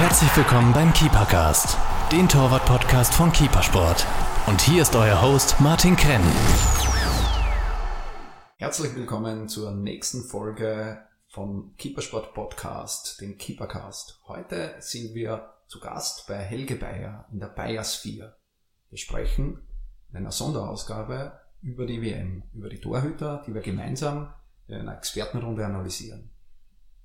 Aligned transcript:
Herzlich 0.00 0.34
willkommen 0.34 0.72
beim 0.72 0.94
Keepercast, 0.94 1.76
den 2.10 2.26
Torwart-Podcast 2.26 3.12
von 3.12 3.30
Keepersport. 3.32 4.06
Und 4.46 4.58
hier 4.62 4.80
ist 4.80 4.96
euer 4.96 5.20
Host 5.20 5.60
Martin 5.60 5.94
Krenn. 5.94 6.22
Herzlich 8.56 8.96
willkommen 8.96 9.46
zur 9.50 9.72
nächsten 9.72 10.24
Folge 10.24 11.04
vom 11.28 11.74
Keepersport 11.76 12.32
Podcast, 12.32 13.20
dem 13.20 13.36
Keepercast. 13.36 14.22
Heute 14.26 14.74
sind 14.78 15.14
wir 15.14 15.52
zu 15.66 15.80
Gast 15.80 16.26
bei 16.26 16.38
Helge 16.38 16.76
Bayer 16.76 17.26
in 17.30 17.38
der 17.38 17.48
Bayer-Sphere. 17.48 18.38
Wir 18.88 18.98
sprechen 18.98 19.60
in 20.12 20.16
einer 20.16 20.32
Sonderausgabe 20.32 21.38
über 21.60 21.84
die 21.84 22.00
WM, 22.00 22.44
über 22.54 22.70
die 22.70 22.80
Torhüter, 22.80 23.44
die 23.46 23.52
wir 23.52 23.60
gemeinsam 23.60 24.32
in 24.66 24.76
einer 24.76 24.96
Expertenrunde 24.96 25.66
analysieren. 25.66 26.30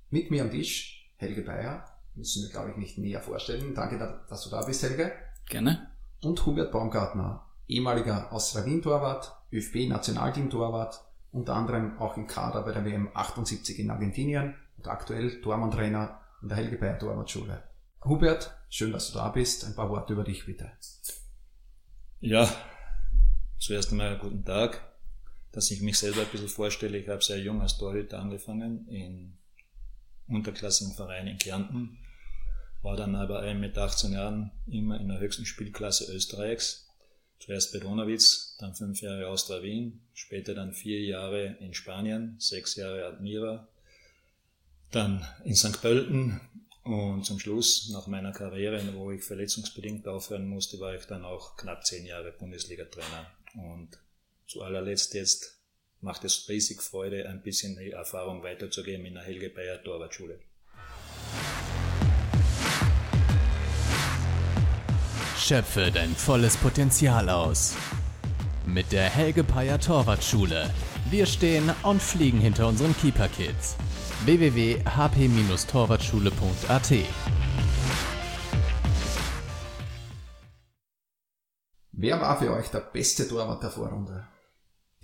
Mit 0.08 0.30
mir 0.30 0.40
am 0.40 0.50
Tisch 0.50 1.12
Helge 1.18 1.42
Bayer, 1.42 1.84
müssen 2.16 2.42
wir 2.42 2.50
glaube 2.50 2.70
ich 2.70 2.76
nicht 2.76 2.98
näher 2.98 3.20
vorstellen. 3.20 3.74
Danke, 3.74 3.98
dass 4.28 4.42
du 4.42 4.50
da 4.50 4.62
bist, 4.62 4.82
Helge. 4.82 5.12
Gerne. 5.48 5.90
Und 6.22 6.44
Hubert 6.44 6.72
Baumgartner, 6.72 7.46
ehemaliger 7.68 8.32
Austria 8.32 8.64
Wien 8.64 8.82
Torwart, 8.82 9.32
ÖFB 9.52 9.88
Nationalteam 9.88 10.50
Torwart, 10.50 11.04
unter 11.30 11.54
anderem 11.54 11.98
auch 11.98 12.16
im 12.16 12.26
Kader 12.26 12.62
bei 12.62 12.72
der 12.72 12.84
WM 12.84 13.10
78 13.14 13.78
in 13.78 13.90
Argentinien 13.90 14.54
und 14.78 14.88
aktuell 14.88 15.40
Tormann-Trainer 15.42 16.20
in 16.42 16.48
der 16.48 16.56
Helge 16.56 16.78
Bayer 16.78 16.98
Torwartschule. 16.98 17.62
Hubert, 18.04 18.56
schön, 18.68 18.92
dass 18.92 19.10
du 19.10 19.18
da 19.18 19.28
bist. 19.28 19.64
Ein 19.64 19.74
paar 19.74 19.90
Worte 19.90 20.12
über 20.12 20.24
dich 20.24 20.46
bitte. 20.46 20.70
Ja, 22.20 22.48
zuerst 23.58 23.90
einmal 23.90 24.18
guten 24.18 24.44
Tag. 24.44 24.82
Dass 25.52 25.70
ich 25.70 25.80
mich 25.80 25.98
selber 25.98 26.20
ein 26.20 26.28
bisschen 26.28 26.48
vorstelle, 26.48 26.98
ich 26.98 27.08
habe 27.08 27.22
sehr 27.22 27.38
jung 27.38 27.62
als 27.62 27.78
Torhüter 27.78 28.18
angefangen 28.18 28.86
in 28.88 29.38
unterklassigen 30.28 30.94
Verein 30.94 31.26
in 31.26 31.38
Kärnten, 31.38 31.98
war 32.86 32.96
dann 32.96 33.16
aber 33.16 33.52
mit 33.54 33.76
18 33.76 34.12
Jahren 34.12 34.52
immer 34.68 35.00
in 35.00 35.08
der 35.08 35.18
höchsten 35.18 35.44
Spielklasse 35.44 36.12
Österreichs. 36.14 36.86
Zuerst 37.40 37.72
bei 37.72 37.80
Donawitz, 37.80 38.56
dann 38.60 38.76
fünf 38.76 39.00
Jahre 39.00 39.26
Austria 39.26 39.60
Wien, 39.60 40.02
später 40.14 40.54
dann 40.54 40.72
vier 40.72 41.00
Jahre 41.00 41.56
in 41.58 41.74
Spanien, 41.74 42.36
sechs 42.38 42.76
Jahre 42.76 43.06
Admira, 43.06 43.66
dann 44.92 45.26
in 45.44 45.56
St. 45.56 45.82
Pölten 45.82 46.40
und 46.84 47.24
zum 47.24 47.40
Schluss, 47.40 47.90
nach 47.92 48.06
meiner 48.06 48.30
Karriere, 48.30 48.80
wo 48.94 49.10
ich 49.10 49.24
verletzungsbedingt 49.24 50.06
aufhören 50.06 50.46
musste, 50.46 50.78
war 50.78 50.94
ich 50.94 51.06
dann 51.06 51.24
auch 51.24 51.56
knapp 51.56 51.84
zehn 51.84 52.06
Jahre 52.06 52.30
Bundesliga-Trainer. 52.30 53.26
Und 53.56 53.98
zu 54.46 54.62
allerletzt 54.62 55.12
jetzt 55.14 55.58
macht 56.00 56.24
es 56.24 56.48
riesig 56.48 56.80
Freude, 56.80 57.28
ein 57.28 57.42
bisschen 57.42 57.76
die 57.76 57.90
Erfahrung 57.90 58.44
weiterzugeben 58.44 59.06
in 59.06 59.14
der 59.14 59.24
Helge 59.24 59.50
Bayer 59.50 59.82
Torwartschule. 59.82 60.38
Schöpfe 65.46 65.92
dein 65.92 66.16
volles 66.16 66.56
Potenzial 66.56 67.28
aus. 67.28 67.76
Mit 68.66 68.90
der 68.90 69.04
Helge 69.04 69.44
Bayer 69.44 69.78
Torwartschule. 69.78 70.74
Wir 71.08 71.24
stehen 71.24 71.72
und 71.84 72.02
fliegen 72.02 72.40
hinter 72.40 72.66
unseren 72.66 72.96
Keeper 72.96 73.28
Kids. 73.28 73.76
www.hp-torwartschule.at 74.24 76.92
Wer 81.92 82.20
war 82.20 82.40
für 82.40 82.52
euch 82.52 82.68
der 82.70 82.80
beste 82.80 83.28
Torwart 83.28 83.62
der 83.62 83.70
Vorrunde? 83.70 84.26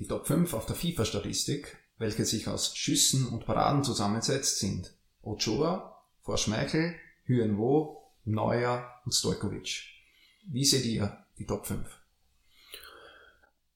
Die 0.00 0.08
Top 0.08 0.26
5 0.26 0.54
auf 0.54 0.66
der 0.66 0.74
FIFA-Statistik, 0.74 1.78
welche 1.98 2.24
sich 2.24 2.48
aus 2.48 2.76
Schüssen 2.76 3.28
und 3.28 3.46
Paraden 3.46 3.84
zusammensetzt, 3.84 4.58
sind 4.58 4.92
Ochoa, 5.22 6.02
Vorschmeichel, 6.22 6.96
Hyenwo, 7.26 8.10
Neuer 8.24 8.90
und 9.04 9.12
Stojkovic. 9.12 9.91
Wie 10.42 10.64
seht 10.64 10.84
ihr 10.84 11.24
die 11.38 11.46
Top 11.46 11.66
5? 11.66 11.86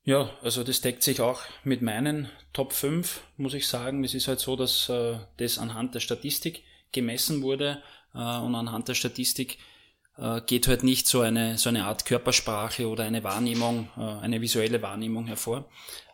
Ja, 0.04 0.30
also 0.40 0.62
das 0.62 0.80
deckt 0.80 1.02
sich 1.02 1.20
auch 1.20 1.42
mit 1.64 1.82
meinen 1.82 2.30
Top 2.52 2.72
5, 2.72 3.22
muss 3.36 3.54
ich 3.54 3.66
sagen. 3.66 4.04
Es 4.04 4.14
ist 4.14 4.28
halt 4.28 4.38
so, 4.38 4.54
dass 4.54 4.88
äh, 4.88 5.18
das 5.36 5.58
anhand 5.58 5.96
der 5.96 6.00
Statistik 6.00 6.62
gemessen 6.92 7.42
wurde 7.42 7.82
äh, 8.14 8.18
und 8.18 8.54
anhand 8.54 8.86
der 8.86 8.94
Statistik 8.94 9.58
äh, 10.16 10.40
geht 10.46 10.68
halt 10.68 10.84
nicht 10.84 11.08
so 11.08 11.20
eine, 11.20 11.58
so 11.58 11.68
eine 11.70 11.86
Art 11.86 12.06
Körpersprache 12.06 12.88
oder 12.88 13.02
eine 13.02 13.24
Wahrnehmung, 13.24 13.88
äh, 13.96 14.00
eine 14.00 14.40
visuelle 14.40 14.80
Wahrnehmung 14.80 15.26
hervor. 15.26 15.68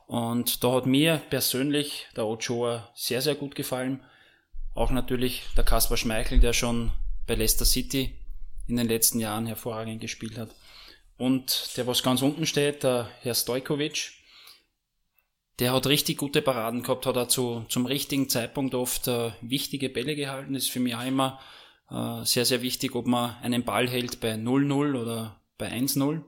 Und 0.07 0.65
da 0.65 0.73
hat 0.73 0.87
mir 0.87 1.21
persönlich 1.31 2.07
der 2.17 2.27
Ochoa 2.27 2.91
sehr, 2.95 3.21
sehr 3.21 3.35
gut 3.35 3.55
gefallen. 3.55 4.03
Auch 4.75 4.91
natürlich 4.91 5.43
der 5.57 5.65
Kaspar 5.65 5.97
Schmeichel, 5.97 6.41
der 6.41 6.55
schon 6.55 6.93
bei 7.27 7.35
Leicester 7.35 7.65
City 7.65 8.17
in 8.67 8.77
den 8.77 8.89
letzten 8.89 9.21
Jahren 9.21 9.47
hervorragend 9.47 10.01
gespielt 10.01 10.39
hat. 10.39 10.55
Und 11.17 11.77
der, 11.77 11.87
was 11.87 12.03
ganz 12.03 12.23
unten 12.23 12.47
steht, 12.47 12.83
der 12.83 13.09
Herr 13.21 13.35
Stojkovic, 13.35 14.13
der 15.59 15.73
hat 15.73 15.87
richtig 15.87 16.17
gute 16.17 16.43
Paraden 16.43 16.83
gehabt, 16.83 17.07
hat 17.07 17.17
er 17.17 17.29
zu, 17.29 17.65
zum 17.69 17.87
richtigen 17.87 18.29
Zeitpunkt 18.29 18.75
oft 18.75 19.07
äh, 19.09 19.33
wichtige 19.41 19.89
Bälle 19.89 20.17
gehalten. 20.17 20.55
Ist 20.55 20.71
für 20.71 20.81
mich 20.81 20.95
auch 20.95 21.07
immer 21.07 21.41
äh, 21.91 22.25
sehr, 22.25 22.45
sehr 22.45 22.63
wichtig, 22.63 22.95
ob 22.95 23.07
man 23.07 23.37
einen 23.43 23.65
Ball 23.65 23.89
hält 23.89 24.21
bei 24.21 24.35
0-0 24.35 25.01
oder 25.01 25.41
bei 25.59 25.71
1-0 25.71 26.23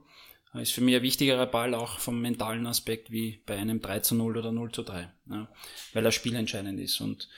ist 0.61 0.71
für 0.71 0.81
mich 0.81 0.95
ein 0.95 1.01
wichtigerer 1.01 1.45
Ball 1.45 1.73
auch 1.73 1.99
vom 1.99 2.21
mentalen 2.21 2.67
Aspekt 2.67 3.11
wie 3.11 3.41
bei 3.45 3.57
einem 3.57 3.81
3 3.81 3.99
zu 3.99 4.15
0 4.15 4.37
oder 4.37 4.51
0 4.51 4.71
zu 4.71 4.83
3, 4.83 5.11
ja, 5.29 5.47
weil 5.93 6.05
er 6.05 6.11
spielentscheidend 6.11 6.79
ist. 6.79 7.01
Und 7.01 7.29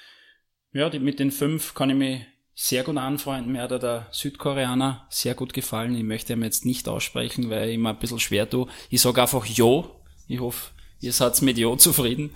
ja, 0.74 0.90
die, 0.90 1.00
mit 1.00 1.20
den 1.20 1.32
fünf 1.32 1.74
kann 1.74 1.90
ich 1.90 1.96
mich 1.96 2.22
sehr 2.60 2.84
gut 2.84 2.98
anfreunden. 2.98 3.52
Mir 3.52 3.62
hat 3.62 3.72
er 3.72 3.78
der 3.78 4.08
Südkoreaner 4.10 5.06
sehr 5.12 5.36
gut 5.36 5.54
gefallen. 5.54 5.96
Ich 5.96 6.04
möchte 6.04 6.34
ihn 6.34 6.42
jetzt 6.42 6.66
nicht 6.66 6.90
aussprechen, 6.90 7.52
weil 7.52 7.70
ich 7.70 7.76
immer 7.76 7.92
ein 7.92 8.00
bisschen 8.00 8.20
schwer 8.20 8.50
tue. 8.50 8.68
Ich 8.90 9.00
sage 9.00 9.22
einfach 9.22 9.46
Jo. 9.46 9.92
Ich 10.28 10.40
hoffe, 10.40 10.72
ihr 11.00 11.14
seid 11.14 11.40
mit 11.44 11.60
Jo 11.60 11.76
zufrieden. 11.76 12.32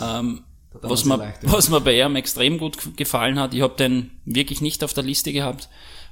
Ähm, 0.00 0.44
was, 0.72 1.06
mir, 1.06 1.16
leicht, 1.16 1.38
was 1.50 1.70
mir 1.70 1.80
bei 1.80 1.98
ihm 1.98 2.16
extrem 2.16 2.58
gut 2.58 2.98
gefallen 2.98 3.40
hat, 3.40 3.54
ich 3.54 3.62
habe 3.62 3.74
den 3.74 4.10
wirklich 4.26 4.60
nicht 4.60 4.84
auf 4.84 4.92
der 4.92 5.04
Liste 5.04 5.32
gehabt, 5.32 5.70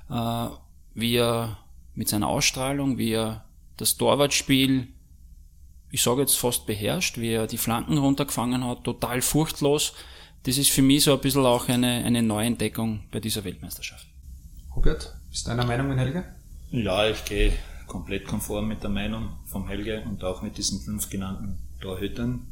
äh, 0.09 0.47
wie 0.95 1.17
er 1.17 1.59
mit 1.95 2.09
seiner 2.09 2.29
Ausstrahlung, 2.29 2.97
wie 2.97 3.13
er 3.13 3.45
das 3.77 3.99
Torwartspiel, 3.99 4.89
ich 5.91 6.03
sage 6.03 6.23
jetzt 6.23 6.39
fast 6.39 6.65
beherrscht, 6.65 7.19
wie 7.19 7.33
er 7.33 7.47
die 7.47 7.59
Flanken 7.59 7.99
runtergefangen 7.99 8.65
hat, 8.65 8.85
total 8.85 9.21
furchtlos. 9.21 9.93
Das 10.45 10.57
ist 10.57 10.71
für 10.71 10.83
mich 10.83 11.05
so 11.05 11.13
ein 11.13 11.21
bisschen 11.21 11.45
auch 11.45 11.69
eine, 11.69 12.05
eine 12.05 12.23
Neuentdeckung 12.23 13.05
bei 13.11 13.21
dieser 13.21 13.45
Weltmeisterschaft. 13.45 14.07
Hubert, 14.75 15.15
bist 15.29 15.47
du 15.47 15.51
deiner 15.51 15.67
Meinung 15.67 15.89
mit 15.89 15.99
Helge? 15.99 16.25
Ja, 16.71 17.09
ich 17.09 17.25
gehe 17.25 17.53
komplett 17.87 18.27
konform 18.27 18.69
mit 18.69 18.83
der 18.83 18.91
Meinung 18.91 19.31
vom 19.47 19.69
Helge 19.69 20.03
und 20.09 20.23
auch 20.25 20.43
mit 20.43 20.57
diesen 20.57 20.81
fünf 20.81 21.11
genannten 21.11 21.59
Torhütern. 21.81 22.47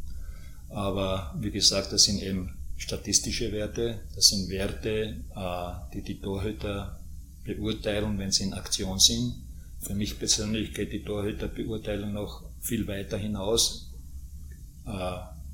Aber 0.68 1.34
wie 1.38 1.50
gesagt, 1.50 1.92
das 1.92 2.04
sind 2.04 2.20
eben 2.22 2.54
statistische 2.76 3.52
Werte, 3.52 4.00
das 4.14 4.28
sind 4.28 4.50
Werte, 4.50 5.16
äh, 5.34 5.94
die 5.94 6.02
die 6.02 6.20
Torhüter 6.20 7.00
beurteilen, 7.44 8.18
wenn 8.18 8.30
sie 8.30 8.44
in 8.44 8.52
Aktion 8.52 8.98
sind 8.98 9.34
für 9.80 9.94
mich 9.94 10.18
persönlich 10.18 10.74
geht 10.74 10.92
die 10.92 11.04
Torhüterbeurteilung 11.04 12.12
noch 12.12 12.42
viel 12.60 12.86
weiter 12.86 13.16
hinaus. 13.16 13.90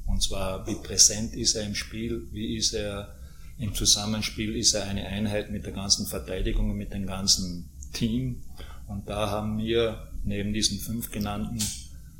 Und 0.06 0.22
zwar, 0.22 0.66
wie 0.66 0.74
präsent 0.74 1.34
ist 1.34 1.54
er 1.54 1.64
im 1.64 1.74
Spiel, 1.74 2.28
wie 2.32 2.56
ist 2.56 2.72
er 2.74 3.14
im 3.58 3.74
Zusammenspiel, 3.74 4.56
ist 4.56 4.74
er 4.74 4.84
eine 4.84 5.06
Einheit 5.06 5.50
mit 5.50 5.64
der 5.64 5.72
ganzen 5.72 6.06
Verteidigung 6.06 6.70
und 6.70 6.76
mit 6.76 6.92
dem 6.92 7.06
ganzen 7.06 7.68
Team. 7.92 8.42
Und 8.86 9.08
da 9.08 9.30
haben 9.30 9.56
mir 9.56 10.08
neben 10.24 10.52
diesen 10.52 10.78
fünf 10.78 11.10
genannten 11.10 11.62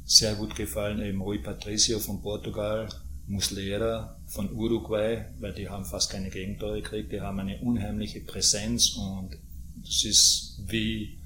sehr 0.05 0.35
gut 0.35 0.55
gefallen 0.55 1.01
eben 1.03 1.21
Rui 1.21 1.39
Patricio 1.39 1.99
von 1.99 2.21
Portugal, 2.21 2.89
Muslera 3.27 4.17
von 4.27 4.53
Uruguay, 4.53 5.25
weil 5.41 5.55
die 5.55 5.69
haben 5.69 5.85
fast 5.85 6.11
keine 6.11 6.29
Gegentore 6.31 6.83
gekriegt, 6.83 7.13
die 7.13 7.21
haben 7.21 7.41
eine 7.41 7.59
unheimliche 7.61 8.21
Präsenz 8.21 8.91
und 8.91 9.37
das 9.77 10.05
ist 10.05 10.61
wie 10.67 11.19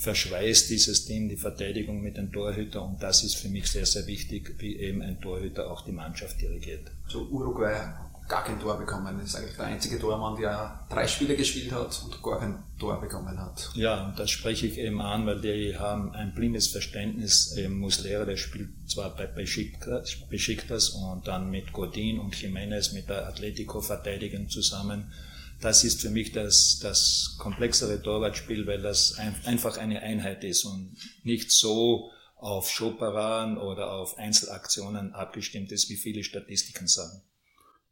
verschweißt 0.00 0.70
dieses 0.70 1.04
Team 1.04 1.28
die 1.28 1.36
Verteidigung 1.36 2.00
mit 2.00 2.16
den 2.16 2.32
Torhüter 2.32 2.82
und 2.82 3.02
das 3.02 3.22
ist 3.22 3.36
für 3.36 3.48
mich 3.48 3.70
sehr, 3.70 3.84
sehr 3.84 4.06
wichtig, 4.06 4.54
wie 4.58 4.76
eben 4.76 5.02
ein 5.02 5.20
Torhüter 5.20 5.70
auch 5.70 5.84
die 5.84 5.92
Mannschaft 5.92 6.40
dirigiert. 6.40 6.90
So 7.06 7.28
Uruguay 7.28 7.76
gar 8.30 8.44
kein 8.44 8.58
Tor 8.60 8.78
bekommen. 8.78 9.18
Das 9.18 9.30
ist 9.30 9.36
eigentlich 9.36 9.56
der 9.56 9.66
einzige 9.66 9.98
Tormann, 9.98 10.40
der 10.40 10.86
drei 10.88 11.06
Spiele 11.06 11.36
gespielt 11.36 11.72
hat 11.72 12.00
und 12.04 12.22
gar 12.22 12.38
kein 12.38 12.62
Tor 12.78 12.98
bekommen 13.00 13.38
hat. 13.38 13.70
Ja, 13.74 14.06
und 14.06 14.18
das 14.18 14.30
spreche 14.30 14.68
ich 14.68 14.78
eben 14.78 15.02
an, 15.02 15.26
weil 15.26 15.40
die 15.40 15.76
haben 15.76 16.12
ein 16.12 16.32
blindes 16.32 16.68
Verständnis. 16.68 17.54
Eben 17.56 17.78
Muslera, 17.78 18.24
der 18.24 18.36
spielt 18.36 18.70
zwar 18.88 19.14
bei 19.16 19.26
Besiktas 19.26 20.90
und 20.90 21.26
dann 21.26 21.50
mit 21.50 21.72
Godin 21.72 22.20
und 22.20 22.40
Jimenez 22.40 22.92
mit 22.92 23.08
der 23.08 23.26
Atletico-Verteidigung 23.26 24.48
zusammen 24.48 25.12
das 25.60 25.84
ist 25.84 26.00
für 26.00 26.10
mich 26.10 26.32
das, 26.32 26.78
das 26.80 27.36
komplexere 27.38 28.00
Torwartspiel, 28.02 28.66
weil 28.66 28.80
das 28.80 29.18
ein, 29.18 29.34
einfach 29.44 29.76
eine 29.76 30.02
Einheit 30.02 30.42
ist 30.44 30.64
und 30.64 30.96
nicht 31.22 31.50
so 31.50 32.10
auf 32.36 32.70
Showparaden 32.70 33.58
oder 33.58 33.92
auf 33.92 34.16
Einzelaktionen 34.16 35.12
abgestimmt 35.12 35.72
ist, 35.72 35.90
wie 35.90 35.96
viele 35.96 36.24
Statistiken 36.24 36.88
sagen. 36.88 37.22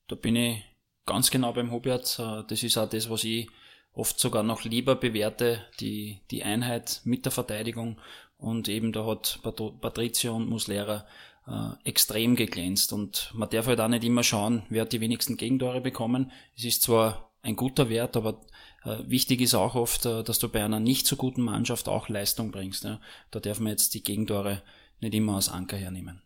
Da 0.08 0.16
bin 0.16 0.36
ich 0.36 0.62
ganz 1.04 1.30
genau 1.30 1.52
beim 1.52 1.70
Hubert. 1.70 2.18
Das 2.18 2.62
ist 2.62 2.78
auch 2.78 2.88
das, 2.88 3.10
was 3.10 3.24
ich 3.24 3.48
oft 3.92 4.18
sogar 4.18 4.42
noch 4.42 4.64
lieber 4.64 4.94
bewerte, 4.94 5.66
die, 5.80 6.20
die 6.30 6.44
Einheit 6.44 7.02
mit 7.04 7.26
der 7.26 7.32
Verteidigung. 7.32 8.00
Und 8.38 8.68
eben 8.68 8.92
da 8.92 9.04
hat 9.04 9.40
Patricio 9.42 10.34
und 10.34 10.48
Muslera 10.48 11.06
äh, 11.46 11.88
extrem 11.88 12.36
geglänzt. 12.36 12.92
Und 12.92 13.30
man 13.34 13.50
darf 13.50 13.66
halt 13.66 13.80
auch 13.80 13.88
nicht 13.88 14.04
immer 14.04 14.22
schauen, 14.22 14.62
wer 14.70 14.82
hat 14.82 14.92
die 14.92 15.00
wenigsten 15.00 15.36
Gegentore 15.36 15.80
bekommen. 15.80 16.32
Es 16.56 16.64
ist 16.64 16.82
zwar 16.82 17.27
ein 17.42 17.56
guter 17.56 17.88
Wert, 17.88 18.16
aber 18.16 18.40
äh, 18.84 18.98
wichtig 19.06 19.40
ist 19.40 19.54
auch 19.54 19.74
oft, 19.74 20.06
äh, 20.06 20.22
dass 20.22 20.38
du 20.38 20.48
bei 20.48 20.64
einer 20.64 20.80
nicht 20.80 21.06
so 21.06 21.16
guten 21.16 21.42
Mannschaft 21.42 21.88
auch 21.88 22.08
Leistung 22.08 22.50
bringst. 22.50 22.84
Ja. 22.84 23.00
Da 23.30 23.40
darf 23.40 23.60
man 23.60 23.70
jetzt 23.70 23.94
die 23.94 24.02
Gegentore 24.02 24.62
nicht 25.00 25.14
immer 25.14 25.36
als 25.36 25.48
Anker 25.48 25.76
hernehmen. 25.76 26.22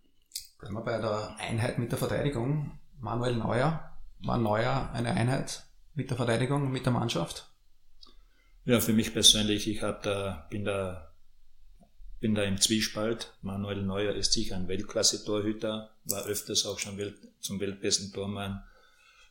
Bleiben 0.59 0.75
wir 0.75 0.83
bei 0.83 0.99
der 0.99 1.37
Einheit 1.39 1.79
mit 1.79 1.91
der 1.91 1.99
Verteidigung. 1.99 2.79
Manuel 3.01 3.37
Neuer. 3.37 3.91
War 4.21 4.39
Neuer 4.39 4.91
eine 4.93 5.13
Einheit 5.13 5.65
mit 5.95 6.11
der 6.11 6.17
Verteidigung, 6.17 6.71
mit 6.71 6.87
der 6.87 6.93
Mannschaft? 6.93 7.49
Ja, 8.65 8.81
für 8.81 8.93
mich 8.93 9.13
persönlich, 9.13 9.67
ich 9.67 9.83
hab 9.83 10.05
da, 10.05 10.47
bin 10.51 10.65
da 10.65 11.13
bin 12.23 12.37
da 12.37 12.45
im 12.45 12.59
Zwiespalt. 12.59 13.35
Manuel 13.43 13.83
Neuer 13.83 14.15
ist 14.15 14.33
sicher 14.33 14.55
ein 14.55 14.69
Weltklasse-Torhüter, 14.69 15.91
war 16.05 16.25
öfters 16.25 16.65
auch 16.65 16.79
schon 16.79 16.97
Welt, 16.97 17.17
zum 17.41 17.59
weltbesten 17.59 18.13
Tormann 18.13 18.63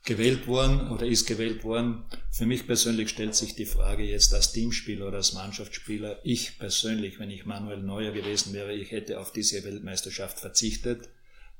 gewählt 0.03 0.47
worden 0.47 0.89
oder 0.89 1.05
ist 1.05 1.27
gewählt 1.27 1.63
worden. 1.63 2.05
Für 2.31 2.45
mich 2.45 2.65
persönlich 2.65 3.09
stellt 3.09 3.35
sich 3.35 3.55
die 3.55 3.65
Frage 3.65 4.03
jetzt 4.03 4.33
als 4.33 4.51
Teamspieler 4.51 5.07
oder 5.07 5.17
als 5.17 5.33
Mannschaftsspieler, 5.33 6.19
ich 6.23 6.57
persönlich, 6.57 7.19
wenn 7.19 7.29
ich 7.29 7.45
Manuel 7.45 7.83
Neuer 7.83 8.11
gewesen 8.11 8.53
wäre, 8.53 8.73
ich 8.73 8.91
hätte 8.91 9.19
auf 9.19 9.31
diese 9.31 9.63
Weltmeisterschaft 9.63 10.39
verzichtet, 10.39 11.09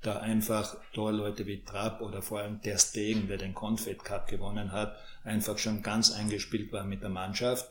da 0.02 0.18
einfach 0.20 0.78
Torleute 0.94 1.46
wie 1.46 1.64
Trapp 1.64 2.02
oder 2.02 2.24
vor 2.24 2.40
allem 2.40 2.60
der 2.62 2.80
Stegen, 2.80 3.28
der 3.28 3.38
den 3.38 3.54
Confed 3.54 4.04
Cup 4.04 4.28
gewonnen 4.28 4.72
hat, 4.72 4.98
einfach 5.24 5.60
schon 5.60 5.84
ganz 5.84 6.12
eingespielt 6.12 6.72
war 6.72 6.84
mit 6.84 7.04
der 7.04 7.10
Mannschaft. 7.10 7.70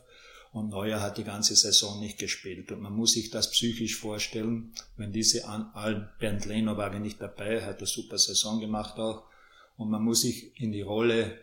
Und 0.53 0.69
Neuer 0.69 1.01
hat 1.01 1.17
die 1.17 1.23
ganze 1.23 1.55
Saison 1.55 1.99
nicht 2.01 2.17
gespielt. 2.17 2.73
Und 2.73 2.81
man 2.81 2.93
muss 2.93 3.13
sich 3.13 3.29
das 3.29 3.51
psychisch 3.51 3.95
vorstellen, 3.95 4.73
wenn 4.97 5.13
diese 5.13 5.43
Bernd 6.19 6.45
Lehner 6.45 6.75
war 6.75 6.97
nicht 6.99 7.21
dabei, 7.21 7.63
hat 7.63 7.77
eine 7.77 7.87
super 7.87 8.17
Saison 8.17 8.59
gemacht 8.59 8.97
auch. 8.97 9.23
Und 9.77 9.89
man 9.89 10.03
muss 10.03 10.21
sich 10.21 10.59
in 10.59 10.71
die 10.71 10.81
Rolle, 10.81 11.37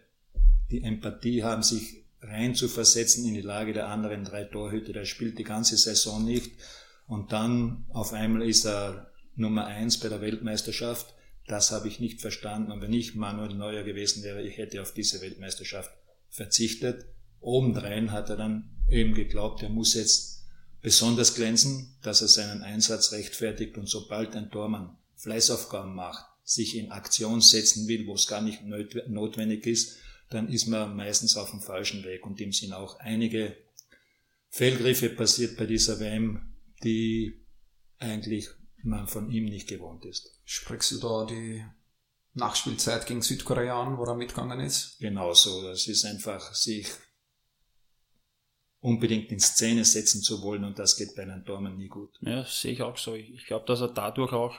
die 0.70 0.82
Empathie 0.82 1.42
haben, 1.42 1.62
sich 1.62 2.04
rein 2.20 2.54
zu 2.54 2.68
versetzen 2.68 3.26
in 3.26 3.34
die 3.34 3.40
Lage 3.40 3.72
der 3.72 3.88
anderen 3.88 4.24
drei 4.24 4.44
Torhüter. 4.44 4.92
Der 4.92 5.04
spielt 5.04 5.38
die 5.38 5.44
ganze 5.44 5.76
Saison 5.76 6.24
nicht. 6.24 6.52
Und 7.06 7.32
dann 7.32 7.86
auf 7.90 8.12
einmal 8.12 8.42
ist 8.48 8.66
er 8.66 9.10
Nummer 9.34 9.66
eins 9.66 9.98
bei 9.98 10.08
der 10.08 10.20
Weltmeisterschaft. 10.20 11.14
Das 11.46 11.70
habe 11.70 11.88
ich 11.88 12.00
nicht 12.00 12.20
verstanden. 12.20 12.72
Und 12.72 12.82
wenn 12.82 12.92
ich 12.92 13.14
Manuel 13.14 13.54
Neuer 13.54 13.82
gewesen 13.82 14.22
wäre, 14.22 14.42
ich 14.42 14.58
hätte 14.58 14.82
auf 14.82 14.92
diese 14.92 15.20
Weltmeisterschaft 15.20 15.90
verzichtet. 16.28 17.06
Obendrein 17.40 18.12
hat 18.12 18.30
er 18.30 18.36
dann 18.36 18.70
eben 18.90 19.14
geglaubt, 19.14 19.62
er 19.62 19.68
muss 19.68 19.94
jetzt 19.94 20.44
besonders 20.80 21.34
glänzen, 21.34 21.96
dass 22.02 22.22
er 22.22 22.28
seinen 22.28 22.62
Einsatz 22.62 23.12
rechtfertigt 23.12 23.76
und 23.78 23.88
sobald 23.88 24.36
ein 24.36 24.50
Tormann 24.50 24.96
Fleißaufgaben 25.16 25.94
macht, 25.94 26.24
sich 26.48 26.76
in 26.76 26.90
Aktion 26.90 27.42
setzen 27.42 27.88
will, 27.88 28.06
wo 28.06 28.14
es 28.14 28.26
gar 28.26 28.40
nicht 28.40 28.62
notwendig 28.64 29.66
ist, 29.66 29.98
dann 30.30 30.48
ist 30.48 30.66
man 30.66 30.96
meistens 30.96 31.36
auf 31.36 31.50
dem 31.50 31.60
falschen 31.60 32.04
Weg 32.04 32.24
und 32.24 32.40
dem 32.40 32.52
sind 32.52 32.72
auch 32.72 32.98
einige 33.00 33.54
Fehlgriffe 34.48 35.10
passiert 35.10 35.58
bei 35.58 35.66
dieser 35.66 36.00
WM, 36.00 36.54
die 36.82 37.44
eigentlich 37.98 38.48
man 38.82 39.08
von 39.08 39.30
ihm 39.30 39.44
nicht 39.44 39.68
gewohnt 39.68 40.06
ist. 40.06 40.40
Sprichst 40.46 40.92
du 40.92 40.98
da 41.00 41.26
die 41.26 41.62
Nachspielzeit 42.32 43.06
gegen 43.06 43.20
Südkorea 43.20 43.82
an, 43.82 43.98
wo 43.98 44.04
er 44.04 44.14
mitgegangen 44.14 44.60
ist? 44.60 44.98
Genau 45.00 45.34
so. 45.34 45.62
Das 45.62 45.86
ist 45.86 46.06
einfach 46.06 46.54
sich 46.54 46.86
unbedingt 48.80 49.30
in 49.32 49.40
Szene 49.40 49.84
setzen 49.84 50.22
zu 50.22 50.40
wollen 50.40 50.64
und 50.64 50.78
das 50.78 50.96
geht 50.96 51.14
bei 51.14 51.24
einem 51.24 51.44
Tormann 51.44 51.76
nie 51.76 51.88
gut. 51.88 52.16
Ja, 52.22 52.42
sehe 52.46 52.72
ich 52.72 52.80
auch 52.80 52.96
so. 52.96 53.14
Ich 53.14 53.44
glaube, 53.44 53.66
dass 53.66 53.82
er 53.82 53.88
dadurch 53.88 54.32
auch 54.32 54.56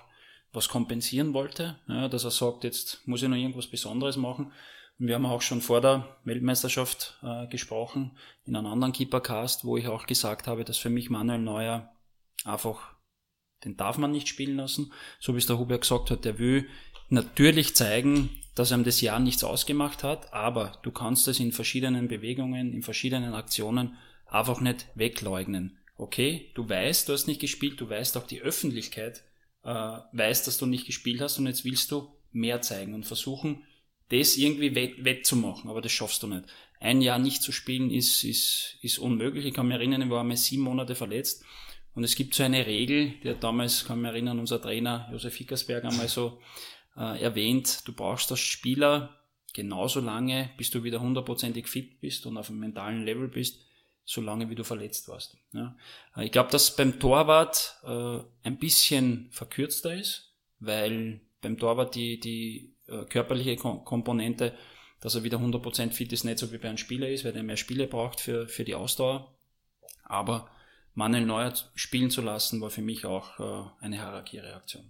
was 0.51 0.68
kompensieren 0.68 1.34
wollte, 1.34 1.78
ja, 1.88 2.07
dass 2.07 2.24
er 2.24 2.31
sagt, 2.31 2.63
jetzt 2.63 3.07
muss 3.07 3.22
ich 3.22 3.30
noch 3.30 3.38
irgendwas 3.38 3.68
Besonderes 3.68 4.18
machen. 4.18 4.51
Und 5.00 5.07
wir 5.07 5.16
haben 5.16 5.25
auch 5.25 5.42
schon 5.42 5.62
vor 5.62 5.80
der 5.80 6.18
Weltmeisterschaft 6.25 7.18
äh, 7.24 7.48
gesprochen, 7.48 8.18
in 8.46 8.56
einem 8.56 8.68
anderen 8.68 8.92
Keepercast, 8.92 9.63
wo 9.63 9.78
ich 9.78 9.88
auch 9.88 10.07
gesagt 10.07 10.48
habe, 10.48 10.66
dass 10.66 10.78
für 10.78 10.90
mich 10.90 11.10
Manuel 11.10 11.40
Neuer 11.40 11.92
einfach, 12.44 12.96
den 13.63 13.78
darf 13.78 13.98
man 13.98 14.12
nicht 14.12 14.28
spielen 14.28 14.57
lassen. 14.57 14.92
So 15.19 15.36
wie 15.36 15.38
es 15.38 15.46
der 15.46 15.60
Hubert 15.60 15.81
gesagt 15.81 16.12
hat, 16.12 16.25
der 16.25 16.40
will 16.40 16.68
natürlich 17.10 17.75
zeigen, 17.75 18.30
dass 18.56 18.72
einem 18.72 18.84
das 18.84 19.00
Jahr 19.00 19.19
nichts 19.19 19.44
ausgemacht 19.44 20.04
hat, 20.04 20.34
aber 20.34 20.80
du 20.84 20.92
kannst 20.92 21.28
es 21.28 21.40
in 21.40 21.52
verschiedenen 21.54 22.07
Bewegungen, 22.07 22.74
in 22.74 22.84
verschiedenen 22.84 23.34
Aktionen 23.34 23.95
einfach 24.25 24.60
nicht 24.60 24.88
wegleugnen. 24.95 25.78
Okay, 25.95 26.52
du 26.56 26.68
weißt, 26.68 27.07
du 27.07 27.13
hast 27.13 27.28
nicht 27.28 27.42
gespielt, 27.42 27.80
du 27.80 27.90
weißt 27.90 28.18
auch 28.18 28.28
die 28.28 28.42
Öffentlichkeit 28.42 29.24
äh, 29.64 29.70
weiß, 29.70 30.44
dass 30.44 30.58
du 30.58 30.66
nicht 30.66 30.86
gespielt 30.86 31.22
hast 31.22 31.38
und 31.38 31.48
jetzt 31.48 31.66
willst 31.66 31.92
du 31.92 32.10
mehr 32.32 32.62
zeigen 32.62 32.94
und 32.94 33.06
versuchen, 33.06 33.64
das 34.10 34.38
irgendwie 34.38 34.76
wett, 34.76 35.04
wettzumachen, 35.04 35.70
aber 35.70 35.82
das 35.82 35.92
schaffst 35.92 36.24
du 36.24 36.28
nicht. 36.28 36.46
Ein 36.80 37.02
Jahr 37.02 37.20
nicht 37.20 37.44
zu 37.44 37.52
spielen 37.52 37.92
ist, 37.92 38.24
ist, 38.24 38.78
ist 38.82 39.00
unmöglich. 39.00 39.46
Ich 39.46 39.54
kann 39.54 39.68
mich 39.68 39.76
erinnern, 39.76 40.02
ich 40.02 40.10
war 40.10 40.22
einmal 40.22 40.38
sieben 40.38 40.64
Monate 40.64 40.96
verletzt 40.96 41.44
und 41.94 42.04
es 42.04 42.16
gibt 42.16 42.34
so 42.34 42.44
eine 42.44 42.66
Regel, 42.66 43.14
die 43.24 43.30
hat 43.30 43.44
damals, 43.44 43.86
kann 43.86 44.02
mich 44.02 44.10
erinnern, 44.10 44.40
unser 44.40 44.62
Trainer 44.62 45.10
Josef 45.12 45.36
Hickersberg 45.36 45.84
einmal 45.86 46.08
so 46.08 46.40
äh, 46.96 47.22
erwähnt, 47.22 47.82
du 47.86 47.94
brauchst 47.94 48.32
als 48.32 48.40
Spieler 48.40 49.20
genauso 49.54 50.00
lange, 50.00 50.52
bis 50.58 50.70
du 50.70 50.84
wieder 50.84 51.02
hundertprozentig 51.02 51.68
fit 51.68 52.00
bist 52.00 52.26
und 52.26 52.38
auf 52.38 52.50
einem 52.50 52.60
mentalen 52.60 53.04
Level 53.04 53.28
bist, 53.28 53.66
so 54.10 54.22
lange 54.22 54.50
wie 54.50 54.56
du 54.56 54.64
verletzt 54.64 55.08
warst. 55.08 55.38
Ja. 55.54 55.76
Äh, 56.16 56.26
ich 56.26 56.32
glaube, 56.32 56.50
dass 56.50 56.76
beim 56.76 57.00
Torwart 57.00 57.80
äh, 57.84 58.20
ein 58.42 58.58
bisschen 58.58 59.30
verkürzter 59.32 59.94
ist, 59.94 60.34
weil 60.60 61.22
beim 61.42 61.60
Torwart 61.60 61.94
die, 61.94 62.20
die 62.20 62.74
äh, 62.88 63.06
körperliche 63.06 63.56
Kom 63.56 63.86
Komponente, 63.86 64.58
dass 65.00 65.14
er 65.14 65.24
wieder 65.24 65.38
100% 65.38 65.92
fit 65.92 66.12
ist, 66.12 66.24
nicht 66.24 66.40
so 66.40 66.52
wie 66.52 66.58
bei 66.58 66.68
einem 66.68 66.78
Spieler 66.78 67.08
ist, 67.08 67.24
weil 67.24 67.36
er 67.36 67.44
mehr 67.44 67.56
Spiele 67.56 67.86
braucht 67.86 68.20
für, 68.20 68.48
für 68.48 68.64
die 68.64 68.74
Ausdauer. 68.74 69.38
Aber 70.04 70.50
Manuel 70.96 71.28
Neuer 71.28 71.54
spielen 71.76 72.10
zu 72.10 72.22
lassen, 72.22 72.62
war 72.62 72.72
für 72.72 72.82
mich 72.82 73.06
auch 73.06 73.40
äh, 73.40 73.70
eine 73.80 74.02
Harakiri-Reaktion. 74.02 74.90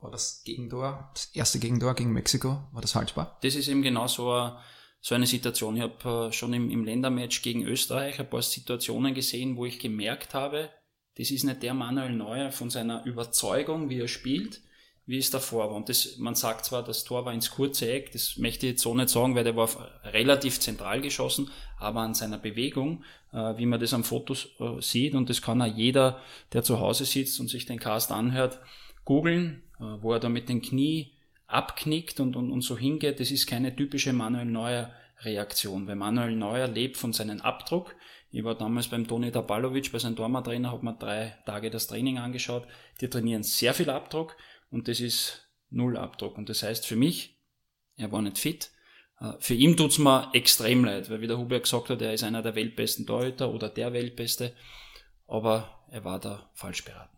War 0.00 0.10
das 0.10 0.42
Gegentor, 0.44 1.10
das 1.12 1.26
erste 1.34 1.58
Gegentor 1.58 1.94
gegen 1.94 2.12
Mexiko, 2.12 2.62
war 2.72 2.80
das 2.80 2.94
haltbar? 2.94 3.38
Das 3.42 3.54
ist 3.54 3.68
eben 3.68 3.82
genau 3.82 4.06
so 4.06 4.32
eine 4.32 4.58
so 5.00 5.14
eine 5.14 5.26
Situation. 5.26 5.76
Ich 5.76 5.82
habe 5.82 6.28
äh, 6.28 6.32
schon 6.32 6.52
im, 6.52 6.70
im 6.70 6.84
Ländermatch 6.84 7.42
gegen 7.42 7.64
Österreich 7.64 8.18
ein 8.18 8.28
paar 8.28 8.42
Situationen 8.42 9.14
gesehen, 9.14 9.56
wo 9.56 9.66
ich 9.66 9.78
gemerkt 9.78 10.34
habe, 10.34 10.70
das 11.16 11.30
ist 11.30 11.44
nicht 11.44 11.62
der 11.62 11.74
Manuel 11.74 12.12
Neuer 12.12 12.52
von 12.52 12.70
seiner 12.70 13.04
Überzeugung, 13.06 13.88
wie 13.88 14.00
er 14.00 14.08
spielt, 14.08 14.60
wie 15.06 15.18
es 15.18 15.30
davor 15.30 15.70
war. 15.70 15.76
Und 15.76 15.88
das, 15.88 16.18
man 16.18 16.34
sagt 16.34 16.66
zwar, 16.66 16.82
das 16.82 17.04
Tor 17.04 17.24
war 17.24 17.32
ins 17.32 17.50
kurze 17.50 17.90
Eck, 17.90 18.12
das 18.12 18.36
möchte 18.36 18.66
ich 18.66 18.72
jetzt 18.72 18.82
so 18.82 18.94
nicht 18.94 19.08
sagen, 19.08 19.34
weil 19.34 19.44
der 19.44 19.56
war 19.56 19.68
relativ 20.04 20.60
zentral 20.60 21.00
geschossen, 21.00 21.50
aber 21.78 22.00
an 22.00 22.14
seiner 22.14 22.38
Bewegung, 22.38 23.04
äh, 23.32 23.56
wie 23.56 23.66
man 23.66 23.80
das 23.80 23.94
am 23.94 24.04
Foto 24.04 24.34
äh, 24.34 24.82
sieht, 24.82 25.14
und 25.14 25.30
das 25.30 25.40
kann 25.40 25.62
auch 25.62 25.74
jeder, 25.74 26.20
der 26.52 26.62
zu 26.62 26.80
Hause 26.80 27.04
sitzt 27.04 27.40
und 27.40 27.48
sich 27.48 27.64
den 27.64 27.78
Cast 27.78 28.12
anhört, 28.12 28.60
googeln, 29.04 29.62
äh, 29.78 29.84
wo 30.02 30.12
er 30.12 30.20
da 30.20 30.28
mit 30.28 30.48
den 30.48 30.60
Knie 30.60 31.15
abknickt 31.46 32.20
und, 32.20 32.36
und, 32.36 32.50
und 32.50 32.62
so 32.62 32.76
hingeht, 32.76 33.20
das 33.20 33.30
ist 33.30 33.46
keine 33.46 33.74
typische 33.74 34.12
Manuel 34.12 34.46
Neuer 34.46 34.92
Reaktion, 35.20 35.86
weil 35.86 35.96
Manuel 35.96 36.36
Neuer 36.36 36.66
lebt 36.66 36.96
von 36.96 37.12
seinem 37.12 37.40
Abdruck. 37.40 37.94
Ich 38.30 38.44
war 38.44 38.54
damals 38.54 38.88
beim 38.88 39.06
Toni 39.06 39.30
Dabalovic, 39.30 39.92
bei 39.92 39.98
seinem 39.98 40.16
Dorma-Trainer, 40.16 40.72
habe 40.72 40.84
mir 40.84 40.94
drei 40.94 41.38
Tage 41.46 41.70
das 41.70 41.86
Training 41.86 42.18
angeschaut. 42.18 42.66
Die 43.00 43.08
trainieren 43.08 43.42
sehr 43.42 43.72
viel 43.72 43.88
Abdruck 43.88 44.36
und 44.70 44.88
das 44.88 45.00
ist 45.00 45.48
null 45.70 45.96
Abdruck. 45.96 46.36
Und 46.36 46.48
das 46.48 46.62
heißt 46.62 46.86
für 46.86 46.96
mich, 46.96 47.38
er 47.96 48.12
war 48.12 48.20
nicht 48.20 48.38
fit. 48.38 48.70
Äh, 49.20 49.32
für 49.38 49.54
ihn 49.54 49.76
tut's 49.76 49.98
mir 49.98 50.30
extrem 50.34 50.84
leid, 50.84 51.08
weil 51.08 51.20
wie 51.20 51.26
der 51.26 51.38
Hubert 51.38 51.62
gesagt 51.62 51.88
hat, 51.88 52.02
er 52.02 52.12
ist 52.12 52.24
einer 52.24 52.42
der 52.42 52.54
weltbesten 52.54 53.06
Torhüter 53.06 53.52
oder 53.52 53.68
der 53.68 53.92
weltbeste, 53.92 54.54
aber 55.26 55.86
er 55.90 56.04
war 56.04 56.20
da 56.20 56.50
falsch 56.54 56.84
beraten. 56.84 57.15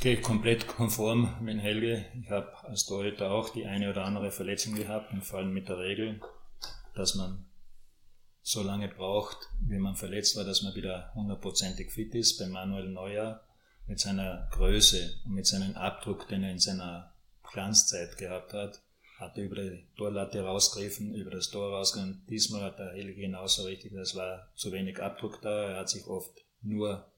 Gehe 0.00 0.20
komplett 0.20 0.68
konform 0.68 1.36
mit 1.40 1.58
Helge. 1.58 2.06
Ich 2.22 2.30
habe 2.30 2.52
als 2.62 2.86
Torhüter 2.86 3.32
auch 3.32 3.48
die 3.48 3.66
eine 3.66 3.90
oder 3.90 4.04
andere 4.04 4.30
Verletzung 4.30 4.76
gehabt, 4.76 5.12
im 5.12 5.22
Fall 5.22 5.46
mit 5.46 5.68
der 5.68 5.78
Regel, 5.78 6.20
dass 6.94 7.16
man 7.16 7.46
so 8.40 8.62
lange 8.62 8.86
braucht, 8.86 9.38
wie 9.60 9.78
man 9.78 9.96
verletzt 9.96 10.36
war, 10.36 10.44
dass 10.44 10.62
man 10.62 10.76
wieder 10.76 11.12
hundertprozentig 11.16 11.90
fit 11.90 12.14
ist. 12.14 12.38
Bei 12.38 12.46
Manuel 12.46 12.90
Neuer 12.90 13.42
mit 13.88 13.98
seiner 13.98 14.48
Größe 14.52 15.14
und 15.24 15.32
mit 15.32 15.48
seinem 15.48 15.74
Abdruck, 15.74 16.28
den 16.28 16.44
er 16.44 16.52
in 16.52 16.60
seiner 16.60 17.12
Glanzzeit 17.50 18.16
gehabt 18.18 18.52
hat, 18.52 18.80
hat 19.18 19.36
er 19.36 19.46
über 19.46 19.56
die 19.56 19.84
Torlatte 19.96 20.42
rausgegriffen, 20.42 21.12
über 21.12 21.32
das 21.32 21.50
Tor 21.50 21.72
rausgegangen. 21.72 22.24
Diesmal 22.30 22.62
hat 22.62 22.78
der 22.78 22.92
Helge 22.92 23.16
genauso 23.16 23.64
richtig, 23.64 23.92
das 23.94 24.14
war 24.14 24.52
zu 24.54 24.70
wenig 24.70 25.02
Abdruck 25.02 25.42
da. 25.42 25.70
Er 25.70 25.80
hat 25.80 25.88
sich 25.88 26.06
oft 26.06 26.38
nur 26.62 27.10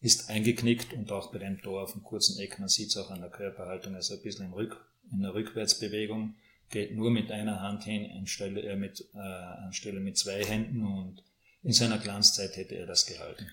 ist 0.00 0.30
eingeknickt 0.30 0.94
und 0.94 1.12
auch 1.12 1.30
bei 1.32 1.38
dem 1.38 1.60
Tor 1.60 1.82
auf 1.82 1.92
dem 1.92 2.02
kurzen 2.02 2.40
Eck, 2.40 2.58
man 2.58 2.68
sieht 2.68 2.88
es 2.88 2.96
auch 2.96 3.10
an 3.10 3.20
der 3.20 3.30
Körperhaltung, 3.30 3.94
also 3.94 4.14
ein 4.14 4.22
bisschen 4.22 4.46
in, 4.46 4.52
Rück, 4.52 4.84
in 5.12 5.20
der 5.20 5.34
Rückwärtsbewegung 5.34 6.34
geht 6.70 6.94
nur 6.94 7.10
mit 7.10 7.30
einer 7.30 7.60
Hand 7.60 7.84
hin 7.84 8.10
anstelle, 8.16 8.62
äh, 8.62 8.76
mit, 8.76 9.04
äh, 9.14 9.18
anstelle 9.18 10.00
mit 10.00 10.16
zwei 10.16 10.44
Händen 10.44 10.84
und 10.84 11.22
in 11.62 11.72
seiner 11.72 11.98
Glanzzeit 11.98 12.56
hätte 12.56 12.76
er 12.76 12.86
das 12.86 13.06
gehalten. 13.06 13.46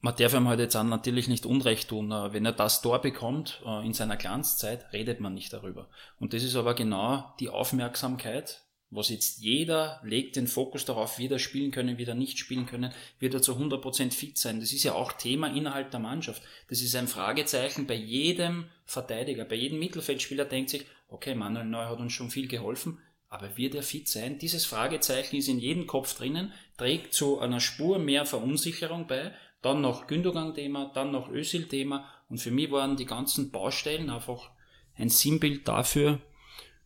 Man 0.00 0.14
darf 0.16 0.34
ihm 0.34 0.48
halt 0.48 0.60
jetzt 0.60 0.76
auch 0.76 0.84
natürlich 0.84 1.28
nicht 1.28 1.46
Unrecht 1.46 1.88
tun. 1.88 2.12
Äh, 2.12 2.32
wenn 2.32 2.44
er 2.44 2.52
das 2.52 2.80
Tor 2.80 3.00
bekommt 3.00 3.62
äh, 3.66 3.84
in 3.84 3.92
seiner 3.92 4.16
Glanzzeit, 4.16 4.92
redet 4.92 5.20
man 5.20 5.34
nicht 5.34 5.52
darüber. 5.52 5.88
Und 6.18 6.32
das 6.32 6.42
ist 6.42 6.56
aber 6.56 6.74
genau 6.74 7.34
die 7.40 7.48
Aufmerksamkeit, 7.48 8.63
was 8.94 9.08
jetzt 9.08 9.38
jeder 9.40 10.00
legt 10.04 10.36
den 10.36 10.46
Fokus 10.46 10.84
darauf, 10.84 11.18
wieder 11.18 11.40
spielen 11.40 11.72
können, 11.72 11.98
wieder 11.98 12.14
nicht 12.14 12.38
spielen 12.38 12.66
können, 12.66 12.92
wird 13.18 13.34
er 13.34 13.42
zu 13.42 13.54
100% 13.56 14.12
fit 14.12 14.38
sein. 14.38 14.60
Das 14.60 14.72
ist 14.72 14.84
ja 14.84 14.94
auch 14.94 15.12
Thema 15.12 15.48
innerhalb 15.48 15.90
der 15.90 15.98
Mannschaft. 15.98 16.42
Das 16.68 16.80
ist 16.80 16.94
ein 16.94 17.08
Fragezeichen 17.08 17.86
bei 17.86 17.94
jedem 17.94 18.66
Verteidiger, 18.86 19.44
bei 19.44 19.56
jedem 19.56 19.80
Mittelfeldspieler 19.80 20.44
denkt 20.44 20.70
sich, 20.70 20.86
okay, 21.08 21.34
Manuel 21.34 21.66
Neuer 21.66 21.88
hat 21.88 21.98
uns 21.98 22.12
schon 22.12 22.30
viel 22.30 22.46
geholfen, 22.46 23.00
aber 23.28 23.56
wird 23.56 23.74
er 23.74 23.82
fit 23.82 24.06
sein? 24.06 24.38
Dieses 24.38 24.64
Fragezeichen 24.64 25.36
ist 25.36 25.48
in 25.48 25.58
jedem 25.58 25.88
Kopf 25.88 26.16
drinnen, 26.16 26.52
trägt 26.76 27.14
zu 27.14 27.40
einer 27.40 27.60
Spur 27.60 27.98
mehr 27.98 28.26
Verunsicherung 28.26 29.08
bei, 29.08 29.32
dann 29.60 29.80
noch 29.80 30.06
Gündogan-Thema, 30.06 30.92
dann 30.94 31.10
noch 31.10 31.28
Özil-Thema 31.30 32.08
und 32.28 32.38
für 32.38 32.52
mich 32.52 32.70
waren 32.70 32.96
die 32.96 33.06
ganzen 33.06 33.50
Baustellen 33.50 34.08
einfach 34.08 34.50
ein 34.96 35.08
Sinnbild 35.08 35.66
dafür, 35.66 36.20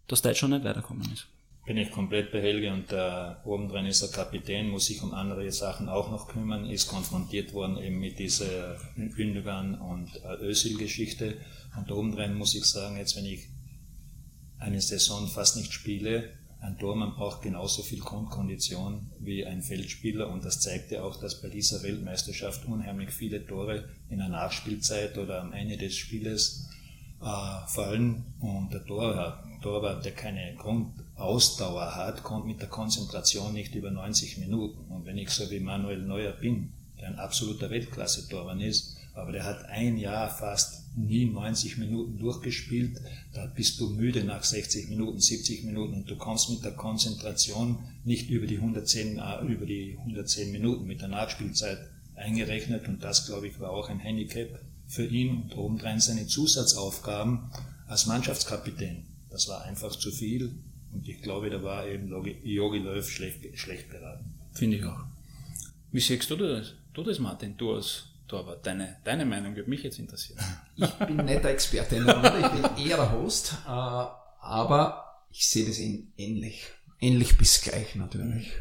dass 0.06 0.22
Deutschland 0.22 0.54
nicht 0.54 0.64
weiterkommen 0.64 1.12
ist 1.12 1.28
bin 1.68 1.76
ich 1.76 1.90
komplett 1.90 2.32
bei 2.32 2.40
Helge 2.40 2.72
und 2.72 2.90
der 2.90 3.42
obendrein 3.44 3.84
ist 3.84 4.00
der 4.00 4.08
Kapitän, 4.08 4.70
muss 4.70 4.86
sich 4.86 5.02
um 5.02 5.12
andere 5.12 5.52
Sachen 5.52 5.90
auch 5.90 6.10
noch 6.10 6.26
kümmern, 6.26 6.64
ist 6.64 6.88
konfrontiert 6.88 7.52
worden 7.52 7.76
eben 7.76 8.00
mit 8.00 8.18
dieser 8.18 8.78
Gündogan 8.96 9.78
und 9.78 10.08
Özil-Geschichte. 10.40 11.36
Und 11.76 11.92
obendrein 11.92 12.34
muss 12.34 12.54
ich 12.54 12.64
sagen, 12.64 12.96
jetzt 12.96 13.16
wenn 13.16 13.26
ich 13.26 13.50
eine 14.58 14.80
Saison 14.80 15.28
fast 15.28 15.58
nicht 15.58 15.74
spiele, 15.74 16.30
ein 16.60 16.78
Tormann 16.78 17.14
braucht 17.14 17.42
genauso 17.42 17.82
viel 17.82 18.00
Grundkondition 18.00 19.10
wie 19.20 19.44
ein 19.44 19.60
Feldspieler. 19.62 20.30
Und 20.30 20.46
das 20.46 20.60
zeigt 20.60 20.90
ja 20.90 21.02
auch, 21.02 21.20
dass 21.20 21.42
bei 21.42 21.48
dieser 21.50 21.82
Weltmeisterschaft 21.82 22.64
unheimlich 22.64 23.10
viele 23.10 23.46
Tore 23.46 23.90
in 24.08 24.18
der 24.18 24.30
Nachspielzeit 24.30 25.18
oder 25.18 25.42
am 25.42 25.52
Ende 25.52 25.76
des 25.76 25.94
Spieles 25.96 26.66
äh, 27.20 27.66
fallen. 27.68 28.24
Und 28.40 28.72
der 28.72 28.84
Torwart, 28.86 29.44
Torwart, 29.62 30.04
der 30.04 30.12
keine 30.12 30.56
Grundausdauer 31.18 31.96
hat, 31.96 32.22
kommt 32.22 32.46
mit 32.46 32.60
der 32.60 32.68
Konzentration 32.68 33.52
nicht 33.52 33.74
über 33.74 33.90
90 33.90 34.38
Minuten. 34.38 34.90
Und 34.92 35.04
wenn 35.04 35.18
ich 35.18 35.30
so 35.30 35.50
wie 35.50 35.58
Manuel 35.58 36.00
Neuer 36.02 36.30
bin, 36.32 36.72
der 37.00 37.08
ein 37.08 37.18
absoluter 37.18 37.70
Weltklasse-Torwart 37.70 38.60
ist, 38.62 38.96
aber 39.14 39.32
der 39.32 39.44
hat 39.44 39.64
ein 39.64 39.98
Jahr 39.98 40.30
fast 40.30 40.96
nie 40.96 41.26
90 41.26 41.78
Minuten 41.78 42.18
durchgespielt, 42.18 43.00
da 43.34 43.46
bist 43.46 43.80
du 43.80 43.90
müde 43.90 44.22
nach 44.22 44.44
60 44.44 44.88
Minuten, 44.90 45.18
70 45.18 45.64
Minuten 45.64 45.94
und 45.94 46.10
du 46.10 46.16
kommst 46.16 46.50
mit 46.50 46.64
der 46.64 46.72
Konzentration 46.72 47.80
nicht 48.04 48.30
über 48.30 48.46
die 48.46 48.58
110, 48.58 49.18
äh, 49.18 49.44
über 49.44 49.66
die 49.66 49.98
110 49.98 50.52
Minuten 50.52 50.86
mit 50.86 51.00
der 51.00 51.08
Nachspielzeit 51.08 51.78
eingerechnet 52.14 52.86
und 52.86 53.02
das, 53.02 53.26
glaube 53.26 53.48
ich, 53.48 53.58
war 53.58 53.70
auch 53.70 53.88
ein 53.88 53.98
Handicap 53.98 54.60
für 54.86 55.04
ihn 55.04 55.42
und 55.42 55.56
obendrein 55.56 55.98
seine 55.98 56.28
Zusatzaufgaben 56.28 57.50
als 57.88 58.06
Mannschaftskapitän. 58.06 59.04
Das 59.30 59.48
war 59.48 59.62
einfach 59.64 59.94
zu 59.96 60.12
viel 60.12 60.54
und 60.92 61.08
ich 61.08 61.20
glaube, 61.22 61.50
da 61.50 61.62
war 61.62 61.86
eben 61.86 62.08
Jogi 62.08 62.78
Löw 62.78 63.08
schlecht, 63.08 63.58
schlecht 63.58 63.90
beraten. 63.90 64.34
Finde 64.52 64.76
ich 64.78 64.84
auch. 64.84 65.04
Wie 65.92 66.00
siehst 66.00 66.30
du 66.30 66.36
das, 66.36 66.74
du 66.92 67.02
das 67.02 67.18
Martin, 67.18 67.56
du 67.56 67.74
als 67.74 68.04
Torwart? 68.26 68.66
Deine, 68.66 68.96
deine 69.04 69.24
Meinung 69.24 69.56
würde 69.56 69.70
mich 69.70 69.82
jetzt 69.82 69.98
interessieren. 69.98 70.40
Ich 70.76 70.90
bin 70.94 71.16
nicht 71.16 71.44
der 71.44 71.50
Experte 71.50 71.96
in 71.96 72.06
der 72.06 72.14
Runde, 72.14 72.40
ich 72.40 72.62
bin 72.62 72.86
eher 72.86 72.96
der 72.96 73.12
Host, 73.12 73.54
äh, 73.66 73.70
aber 73.70 75.04
ich 75.30 75.48
sehe 75.48 75.66
das 75.66 75.78
ähnlich. 75.78 76.66
Ähnlich 77.00 77.38
bis 77.38 77.60
gleich 77.62 77.94
natürlich. 77.94 78.52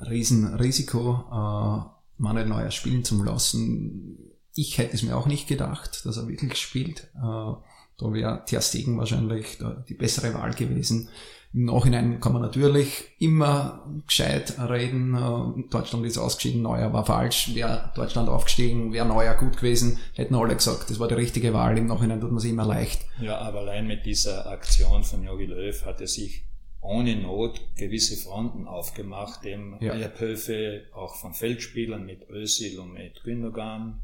Riesenrisiko, 0.00 1.24
äh, 1.30 2.22
Manuel 2.22 2.46
Neuer 2.46 2.70
spielen 2.70 3.04
zu 3.04 3.22
lassen, 3.22 4.32
ich 4.54 4.78
hätte 4.78 4.94
es 4.94 5.02
mir 5.02 5.16
auch 5.16 5.26
nicht 5.26 5.48
gedacht, 5.48 6.04
dass 6.04 6.16
er 6.16 6.28
wirklich 6.28 6.56
spielt. 6.56 7.10
Äh, 7.14 7.54
da 7.98 8.12
wäre 8.12 8.44
Ter 8.46 8.60
Stegen 8.60 8.98
wahrscheinlich 8.98 9.58
die 9.88 9.94
bessere 9.94 10.34
Wahl 10.34 10.54
gewesen. 10.54 11.08
Im 11.54 11.66
Nachhinein 11.66 12.20
kann 12.20 12.32
man 12.32 12.42
natürlich 12.42 13.04
immer 13.18 13.84
gescheit 14.06 14.58
reden. 14.58 15.14
Äh, 15.14 15.68
Deutschland 15.70 16.06
ist 16.06 16.18
ausgeschieden, 16.18 16.62
Neuer 16.62 16.92
war 16.92 17.04
falsch. 17.04 17.54
Wäre 17.54 17.92
Deutschland 17.94 18.28
aufgestiegen, 18.28 18.92
wäre 18.92 19.06
Neuer 19.06 19.34
gut 19.34 19.56
gewesen, 19.56 19.98
hätten 20.14 20.34
alle 20.34 20.54
gesagt, 20.54 20.88
das 20.88 20.98
war 20.98 21.08
die 21.08 21.14
richtige 21.14 21.52
Wahl. 21.52 21.76
Im 21.76 21.86
Nachhinein 21.86 22.20
tut 22.20 22.30
man 22.30 22.40
sich 22.40 22.52
immer 22.52 22.66
leicht. 22.66 23.02
Ja, 23.20 23.38
aber 23.38 23.60
allein 23.60 23.86
mit 23.86 24.06
dieser 24.06 24.46
Aktion 24.46 25.04
von 25.04 25.22
Jogi 25.22 25.46
Löw 25.46 25.84
hat 25.84 26.00
er 26.00 26.08
sich 26.08 26.44
ohne 26.80 27.14
Not 27.16 27.60
gewisse 27.76 28.16
Fronten 28.16 28.66
aufgemacht, 28.66 29.44
dem 29.44 29.76
ja. 29.80 29.92
Erbhöfe 29.92 30.84
auch 30.92 31.14
von 31.14 31.32
Feldspielern 31.34 32.04
mit 32.04 32.28
Özil 32.28 32.80
und 32.80 32.92
mit 32.94 33.22
Gündogan 33.22 34.00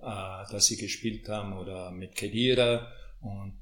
äh, 0.00 0.50
dass 0.50 0.66
sie 0.66 0.76
gespielt 0.76 1.28
haben 1.28 1.52
oder 1.52 1.90
mit 1.90 2.14
Kedira 2.14 2.88
und 3.20 3.54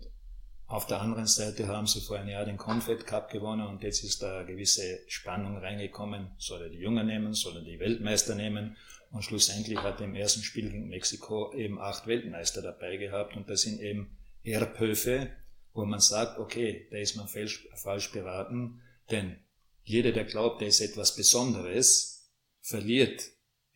auf 0.70 0.86
der 0.86 1.00
anderen 1.00 1.26
Seite 1.26 1.66
haben 1.66 1.88
sie 1.88 2.00
vor 2.00 2.16
einem 2.16 2.28
Jahr 2.28 2.44
den 2.44 2.56
Confed 2.56 3.04
Cup 3.04 3.28
gewonnen 3.28 3.66
und 3.66 3.82
jetzt 3.82 4.04
ist 4.04 4.22
da 4.22 4.38
eine 4.38 4.46
gewisse 4.46 5.00
Spannung 5.08 5.58
reingekommen. 5.58 6.30
Soll 6.38 6.62
er 6.62 6.68
die 6.68 6.78
Jungen 6.78 7.08
nehmen, 7.08 7.34
soll 7.34 7.56
er 7.56 7.64
die 7.64 7.80
Weltmeister 7.80 8.36
nehmen? 8.36 8.76
Und 9.10 9.24
schlussendlich 9.24 9.78
hat 9.78 9.98
er 9.98 10.06
im 10.06 10.14
ersten 10.14 10.44
Spiel 10.44 10.70
gegen 10.70 10.88
Mexiko 10.88 11.52
eben 11.54 11.80
acht 11.80 12.06
Weltmeister 12.06 12.62
dabei 12.62 12.98
gehabt 12.98 13.36
und 13.36 13.50
das 13.50 13.62
sind 13.62 13.80
eben 13.80 14.16
Erbhöfe, 14.44 15.30
wo 15.72 15.84
man 15.84 15.98
sagt, 15.98 16.38
okay, 16.38 16.86
da 16.92 16.98
ist 16.98 17.16
man 17.16 17.26
falsch, 17.26 17.66
falsch 17.74 18.12
beraten, 18.12 18.80
denn 19.10 19.40
jeder, 19.82 20.12
der 20.12 20.24
glaubt, 20.24 20.60
der 20.60 20.68
ist 20.68 20.80
etwas 20.80 21.16
Besonderes, 21.16 22.32
verliert 22.60 23.24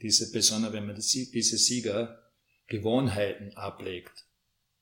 diese 0.01 0.31
Besonderheit, 0.31 0.75
wenn 0.75 0.87
man 0.87 0.95
diese 0.95 1.59
Sieger 1.59 2.23
Gewohnheiten 2.69 3.53
ablegt. 3.57 4.24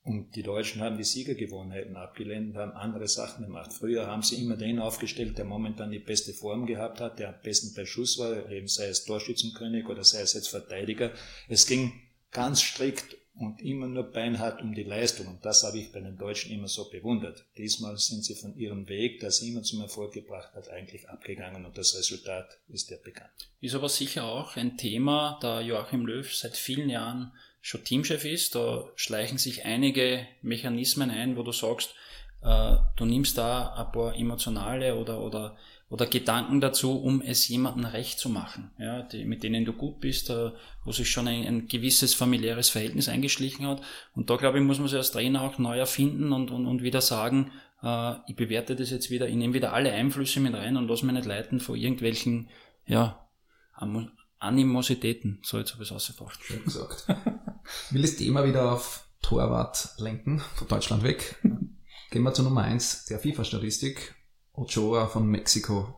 Und 0.04 0.34
die 0.34 0.42
Deutschen 0.42 0.82
haben 0.82 0.96
die 0.96 1.04
Siegergewohnheiten 1.04 1.96
abgelehnt, 1.96 2.56
haben 2.56 2.72
andere 2.72 3.06
Sachen 3.06 3.44
gemacht. 3.44 3.72
Früher 3.72 4.08
haben 4.08 4.22
sie 4.22 4.42
immer 4.42 4.56
den 4.56 4.80
aufgestellt, 4.80 5.38
der 5.38 5.44
momentan 5.44 5.92
die 5.92 6.00
beste 6.00 6.32
Form 6.32 6.66
gehabt 6.66 7.00
hat, 7.00 7.20
der 7.20 7.28
am 7.28 7.40
besten 7.42 7.72
bei 7.74 7.86
Schuss 7.86 8.18
war, 8.18 8.50
eben 8.50 8.66
sei 8.66 8.86
es 8.88 9.04
Torschützenkönig 9.04 9.86
oder 9.86 10.02
sei 10.02 10.22
es 10.22 10.32
jetzt 10.32 10.48
Verteidiger. 10.48 11.12
Es 11.48 11.68
ging 11.68 11.92
ganz 12.32 12.62
strikt 12.62 13.16
und 13.34 13.62
immer 13.62 13.86
nur 13.86 14.10
beinhart 14.10 14.60
um 14.60 14.74
die 14.74 14.82
Leistung. 14.82 15.26
Und 15.28 15.44
das 15.44 15.62
habe 15.62 15.78
ich 15.78 15.92
bei 15.92 16.00
den 16.00 16.18
Deutschen 16.18 16.52
immer 16.52 16.68
so 16.68 16.90
bewundert. 16.90 17.46
Diesmal 17.56 17.96
sind 17.96 18.24
sie 18.24 18.34
von 18.34 18.56
ihrem 18.56 18.88
Weg, 18.88 19.20
der 19.20 19.30
sie 19.30 19.50
immer 19.50 19.62
zum 19.62 19.80
Erfolg 19.80 20.12
gebracht 20.12 20.52
hat, 20.54 20.68
eigentlich 20.68 21.08
abgegangen 21.08 21.64
und 21.64 21.78
das 21.78 21.96
Resultat 21.96 22.58
ist 22.68 22.90
ja 22.90 22.96
bekannt. 23.02 23.30
Ist 23.60 23.74
aber 23.74 23.88
sicher 23.88 24.24
auch 24.24 24.56
ein 24.56 24.76
Thema, 24.76 25.38
da 25.40 25.60
Joachim 25.60 26.06
Löw 26.06 26.34
seit 26.34 26.56
vielen 26.56 26.90
Jahren 26.90 27.32
schon 27.62 27.84
Teamchef 27.84 28.24
ist, 28.24 28.56
da 28.56 28.84
schleichen 28.96 29.38
sich 29.38 29.64
einige 29.64 30.26
Mechanismen 30.42 31.10
ein, 31.10 31.36
wo 31.36 31.42
du 31.44 31.52
sagst, 31.52 31.94
äh, 32.42 32.76
du 32.96 33.04
nimmst 33.04 33.38
da 33.38 33.72
ein 33.74 33.92
paar 33.92 34.16
emotionale 34.16 34.96
oder, 34.96 35.20
oder, 35.20 35.56
oder 35.88 36.06
Gedanken 36.06 36.60
dazu, 36.60 37.00
um 37.00 37.22
es 37.22 37.46
jemandem 37.46 37.84
recht 37.84 38.18
zu 38.18 38.28
machen, 38.28 38.72
ja, 38.78 39.02
die, 39.02 39.24
mit 39.24 39.44
denen 39.44 39.64
du 39.64 39.72
gut 39.72 40.00
bist, 40.00 40.28
äh, 40.30 40.50
wo 40.84 40.90
sich 40.90 41.08
schon 41.08 41.28
ein, 41.28 41.46
ein, 41.46 41.68
gewisses 41.68 42.14
familiäres 42.14 42.68
Verhältnis 42.68 43.08
eingeschlichen 43.08 43.66
hat. 43.66 43.80
Und 44.16 44.28
da, 44.28 44.36
glaube 44.36 44.58
ich, 44.58 44.64
muss 44.64 44.80
man 44.80 44.88
sich 44.88 44.98
als 44.98 45.12
Trainer 45.12 45.42
auch 45.42 45.58
neu 45.58 45.78
erfinden 45.78 46.32
und, 46.32 46.50
und, 46.50 46.66
und 46.66 46.82
wieder 46.82 47.00
sagen, 47.00 47.52
äh, 47.80 48.14
ich 48.26 48.34
bewerte 48.34 48.74
das 48.74 48.90
jetzt 48.90 49.10
wieder, 49.10 49.28
ich 49.28 49.36
nehme 49.36 49.54
wieder 49.54 49.72
alle 49.72 49.92
Einflüsse 49.92 50.40
mit 50.40 50.54
rein 50.54 50.76
und 50.76 50.88
lass 50.88 51.04
mich 51.04 51.14
nicht 51.14 51.26
leiten 51.26 51.60
von 51.60 51.76
irgendwelchen, 51.76 52.48
ja, 52.86 53.24
Animositäten, 54.42 55.38
so 55.42 55.58
jetzt 55.58 55.72
habe 55.72 55.84
ich 55.84 55.90
es 55.90 55.94
ausgebracht. 55.94 56.40
Schön 56.42 56.64
gesagt. 56.64 57.06
Ich 57.86 57.94
will 57.94 58.02
das 58.02 58.16
Thema 58.16 58.44
wieder 58.44 58.72
auf 58.72 59.06
Torwart 59.22 59.94
lenken, 59.98 60.40
von 60.56 60.66
Deutschland 60.66 61.04
weg. 61.04 61.36
Gehen 62.10 62.22
wir 62.24 62.34
zur 62.34 62.44
Nummer 62.44 62.62
eins 62.62 63.04
der 63.04 63.20
FIFA-Statistik. 63.20 64.14
Ochoa 64.52 65.06
von 65.06 65.26
Mexiko. 65.28 65.94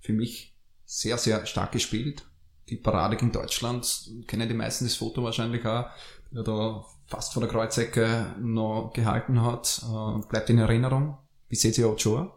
Für 0.00 0.12
mich 0.12 0.54
sehr, 0.84 1.16
sehr 1.16 1.46
stark 1.46 1.72
gespielt. 1.72 2.22
Die 2.68 2.76
Parade 2.76 3.16
gegen 3.16 3.32
Deutschland, 3.32 4.10
kennen 4.26 4.48
die 4.48 4.54
meisten 4.54 4.84
das 4.84 4.94
Foto 4.94 5.24
wahrscheinlich 5.24 5.64
auch, 5.64 5.86
der 6.30 6.42
da 6.42 6.84
fast 7.06 7.32
vor 7.32 7.42
der 7.42 7.50
Kreuzecke 7.50 8.34
noch 8.40 8.92
gehalten 8.94 9.42
hat. 9.42 9.82
Äh, 9.82 10.28
bleibt 10.28 10.50
in 10.50 10.58
Erinnerung. 10.58 11.16
Wie 11.48 11.56
seht 11.56 11.78
ihr 11.78 11.88
Ochoa? 11.88 12.36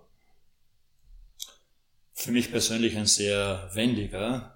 Für 2.14 2.32
mich 2.32 2.50
persönlich 2.50 2.98
ein 2.98 3.06
sehr 3.06 3.70
wendiger, 3.74 4.53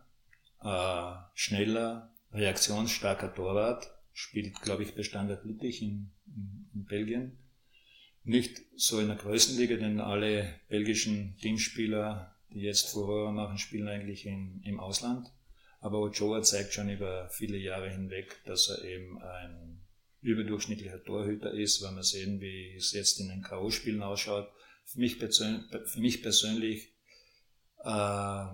äh, 0.64 1.14
schneller, 1.34 2.14
reaktionsstarker 2.32 3.34
Torwart, 3.34 3.90
spielt, 4.14 4.62
glaube 4.62 4.84
ich, 4.84 4.96
bei 4.96 5.04
Standard 5.04 5.46
Lüttich 5.46 5.82
in, 5.82 6.12
in, 6.26 6.70
in, 6.74 6.86
Belgien. 6.86 7.38
Nicht 8.24 8.62
so 8.76 9.00
in 9.00 9.08
der 9.08 9.16
Größenliga, 9.16 9.78
denn 9.78 10.02
alle 10.02 10.60
belgischen 10.68 11.38
Teamspieler, 11.38 12.36
die 12.52 12.62
jetzt 12.62 12.90
Furore 12.90 13.32
machen, 13.32 13.58
spielen 13.58 13.88
eigentlich 13.88 14.26
in, 14.26 14.62
im 14.64 14.80
Ausland. 14.80 15.28
Aber 15.80 16.00
Ochoa 16.00 16.42
zeigt 16.42 16.74
schon 16.74 16.90
über 16.90 17.30
viele 17.30 17.58
Jahre 17.58 17.90
hinweg, 17.90 18.42
dass 18.46 18.70
er 18.70 18.84
eben 18.84 19.22
ein 19.22 19.82
überdurchschnittlicher 20.22 21.04
Torhüter 21.04 21.54
ist, 21.54 21.84
wenn 21.84 21.96
wir 21.96 22.04
sehen, 22.04 22.42
wie 22.42 22.74
es 22.76 22.92
jetzt 22.94 23.20
in 23.20 23.30
den 23.30 23.44
K.O.-Spielen 23.44 24.02
ausschaut. 24.02 24.50
Für 24.84 25.00
mich, 25.00 25.18
für 25.18 26.00
mich 26.00 26.22
persönlich 26.22 26.94
äh, 27.84 28.46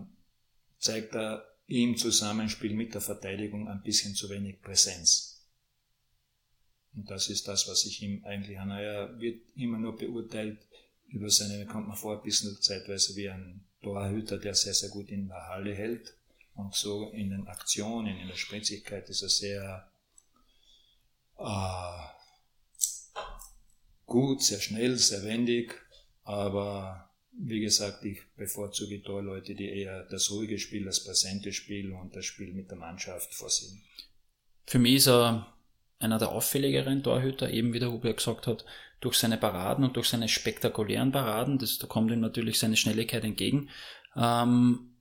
zeigt 0.77 1.15
er 1.15 1.52
im 1.67 1.97
Zusammenspiel 1.97 2.73
mit 2.73 2.93
der 2.93 3.01
Verteidigung 3.01 3.67
ein 3.67 3.81
bisschen 3.83 4.15
zu 4.15 4.29
wenig 4.29 4.61
Präsenz. 4.61 5.47
Und 6.95 7.09
das 7.09 7.29
ist 7.29 7.47
das, 7.47 7.67
was 7.67 7.85
ich 7.85 8.01
ihm 8.01 8.23
eigentlich 8.23 8.59
an. 8.59 8.69
Er 8.71 9.19
wird 9.19 9.41
immer 9.55 9.79
nur 9.79 9.97
beurteilt 9.97 10.59
über 11.07 11.29
seine, 11.29 11.65
kommt 11.65 11.87
man 11.87 11.97
vor, 11.97 12.17
ein 12.17 12.23
bisschen 12.23 12.59
zeitweise 12.61 13.15
wie 13.15 13.29
ein 13.29 13.63
Torhüter, 13.81 14.37
der 14.37 14.53
sehr, 14.53 14.73
sehr 14.73 14.89
gut 14.89 15.09
in 15.09 15.27
der 15.27 15.47
Halle 15.47 15.73
hält. 15.73 16.15
Und 16.55 16.75
so 16.75 17.09
in 17.09 17.31
den 17.31 17.47
Aktionen, 17.47 18.17
in 18.17 18.27
der 18.27 18.35
Spritzigkeit 18.35 19.09
ist 19.09 19.23
er 19.23 19.29
sehr 19.29 19.91
äh, 21.39 22.07
gut, 24.05 24.43
sehr 24.43 24.59
schnell, 24.59 24.97
sehr 24.97 25.23
wendig, 25.23 25.73
aber 26.23 27.02
wie 27.37 27.59
gesagt, 27.59 28.05
ich 28.05 28.19
bevorzuge 28.35 29.01
Torleute, 29.01 29.55
die 29.55 29.69
eher 29.69 30.03
das 30.03 30.31
ruhige 30.31 30.59
Spiel, 30.59 30.85
das 30.85 31.03
präsente 31.03 31.51
Spiel 31.51 31.91
und 31.91 32.15
das 32.15 32.25
Spiel 32.25 32.53
mit 32.53 32.69
der 32.69 32.77
Mannschaft 32.77 33.33
vorsehen. 33.33 33.81
Für 34.65 34.79
mich 34.79 34.95
ist 34.95 35.07
er 35.07 35.53
einer 35.99 36.19
der 36.19 36.29
auffälligeren 36.29 37.03
Torhüter, 37.03 37.49
eben 37.49 37.73
wie 37.73 37.79
der 37.79 37.91
Hubert 37.91 38.17
gesagt 38.17 38.47
hat, 38.47 38.65
durch 38.99 39.17
seine 39.17 39.37
Paraden 39.37 39.83
und 39.83 39.95
durch 39.97 40.07
seine 40.07 40.29
spektakulären 40.29 41.11
Paraden, 41.11 41.57
das, 41.57 41.77
da 41.77 41.87
kommt 41.87 42.11
ihm 42.11 42.21
natürlich 42.21 42.59
seine 42.59 42.77
Schnelligkeit 42.77 43.23
entgegen. 43.23 43.69
Ähm, 44.15 44.95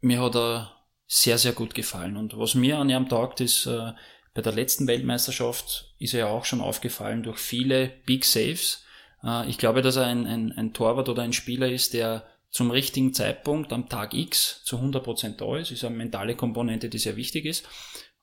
mir 0.00 0.20
hat 0.22 0.34
er 0.34 0.78
sehr, 1.06 1.38
sehr 1.38 1.52
gut 1.52 1.74
gefallen. 1.74 2.16
Und 2.16 2.36
was 2.36 2.54
mir 2.54 2.78
an 2.78 2.90
ihm 2.90 3.08
taugt, 3.08 3.40
ist, 3.40 3.66
äh, 3.66 3.92
bei 4.34 4.42
der 4.42 4.52
letzten 4.52 4.86
Weltmeisterschaft 4.86 5.94
ist 5.98 6.14
er 6.14 6.20
ja 6.20 6.26
auch 6.28 6.44
schon 6.44 6.60
aufgefallen 6.60 7.22
durch 7.22 7.38
viele 7.38 7.88
Big 8.06 8.24
Saves. 8.24 8.84
Äh, 9.22 9.48
ich 9.48 9.58
glaube, 9.58 9.82
dass 9.82 9.96
er 9.96 10.06
ein, 10.06 10.26
ein, 10.26 10.52
ein 10.52 10.72
Torwart 10.72 11.08
oder 11.08 11.22
ein 11.22 11.32
Spieler 11.32 11.68
ist, 11.68 11.94
der 11.94 12.24
zum 12.50 12.70
richtigen 12.70 13.12
Zeitpunkt 13.12 13.72
am 13.72 13.88
Tag 13.88 14.14
X 14.14 14.62
zu 14.64 14.78
100% 14.78 15.36
da 15.36 15.58
ist. 15.58 15.70
Ist 15.70 15.84
eine 15.84 15.96
mentale 15.96 16.34
Komponente, 16.34 16.88
die 16.88 16.98
sehr 16.98 17.16
wichtig 17.16 17.44
ist. 17.44 17.68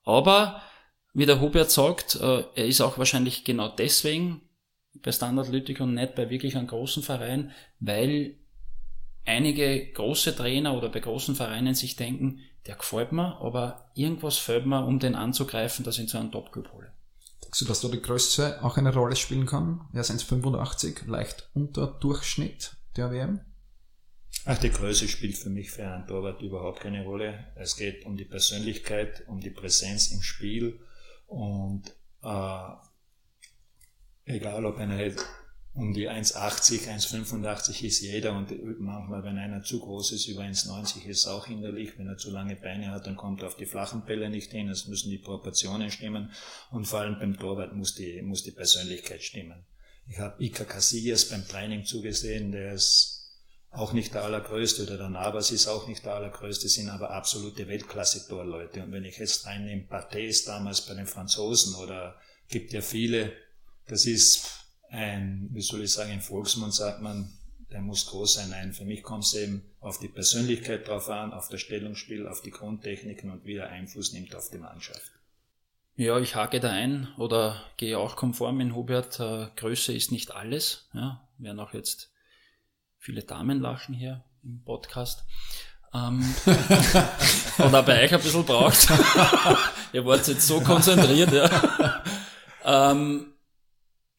Aber, 0.03 0.61
wie 1.13 1.25
der 1.25 1.41
Hubert 1.41 1.71
sagt, 1.71 2.15
äh, 2.15 2.43
er 2.55 2.65
ist 2.65 2.81
auch 2.81 2.97
wahrscheinlich 2.97 3.43
genau 3.43 3.69
deswegen 3.69 4.41
bei 5.01 5.11
Standard 5.11 5.49
Lüttich 5.49 5.81
und 5.81 5.93
nicht 5.93 6.15
bei 6.15 6.29
wirklich 6.29 6.55
einem 6.55 6.67
großen 6.67 7.03
Verein, 7.03 7.51
weil 7.79 8.37
einige 9.25 9.91
große 9.91 10.35
Trainer 10.35 10.77
oder 10.77 10.89
bei 10.89 10.99
großen 10.99 11.35
Vereinen 11.35 11.75
sich 11.75 11.95
denken, 11.95 12.39
der 12.65 12.75
gefällt 12.75 13.11
mir, 13.11 13.37
aber 13.41 13.91
irgendwas 13.95 14.37
fällt 14.37 14.65
mir, 14.65 14.85
um 14.85 14.99
den 14.99 15.15
anzugreifen, 15.15 15.83
dass 15.83 15.95
ich 15.95 16.03
ihn 16.03 16.07
zu 16.07 16.17
einem 16.17 16.31
Top-Club 16.31 16.71
hole. 16.73 16.91
Denkst 17.55 17.67
du, 17.67 17.69
dass 17.69 17.79
da 17.79 17.87
die 17.87 18.01
Größe 18.01 18.61
auch 18.65 18.75
eine 18.75 18.93
Rolle 18.93 19.15
spielen 19.15 19.45
kann? 19.45 19.87
Er 19.93 20.01
ist 20.01 20.11
1,85, 20.11 21.07
leicht 21.07 21.49
unter 21.53 21.87
Durchschnitt 21.87 22.75
der 22.97 23.11
WM. 23.11 23.39
Ach, 24.43 24.57
die 24.57 24.71
Größe 24.71 25.07
spielt 25.07 25.37
für 25.37 25.49
mich 25.49 25.71
für 25.71 25.87
einen 25.87 26.05
Torwart 26.05 26.41
überhaupt 26.41 26.81
keine 26.81 27.05
Rolle. 27.05 27.45
Es 27.55 27.77
geht 27.77 28.05
um 28.05 28.17
die 28.17 28.25
Persönlichkeit, 28.25 29.23
um 29.27 29.39
die 29.39 29.51
Präsenz 29.51 30.11
im 30.11 30.21
Spiel 30.21 30.81
und 31.27 31.83
äh, 32.23 32.71
egal 34.25 34.65
ob 34.65 34.77
einer 34.77 34.97
um 35.75 35.93
die 35.93 36.09
1,80, 36.09 36.87
1,85 36.87 37.83
ist 37.83 38.01
jeder 38.01 38.31
und 38.31 38.49
manchmal, 38.79 39.23
wenn 39.23 39.37
einer 39.37 39.61
zu 39.61 39.81
groß 39.81 40.13
ist, 40.13 40.25
über 40.27 40.43
1,90 40.43 41.05
ist 41.05 41.27
auch 41.27 41.47
hinderlich. 41.47 41.97
Wenn 41.97 42.07
er 42.07 42.17
zu 42.17 42.31
lange 42.31 42.55
Beine 42.55 42.91
hat, 42.91 43.07
dann 43.07 43.17
kommt 43.17 43.41
er 43.41 43.47
auf 43.47 43.57
die 43.57 43.65
flachen 43.65 44.05
Bälle 44.05 44.29
nicht 44.29 44.51
hin. 44.51 44.69
Es 44.69 44.87
müssen 44.87 45.09
die 45.09 45.17
Proportionen 45.17 45.91
stimmen 45.91 46.31
und 46.71 46.85
vor 46.85 47.01
allem 47.01 47.19
beim 47.19 47.37
Torwart 47.37 47.75
muss 47.75 47.93
die, 47.93 48.21
muss 48.21 48.43
die 48.43 48.51
Persönlichkeit 48.51 49.21
stimmen. 49.21 49.65
Ich 50.07 50.17
habe 50.19 50.41
Ika 50.41 50.63
Casillas 50.63 51.25
beim 51.25 51.45
Training 51.45 51.83
zugesehen, 51.83 52.53
der 52.53 52.73
ist 52.73 53.33
auch 53.71 53.91
nicht 53.91 54.13
der 54.13 54.23
allergrößte 54.23 54.83
oder 54.83 54.97
der 54.97 55.09
Navas 55.09 55.51
ist 55.51 55.67
auch 55.67 55.89
nicht 55.89 56.05
der 56.05 56.15
allergrößte, 56.15 56.69
sind 56.69 56.87
aber 56.87 57.09
absolute 57.09 57.67
Weltklasse-Torleute. 57.67 58.81
Und 58.81 58.93
wenn 58.93 59.03
ich 59.03 59.17
jetzt 59.17 59.45
reinnehme, 59.45 59.83
Barthes 59.83 60.45
damals 60.45 60.85
bei 60.85 60.93
den 60.93 61.07
Franzosen 61.07 61.75
oder 61.75 62.15
gibt 62.47 62.71
ja 62.71 62.79
viele, 62.79 63.33
das 63.87 64.05
ist 64.05 64.64
ein, 64.95 65.49
wie 65.51 65.61
soll 65.61 65.83
ich 65.83 65.91
sagen, 65.91 66.11
im 66.11 66.21
Volksmund 66.21 66.73
sagt 66.73 67.01
man, 67.01 67.31
der 67.71 67.81
muss 67.81 68.05
groß 68.07 68.35
sein. 68.35 68.49
Nein, 68.51 68.73
für 68.73 68.85
mich 68.85 69.03
kommt 69.03 69.25
es 69.25 69.33
eben 69.33 69.63
auf 69.81 69.99
die 69.99 70.07
Persönlichkeit 70.07 70.87
drauf 70.87 71.09
an, 71.09 71.33
auf 71.33 71.49
das 71.49 71.61
Stellungsspiel, 71.61 72.27
auf 72.27 72.41
die 72.41 72.51
Grundtechniken 72.51 73.31
und 73.31 73.45
wie 73.45 73.55
er 73.55 73.69
Einfluss 73.69 74.13
nimmt 74.13 74.33
auf 74.35 74.49
die 74.49 74.57
Mannschaft. 74.57 75.11
Ja, 75.97 76.19
ich 76.19 76.35
hake 76.35 76.59
da 76.59 76.71
ein 76.71 77.07
oder 77.17 77.61
gehe 77.77 77.97
auch 77.97 78.15
konform 78.15 78.59
in 78.59 78.75
Hubert. 78.75 79.19
Äh, 79.19 79.47
Größe 79.55 79.93
ist 79.93 80.11
nicht 80.11 80.31
alles. 80.31 80.89
Ja, 80.93 81.27
werden 81.37 81.59
auch 81.59 81.73
jetzt 81.73 82.11
viele 82.97 83.23
Damen 83.23 83.61
lachen 83.61 83.93
hier 83.93 84.23
im 84.43 84.63
Podcast. 84.63 85.23
Ähm, 85.93 86.35
oder 87.59 87.83
bei 87.83 88.03
euch 88.03 88.13
ein 88.13 88.21
bisschen 88.21 88.43
braucht. 88.43 88.89
Ihr 89.93 90.05
wart 90.05 90.27
jetzt 90.27 90.45
so 90.45 90.59
konzentriert, 90.59 91.31
ja. 91.31 92.03
Ähm, 92.65 93.34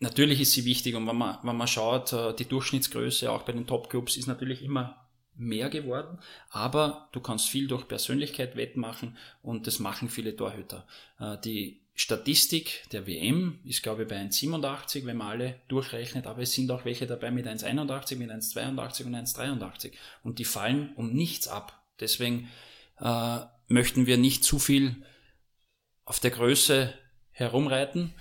natürlich 0.00 0.40
ist 0.40 0.52
sie 0.52 0.64
wichtig 0.64 0.94
und 0.94 1.06
wenn 1.06 1.16
man, 1.16 1.38
wenn 1.42 1.56
man 1.56 1.68
schaut, 1.68 2.12
äh, 2.12 2.35
die 2.35 2.44
Durchschnittsgröße 2.46 3.30
auch 3.30 3.42
bei 3.42 3.52
den 3.52 3.66
Top-Clubs 3.66 4.16
ist 4.16 4.26
natürlich 4.26 4.62
immer 4.62 5.06
mehr 5.35 5.68
geworden, 5.68 6.18
aber 6.50 7.09
du 7.12 7.20
kannst 7.20 7.48
viel 7.48 7.68
durch 7.68 7.87
Persönlichkeit 7.88 8.56
wettmachen 8.56 9.16
und 9.42 9.66
das 9.66 9.78
machen 9.78 10.09
viele 10.09 10.35
Torhüter. 10.35 10.87
Äh, 11.18 11.37
die 11.44 11.80
Statistik 11.94 12.85
der 12.92 13.06
WM 13.06 13.59
ist, 13.64 13.82
glaube 13.82 14.02
ich, 14.02 14.09
bei 14.09 14.20
1,87, 14.20 15.06
wenn 15.06 15.16
man 15.16 15.28
alle 15.28 15.61
durchrechnet, 15.68 16.26
aber 16.26 16.42
es 16.42 16.52
sind 16.52 16.70
auch 16.70 16.85
welche 16.85 17.06
dabei 17.06 17.30
mit 17.30 17.46
1,81, 17.46 18.16
mit 18.16 18.30
1,82 18.30 19.06
und 19.06 19.14
1,83 19.14 19.92
und 20.22 20.38
die 20.38 20.44
fallen 20.44 20.92
um 20.96 21.12
nichts 21.12 21.48
ab. 21.48 21.82
Deswegen 21.98 22.50
äh, 23.00 23.38
möchten 23.68 24.06
wir 24.06 24.18
nicht 24.18 24.44
zu 24.44 24.59
viel 24.59 24.96
auf 26.04 26.20
der 26.20 26.32
Größe 26.32 26.92
herumreiten. 27.30 28.12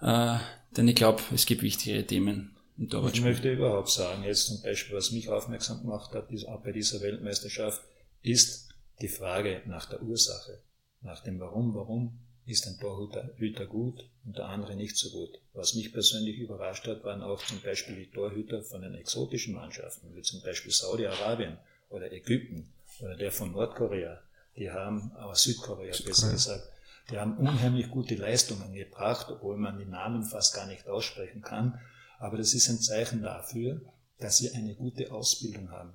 Äh, 0.00 0.38
denn 0.76 0.88
ich 0.88 0.96
glaube, 0.96 1.22
es 1.34 1.46
gibt 1.46 1.62
wichtigere 1.62 2.06
Themen 2.06 2.56
im 2.78 2.88
Ich 3.12 3.20
möchte 3.20 3.52
überhaupt 3.52 3.90
sagen, 3.90 4.24
jetzt 4.24 4.46
zum 4.46 4.62
Beispiel, 4.62 4.96
was 4.96 5.10
mich 5.10 5.28
aufmerksam 5.28 5.82
gemacht 5.82 6.12
hat, 6.14 6.30
ist 6.30 6.46
auch 6.46 6.62
bei 6.62 6.72
dieser 6.72 7.00
Weltmeisterschaft, 7.00 7.82
ist 8.22 8.68
die 9.00 9.08
Frage 9.08 9.62
nach 9.66 9.86
der 9.86 10.02
Ursache, 10.02 10.60
nach 11.02 11.22
dem 11.22 11.40
Warum, 11.40 11.74
warum 11.74 12.18
ist 12.46 12.66
ein 12.66 12.78
Torhüter 12.78 13.66
gut 13.66 14.04
und 14.24 14.36
der 14.36 14.46
andere 14.46 14.74
nicht 14.76 14.96
so 14.96 15.10
gut. 15.10 15.38
Was 15.52 15.74
mich 15.74 15.92
persönlich 15.92 16.38
überrascht 16.38 16.86
hat, 16.86 17.04
waren 17.04 17.22
auch 17.22 17.44
zum 17.44 17.60
Beispiel 17.60 17.96
die 17.96 18.10
Torhüter 18.10 18.62
von 18.62 18.82
den 18.82 18.94
exotischen 18.94 19.54
Mannschaften, 19.54 20.14
wie 20.14 20.22
zum 20.22 20.40
Beispiel 20.42 20.72
Saudi-Arabien 20.72 21.58
oder 21.90 22.12
Ägypten 22.12 22.72
oder 23.00 23.16
der 23.16 23.30
von 23.30 23.52
Nordkorea. 23.52 24.20
Die 24.56 24.70
haben, 24.70 25.12
aus 25.12 25.44
Südkorea 25.44 25.94
besser 26.04 26.32
gesagt, 26.32 26.68
die 27.10 27.18
haben 27.18 27.36
unheimlich 27.36 27.90
gute 27.90 28.14
Leistungen 28.14 28.72
gebracht, 28.72 29.26
obwohl 29.30 29.56
man 29.56 29.78
die 29.78 29.84
Namen 29.84 30.22
fast 30.22 30.54
gar 30.54 30.66
nicht 30.66 30.88
aussprechen 30.88 31.42
kann. 31.42 31.80
Aber 32.18 32.36
das 32.36 32.54
ist 32.54 32.68
ein 32.68 32.78
Zeichen 32.78 33.22
dafür, 33.22 33.80
dass 34.18 34.38
sie 34.38 34.50
eine 34.52 34.74
gute 34.74 35.12
Ausbildung 35.12 35.70
haben. 35.70 35.92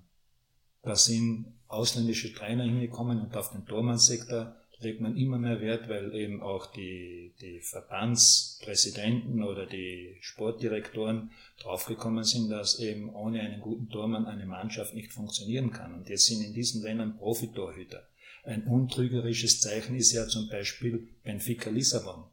Da 0.82 0.95
sind 0.95 1.54
ausländische 1.67 2.34
Trainer 2.34 2.63
hingekommen 2.63 3.21
und 3.21 3.36
auf 3.36 3.51
den 3.51 3.65
Tormannssektor 3.65 4.56
legt 4.80 5.01
man 5.01 5.15
immer 5.17 5.38
mehr 5.38 5.62
Wert, 5.62 5.89
weil 5.89 6.13
eben 6.13 6.41
auch 6.41 6.67
die, 6.67 7.34
die 7.41 7.60
Verbandspräsidenten 7.62 9.43
oder 9.43 9.65
die 9.65 10.17
Sportdirektoren 10.21 11.32
draufgekommen 11.60 12.23
sind, 12.23 12.49
dass 12.49 12.80
eben 12.80 13.10
ohne 13.10 13.41
einen 13.41 13.62
guten 13.62 13.89
Tormann 13.89 14.25
eine 14.25 14.45
Mannschaft 14.45 14.93
nicht 14.93 15.13
funktionieren 15.13 15.71
kann. 15.71 15.93
Und 15.93 16.10
jetzt 16.10 16.25
sind 16.25 16.43
in 16.43 16.54
diesen 16.54 16.84
Ländern 16.84 17.17
Profitorhüter. 17.17 18.04
Ein 18.46 18.68
untrügerisches 18.68 19.60
Zeichen 19.60 19.96
ist 19.96 20.12
ja 20.12 20.28
zum 20.28 20.48
Beispiel 20.50 21.08
Benfica 21.24 21.70
Lissabon. 21.70 22.26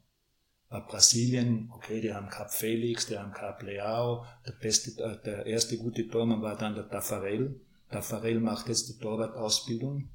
Brasilien, 0.69 1.71
okay, 1.75 2.01
die 2.01 2.13
haben 2.13 2.29
Cap 2.29 2.51
Felix, 2.51 3.07
die 3.07 3.19
haben 3.19 3.33
Cap 3.33 3.63
Leao, 3.63 4.25
der, 4.47 4.53
beste, 4.53 4.91
äh, 5.03 5.23
der 5.23 5.47
erste 5.47 5.77
gute 5.77 6.09
Tormann 6.09 6.41
war 6.41 6.57
dann 6.57 6.75
der 6.75 6.89
Tafarel. 6.89 7.61
Tafarel 7.91 8.41
macht 8.41 8.69
jetzt 8.69 8.89
die 8.89 8.99
Torwartausbildung, 8.99 10.09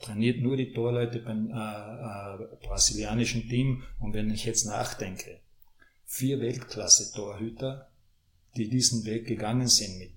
trainiert 0.00 0.40
nur 0.40 0.56
die 0.56 0.72
Torleute 0.72 1.20
beim 1.20 1.50
äh, 1.50 1.54
äh, 1.54 2.56
brasilianischen 2.66 3.48
Team. 3.48 3.84
Und 4.00 4.14
wenn 4.14 4.30
ich 4.30 4.44
jetzt 4.44 4.66
nachdenke, 4.66 5.40
vier 6.04 6.40
Weltklasse-Torhüter, 6.40 7.88
die 8.56 8.68
diesen 8.68 9.04
Weg 9.04 9.26
gegangen 9.26 9.68
sind 9.68 9.98
mit 9.98 10.12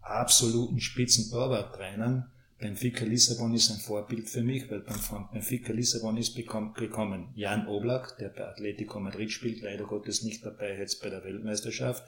absoluten 0.00 0.78
Spitzen-Torwarttrainern, 0.80 2.30
Benfica 2.62 3.04
Lissabon 3.04 3.54
ist 3.54 3.72
ein 3.72 3.80
Vorbild 3.80 4.28
für 4.28 4.44
mich, 4.44 4.70
weil 4.70 4.80
beim 4.80 5.28
Benfica 5.32 5.72
Lissabon 5.72 6.16
ist 6.16 6.36
gekommen 6.36 7.32
Jan 7.34 7.66
Oblak, 7.66 8.16
der 8.18 8.28
bei 8.28 8.46
Atletico 8.46 9.00
Madrid 9.00 9.32
spielt, 9.32 9.62
leider 9.62 9.84
Gottes 9.84 10.22
nicht 10.22 10.46
dabei 10.46 10.78
jetzt 10.78 11.02
bei 11.02 11.10
der 11.10 11.24
Weltmeisterschaft, 11.24 12.04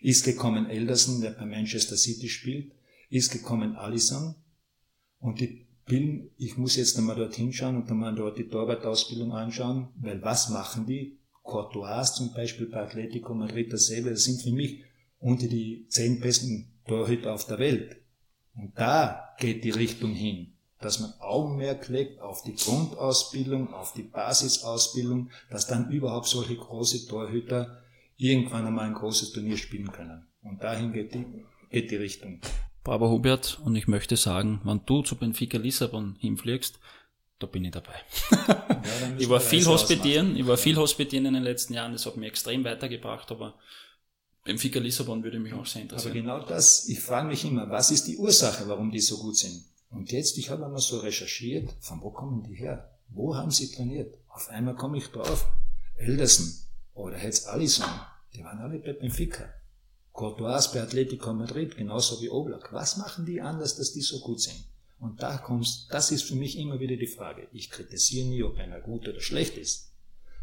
ist 0.00 0.24
gekommen 0.24 0.68
Elderson, 0.68 1.20
der 1.20 1.30
bei 1.30 1.46
Manchester 1.46 1.96
City 1.96 2.28
spielt, 2.28 2.72
ist 3.10 3.30
gekommen 3.30 3.76
Allison 3.76 4.34
und 5.20 5.40
die 5.40 5.68
Bilden, 5.86 6.30
ich 6.36 6.56
muss 6.56 6.74
jetzt 6.74 6.98
einmal 6.98 7.16
dorthin 7.16 7.52
schauen 7.52 7.76
und 7.76 7.88
einmal 7.88 8.14
dort 8.14 8.38
die 8.38 8.48
Torwartausbildung 8.48 9.32
anschauen, 9.32 9.88
weil 10.00 10.20
was 10.22 10.48
machen 10.48 10.84
die? 10.84 11.18
Courtois 11.44 12.14
zum 12.14 12.34
Beispiel 12.34 12.66
bei 12.66 12.82
Atletico 12.82 13.34
Madrid 13.34 13.72
dasselbe, 13.72 14.10
das 14.10 14.24
sind 14.24 14.42
für 14.42 14.52
mich 14.52 14.82
unter 15.18 15.46
die 15.46 15.86
zehn 15.88 16.18
besten 16.20 16.72
Torhüter 16.86 17.32
auf 17.34 17.46
der 17.46 17.60
Welt. 17.60 18.01
Und 18.54 18.78
da 18.78 19.34
geht 19.38 19.64
die 19.64 19.70
Richtung 19.70 20.12
hin, 20.12 20.52
dass 20.80 21.00
man 21.00 21.12
Augenmerk 21.20 21.88
legt 21.88 22.20
auf 22.20 22.42
die 22.42 22.54
Grundausbildung, 22.54 23.72
auf 23.72 23.94
die 23.94 24.02
Basisausbildung, 24.02 25.30
dass 25.50 25.66
dann 25.66 25.90
überhaupt 25.90 26.26
solche 26.26 26.56
große 26.56 27.08
Torhüter 27.08 27.82
irgendwann 28.16 28.66
einmal 28.66 28.86
ein 28.86 28.94
großes 28.94 29.32
Turnier 29.32 29.56
spielen 29.56 29.90
können. 29.90 30.26
Und 30.42 30.62
dahin 30.62 30.92
geht 30.92 31.14
die, 31.14 31.24
geht 31.70 31.90
die 31.90 31.96
Richtung. 31.96 32.40
Bravo 32.84 33.10
Hubert, 33.10 33.60
und 33.64 33.76
ich 33.76 33.86
möchte 33.86 34.16
sagen, 34.16 34.60
wenn 34.64 34.80
du 34.84 35.02
zu 35.02 35.16
Benfica 35.16 35.56
Lissabon 35.56 36.16
hinfliegst, 36.18 36.80
da 37.38 37.46
bin 37.46 37.64
ich 37.64 37.72
dabei. 37.72 37.94
Ja, 38.82 39.14
ich 39.16 39.28
war 39.28 39.38
viel 39.38 39.64
hospitieren, 39.64 40.34
ich 40.34 40.44
war 40.44 40.56
viel 40.56 40.76
hospitieren 40.76 41.26
in 41.26 41.34
den 41.34 41.44
letzten 41.44 41.74
Jahren, 41.74 41.92
das 41.92 42.04
hat 42.04 42.16
mir 42.16 42.26
extrem 42.26 42.64
weitergebracht, 42.64 43.30
aber 43.30 43.54
Benfica 44.44 44.80
Lissabon 44.80 45.22
würde 45.22 45.38
mich 45.38 45.52
auch 45.52 45.66
sehr 45.66 45.82
interessieren. 45.82 46.12
Aber 46.12 46.20
genau 46.20 46.46
das, 46.46 46.88
ich 46.88 47.00
frage 47.00 47.28
mich 47.28 47.44
immer, 47.44 47.70
was 47.70 47.90
ist 47.90 48.08
die 48.08 48.16
Ursache, 48.16 48.66
warum 48.66 48.90
die 48.90 49.00
so 49.00 49.18
gut 49.18 49.36
sind? 49.36 49.64
Und 49.90 50.10
jetzt, 50.10 50.36
ich 50.38 50.50
habe 50.50 50.64
einmal 50.64 50.80
so 50.80 50.98
recherchiert, 50.98 51.70
von 51.80 52.00
wo 52.02 52.10
kommen 52.10 52.42
die 52.42 52.54
her? 52.54 52.90
Wo 53.08 53.36
haben 53.36 53.50
sie 53.50 53.70
trainiert? 53.70 54.18
Auf 54.28 54.48
einmal 54.48 54.74
komme 54.74 54.98
ich 54.98 55.06
drauf. 55.08 55.46
Elderson 55.96 56.52
oder 56.94 57.22
jetzt 57.22 57.46
Allison, 57.46 57.86
die 58.34 58.42
waren 58.42 58.58
alle 58.58 58.78
bei 58.78 58.94
Benfica. 58.94 59.44
Courtois 60.12 60.68
bei 60.72 60.82
Atletico 60.82 61.32
Madrid, 61.32 61.76
genauso 61.76 62.20
wie 62.20 62.28
Oblak. 62.28 62.72
Was 62.72 62.96
machen 62.96 63.24
die 63.24 63.40
anders, 63.40 63.76
dass 63.76 63.92
die 63.92 64.00
so 64.00 64.20
gut 64.20 64.40
sind? 64.40 64.64
Und 64.98 65.22
da 65.22 65.38
kommst, 65.38 65.86
das 65.90 66.10
ist 66.10 66.22
für 66.22 66.36
mich 66.36 66.58
immer 66.58 66.80
wieder 66.80 66.96
die 66.96 67.06
Frage. 67.06 67.48
Ich 67.52 67.70
kritisiere 67.70 68.28
nie, 68.28 68.42
ob 68.42 68.56
einer 68.56 68.80
gut 68.80 69.08
oder 69.08 69.20
schlecht 69.20 69.56
ist. 69.56 69.92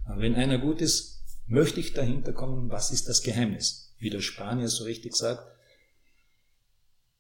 Aber 0.06 0.22
wenn 0.22 0.36
einer 0.36 0.58
gut 0.58 0.82
ist, 0.82 1.22
möchte 1.48 1.80
ich 1.80 1.94
dahinter 1.94 2.34
kommen, 2.34 2.70
was 2.70 2.92
ist 2.92 3.10
das 3.10 3.22
Geheimnis? 3.24 3.88
Wie 4.00 4.10
der 4.10 4.22
Spanier 4.22 4.70
so 4.70 4.86
richtig 4.86 5.16
sagt, 5.16 5.46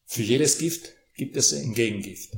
für 0.05 0.23
jedes 0.23 0.57
Gift 0.57 0.93
gibt 1.15 1.37
es 1.37 1.53
ein 1.53 1.73
Gegengift. 1.73 2.35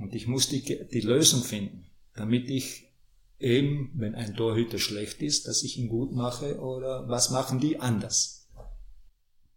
Und 0.00 0.14
ich 0.14 0.26
muss 0.26 0.48
die, 0.48 0.62
die 0.62 1.00
Lösung 1.00 1.42
finden, 1.42 1.86
damit 2.14 2.48
ich 2.48 2.92
eben, 3.38 3.90
wenn 3.94 4.14
ein 4.14 4.34
Torhüter 4.34 4.78
schlecht 4.78 5.20
ist, 5.20 5.46
dass 5.46 5.62
ich 5.62 5.78
ihn 5.78 5.88
gut 5.88 6.12
mache 6.12 6.58
oder 6.60 7.08
was 7.08 7.30
machen 7.30 7.60
die 7.60 7.80
anders? 7.80 8.48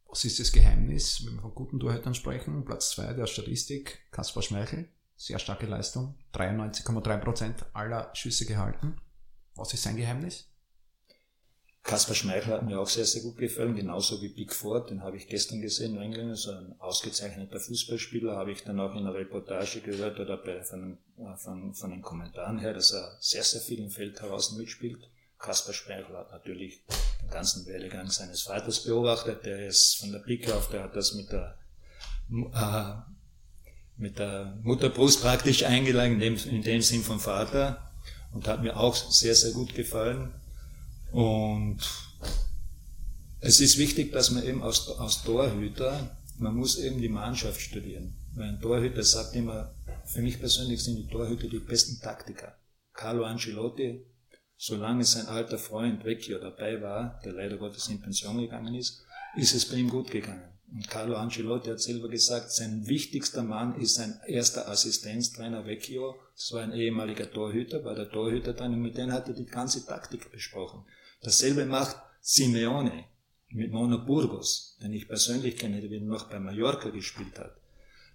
Was 0.10 0.26
ist 0.26 0.40
das 0.40 0.52
Geheimnis, 0.52 1.26
wenn 1.26 1.36
wir 1.36 1.42
von 1.42 1.56
guten 1.56 1.80
Torhütern 1.80 2.16
sprechen? 2.16 2.66
Platz 2.66 2.92
2 2.92 3.14
der 3.14 3.28
Statistik, 3.28 4.00
Kaspar 4.12 4.44
Schmeichel, 4.44 4.90
sehr 5.16 5.40
starke 5.40 5.66
Leistung, 5.66 6.16
93,3% 6.34 7.66
aller 7.74 8.14
Schüsse 8.14 8.46
gehalten. 8.46 9.00
Was 9.56 9.74
ist 9.74 9.84
sein 9.84 9.98
Geheimnis? 9.98 10.50
Kaspar 11.88 12.16
Schmeichel 12.16 12.52
hat 12.52 12.64
mir 12.64 12.82
auch 12.82 12.90
sehr, 12.90 13.06
sehr 13.06 13.22
gut 13.22 13.38
gefallen, 13.38 13.74
genauso 13.74 14.22
wie 14.22 14.28
Pickford, 14.28 14.90
den 14.90 15.04
habe 15.04 15.16
ich 15.16 15.30
gestern 15.30 15.62
gesehen 15.62 15.96
in 15.96 16.02
England, 16.02 16.38
so 16.38 16.52
ein 16.52 16.76
ausgezeichneter 16.80 17.62
Fußballspieler, 17.62 18.36
habe 18.36 18.52
ich 18.52 18.66
dann 18.66 18.82
auch 18.82 18.94
in 18.94 19.06
der 19.06 19.14
Reportage 19.14 19.80
gehört 19.80 20.20
oder 20.20 20.36
bei, 20.36 20.62
von, 20.64 20.98
von, 21.38 21.74
von 21.74 21.92
den 21.92 22.02
Kommentaren 22.02 22.60
her, 22.60 22.74
dass 22.74 22.92
er 22.92 23.16
sehr, 23.22 23.44
sehr 23.44 23.62
viel 23.62 23.80
im 23.80 23.90
Feld 23.90 24.22
heraus 24.22 24.52
mitspielt. 24.52 25.00
Kaspar 25.40 25.74
Speichel 25.74 26.18
hat 26.18 26.30
natürlich 26.30 26.84
den 27.22 27.30
ganzen 27.30 27.66
Werdegang 27.66 28.10
seines 28.10 28.42
Vaters 28.42 28.84
beobachtet. 28.84 29.46
Der 29.46 29.66
ist 29.66 29.96
von 29.96 30.12
der 30.12 30.20
Pike 30.20 30.54
auf, 30.54 30.70
der 30.70 30.84
hat 30.84 30.96
das 30.96 31.14
mit 31.14 31.32
der, 31.32 31.58
äh, 32.54 32.96
mit 33.96 34.20
der 34.20 34.58
Mutterbrust 34.62 35.22
praktisch 35.22 35.64
eingelangt, 35.64 36.22
in 36.22 36.36
dem, 36.36 36.50
in 36.50 36.64
dem 36.64 36.82
Sinn 36.82 37.02
vom 37.02 37.22
Vater. 37.22 37.94
Und 38.34 38.46
hat 38.46 38.62
mir 38.62 38.76
auch 38.76 38.94
sehr, 38.94 39.36
sehr 39.36 39.54
gut 39.54 39.74
gefallen. 39.74 40.34
Und 41.12 41.80
es 43.40 43.60
ist 43.60 43.78
wichtig, 43.78 44.12
dass 44.12 44.32
man 44.32 44.44
eben 44.44 44.64
als, 44.64 44.90
als 44.90 45.24
Torhüter, 45.24 46.18
man 46.38 46.56
muss 46.56 46.78
eben 46.78 47.02
die 47.02 47.10
Mannschaft 47.10 47.62
studieren. 47.62 48.16
Weil 48.36 48.50
ein 48.50 48.62
Torhüter 48.62 49.04
sagt 49.04 49.36
immer, 49.36 49.74
für 50.06 50.22
mich 50.22 50.40
persönlich 50.40 50.84
sind 50.84 50.98
die 50.98 51.08
Torhüter 51.08 51.48
die 51.48 51.60
besten 51.60 52.00
Taktiker. 52.02 52.58
Carlo 52.94 53.26
Ancelotti 53.26 54.06
solange 54.58 55.06
sein 55.06 55.28
alter 55.28 55.60
Freund 55.60 56.04
Vecchio 56.04 56.40
dabei 56.40 56.82
war, 56.82 57.22
der 57.24 57.34
leider 57.34 57.58
Gottes 57.58 57.88
in 57.90 58.02
Pension 58.02 58.40
gegangen 58.40 58.74
ist, 58.74 59.04
ist 59.36 59.54
es 59.54 59.66
bei 59.66 59.78
ihm 59.78 59.90
gut 59.90 60.10
gegangen. 60.10 60.52
Und 60.70 60.90
Carlo 60.90 61.16
Ancelotti 61.16 61.70
hat 61.70 61.80
selber 61.80 62.10
gesagt, 62.10 62.52
sein 62.52 62.88
wichtigster 62.88 63.44
Mann 63.44 63.80
ist 63.80 63.96
sein 63.96 64.20
erster 64.28 64.68
Assistenztrainer 64.68 65.66
Vecchio. 65.66 66.16
Das 66.36 66.52
war 66.52 66.62
ein 66.62 66.74
ehemaliger 66.74 67.32
Torhüter, 67.32 67.86
war 67.86 67.96
der 67.96 68.10
Torhüter 68.10 68.54
dann 68.54 68.74
und 68.74 68.82
mit 68.82 68.98
denen 68.98 69.14
hat 69.14 69.28
er 69.30 69.34
die 69.34 69.46
ganze 69.46 69.86
Taktik 69.86 70.30
besprochen. 70.32 70.84
Dasselbe 71.28 71.66
macht 71.66 71.98
Simeone 72.22 73.04
mit 73.50 73.74
Mono 73.74 73.98
Burgos, 74.06 74.78
den 74.82 74.94
ich 74.94 75.10
persönlich 75.10 75.58
kenne, 75.58 75.82
der 75.82 76.00
noch 76.00 76.30
bei 76.30 76.40
Mallorca 76.40 76.88
gespielt 76.90 77.38
hat. 77.38 77.54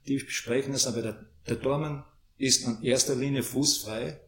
Die 0.07 0.17
besprechen 0.17 0.73
es, 0.73 0.87
aber 0.87 1.03
der, 1.03 1.27
der 1.47 1.61
Tormann 1.61 2.07
ist 2.39 2.67
in 2.67 2.83
erster 2.83 3.15
Linie 3.15 3.43
fußfrei, 3.43 4.19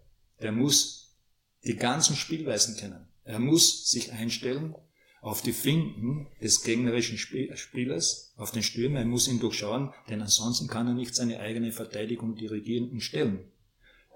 der 0.43 0.53
muss 0.53 1.17
die 1.65 1.77
ganzen 1.77 2.15
Spielweisen 2.15 2.77
kennen. 2.77 3.09
Er 3.25 3.39
muss 3.39 3.91
sich 3.91 4.13
einstellen 4.13 4.75
auf 5.23 5.41
die 5.41 5.55
Finden 5.55 6.27
des 6.43 6.63
gegnerischen 6.63 7.17
Spielers, 7.17 8.35
auf 8.37 8.51
den 8.51 8.63
Stürmer. 8.63 8.99
Er 8.99 9.07
muss 9.07 9.29
ihn 9.29 9.41
durchschauen, 9.41 9.95
denn 10.11 10.21
ansonsten 10.21 10.69
kann 10.69 10.89
er 10.89 10.93
nicht 10.93 11.15
seine 11.15 11.41
eigene 11.41 11.73
Verteidigung 11.73 12.37
dirigieren 12.37 12.91
und 12.91 13.01
stellen. 13.01 13.51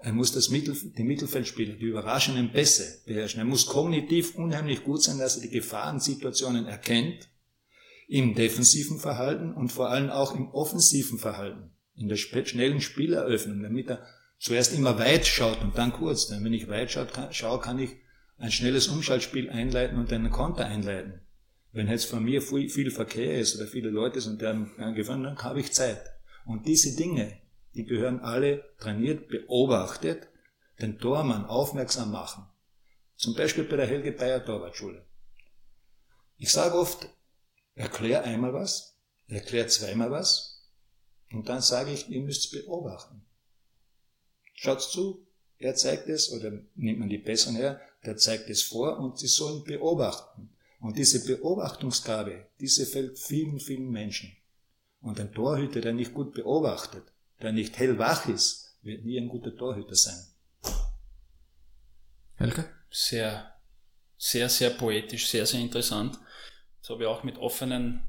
Er 0.01 0.13
muss 0.13 0.31
das 0.31 0.49
Mittel, 0.49 0.75
die 0.97 1.03
Mittelfeldspieler, 1.03 1.73
die 1.73 1.85
überraschenden 1.85 2.51
Pässe 2.51 3.03
beherrschen. 3.05 3.39
Er 3.39 3.45
muss 3.45 3.65
kognitiv 3.65 4.35
unheimlich 4.35 4.83
gut 4.83 5.03
sein, 5.03 5.19
dass 5.19 5.35
er 5.35 5.41
die 5.41 5.49
Gefahrensituationen 5.49 6.67
erkennt, 6.67 7.27
im 8.07 8.33
defensiven 8.33 8.97
Verhalten 8.99 9.53
und 9.53 9.71
vor 9.71 9.89
allem 9.89 10.09
auch 10.09 10.35
im 10.35 10.49
offensiven 10.49 11.19
Verhalten, 11.19 11.71
in 11.95 12.07
der 12.07 12.15
schnellen 12.15 12.81
Spieleröffnung, 12.81 13.61
damit 13.61 13.89
er 13.89 14.05
zuerst 14.39 14.73
immer 14.73 14.97
weit 14.97 15.27
schaut 15.27 15.61
und 15.61 15.77
dann 15.77 15.91
kurz. 15.91 16.27
Denn 16.27 16.43
wenn 16.43 16.53
ich 16.53 16.69
weit 16.69 16.91
schaue, 17.31 17.59
kann 17.59 17.77
ich 17.77 17.91
ein 18.37 18.51
schnelles 18.51 18.87
Umschaltspiel 18.87 19.49
einleiten 19.49 19.99
und 19.99 20.11
einen 20.13 20.31
Konter 20.31 20.65
einleiten. 20.65 21.21
Wenn 21.71 21.87
jetzt 21.87 22.05
von 22.05 22.23
mir 22.23 22.41
viel, 22.41 22.69
viel 22.69 22.89
Verkehr 22.89 23.37
ist 23.37 23.57
oder 23.57 23.67
viele 23.67 23.89
Leute 23.89 24.21
sind, 24.21 24.39
gefahren, 24.39 25.23
dann 25.23 25.37
habe 25.37 25.59
ich 25.59 25.73
Zeit. 25.73 26.01
Und 26.45 26.65
diese 26.65 26.95
Dinge, 26.95 27.37
die 27.73 27.85
gehören 27.85 28.19
alle 28.19 28.63
trainiert, 28.77 29.27
beobachtet, 29.27 30.27
den 30.81 30.97
Tormann 30.97 31.45
aufmerksam 31.45 32.11
machen. 32.11 32.45
Zum 33.15 33.35
Beispiel 33.35 33.65
bei 33.65 33.75
der 33.75 33.87
Helge 33.87 34.11
Bayer 34.11 34.43
Torwartschule. 34.43 35.05
Ich 36.37 36.51
sage 36.51 36.75
oft, 36.77 37.09
erklär 37.75 38.23
einmal 38.23 38.53
was, 38.53 38.97
erklär 39.27 39.67
zweimal 39.67 40.11
was, 40.11 40.69
und 41.31 41.49
dann 41.49 41.61
sage 41.61 41.91
ich, 41.91 42.09
ihr 42.09 42.21
müsst 42.21 42.51
beobachten. 42.51 43.21
Schaut 44.53 44.81
zu, 44.81 45.27
er 45.57 45.75
zeigt 45.75 46.07
es, 46.07 46.31
oder 46.31 46.51
nimmt 46.75 46.99
man 46.99 47.09
die 47.09 47.17
Besseren 47.17 47.55
her, 47.55 47.81
der 48.05 48.17
zeigt 48.17 48.49
es 48.49 48.63
vor 48.63 48.97
und 48.99 49.19
sie 49.19 49.27
sollen 49.27 49.63
beobachten. 49.63 50.49
Und 50.79 50.97
diese 50.97 51.25
Beobachtungsgabe, 51.25 52.47
diese 52.59 52.85
fällt 52.85 53.19
vielen, 53.19 53.59
vielen 53.59 53.89
Menschen. 53.89 54.35
Und 55.01 55.19
ein 55.19 55.33
Torhüter, 55.33 55.81
der 55.81 55.93
nicht 55.93 56.13
gut 56.13 56.33
beobachtet, 56.33 57.03
der 57.41 57.51
nicht 57.51 57.77
hellwach 57.77 58.27
ist, 58.27 58.77
wird 58.81 59.05
nie 59.05 59.17
ein 59.17 59.29
guter 59.29 59.55
Torhüter 59.55 59.95
sein. 59.95 60.25
Helge? 62.35 62.65
Sehr, 62.89 63.53
sehr, 64.17 64.49
sehr 64.49 64.71
poetisch, 64.71 65.27
sehr, 65.27 65.45
sehr 65.45 65.59
interessant. 65.59 66.17
Das 66.81 66.89
habe 66.89 67.03
ich 67.03 67.09
auch 67.09 67.23
mit 67.23 67.37
offenen 67.37 68.07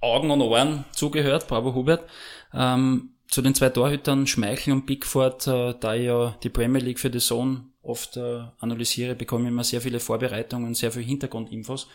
Augen 0.00 0.30
und 0.30 0.40
Ohren 0.40 0.84
zugehört, 0.92 1.46
bravo 1.46 1.74
Hubert. 1.74 2.08
Ähm, 2.52 3.14
zu 3.28 3.42
den 3.42 3.54
zwei 3.54 3.70
Torhütern 3.70 4.26
Schmeichel 4.26 4.72
und 4.72 4.86
Pickford, 4.86 5.46
äh, 5.46 5.74
da 5.78 5.94
ich 5.94 6.04
ja 6.04 6.36
die 6.42 6.50
Premier 6.50 6.80
League 6.80 6.98
für 6.98 7.10
die 7.10 7.18
Zone 7.18 7.64
oft 7.82 8.16
äh, 8.16 8.44
analysiere, 8.60 9.14
bekomme 9.14 9.44
ich 9.44 9.48
immer 9.48 9.64
sehr 9.64 9.80
viele 9.80 10.00
Vorbereitungen 10.00 10.68
und 10.68 10.74
sehr 10.76 10.92
viele 10.92 11.04
Hintergrundinfos. 11.06 11.88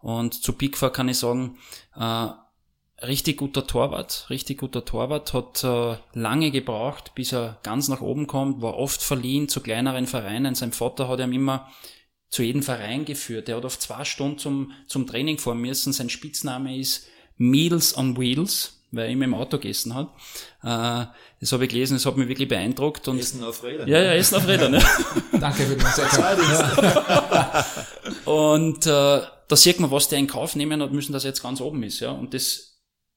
Und 0.00 0.34
zu 0.34 0.52
Pickford 0.52 0.94
kann 0.94 1.08
ich 1.08 1.18
sagen, 1.18 1.58
äh, 1.96 2.28
richtig 3.02 3.38
guter 3.38 3.66
Torwart, 3.66 4.26
richtig 4.30 4.58
guter 4.58 4.84
Torwart, 4.84 5.32
hat 5.32 5.64
äh, 5.64 5.96
lange 6.12 6.50
gebraucht, 6.50 7.14
bis 7.14 7.32
er 7.32 7.58
ganz 7.62 7.88
nach 7.88 8.00
oben 8.00 8.26
kommt, 8.26 8.62
war 8.62 8.76
oft 8.76 9.02
verliehen 9.02 9.48
zu 9.48 9.60
kleineren 9.60 10.06
Vereinen. 10.06 10.54
Sein 10.54 10.72
Vater 10.72 11.08
hat 11.08 11.20
ihm 11.20 11.32
immer 11.32 11.70
zu 12.28 12.42
jedem 12.42 12.62
Verein 12.62 13.04
geführt. 13.04 13.48
Er 13.48 13.56
hat 13.56 13.64
oft 13.64 13.80
zwei 13.80 14.04
Stunden 14.04 14.38
zum, 14.38 14.72
zum 14.86 15.06
Training 15.06 15.38
vor 15.38 15.54
müssen. 15.54 15.92
Sein 15.92 16.10
Spitzname 16.10 16.76
ist 16.76 17.06
Meals 17.36 17.96
on 17.96 18.18
Wheels 18.18 18.76
weil 18.92 19.06
er 19.06 19.10
immer 19.10 19.24
im 19.24 19.34
Auto 19.34 19.58
gegessen 19.58 19.94
hat. 19.94 20.08
Äh, 20.62 21.06
das 21.40 21.52
habe 21.52 21.64
ich 21.64 21.70
gelesen, 21.70 21.94
das 21.94 22.06
hat 22.06 22.16
mich 22.16 22.28
wirklich 22.28 22.48
beeindruckt. 22.48 23.08
Und 23.08 23.18
Essen 23.18 23.42
auf 23.42 23.62
Rädern. 23.62 23.88
Ja, 23.88 24.02
ja, 24.02 24.14
Essen 24.14 24.36
auf 24.36 24.46
Rädern. 24.46 24.74
Ja. 24.74 24.82
Danke 25.38 25.64
für 25.64 25.76
den 25.76 25.86
Satz. 25.86 26.18
und 28.24 28.86
äh, 28.86 29.20
da 29.48 29.56
sieht 29.56 29.80
man, 29.80 29.90
was 29.90 30.08
der 30.08 30.18
in 30.18 30.26
Kauf 30.26 30.56
nehmen 30.56 30.82
hat 30.82 30.92
müssen, 30.92 31.12
dass 31.12 31.24
er 31.24 31.30
jetzt 31.30 31.42
ganz 31.42 31.60
oben 31.60 31.82
ist. 31.82 32.00
Ja. 32.00 32.12
Und 32.12 32.32
das, 32.34 32.75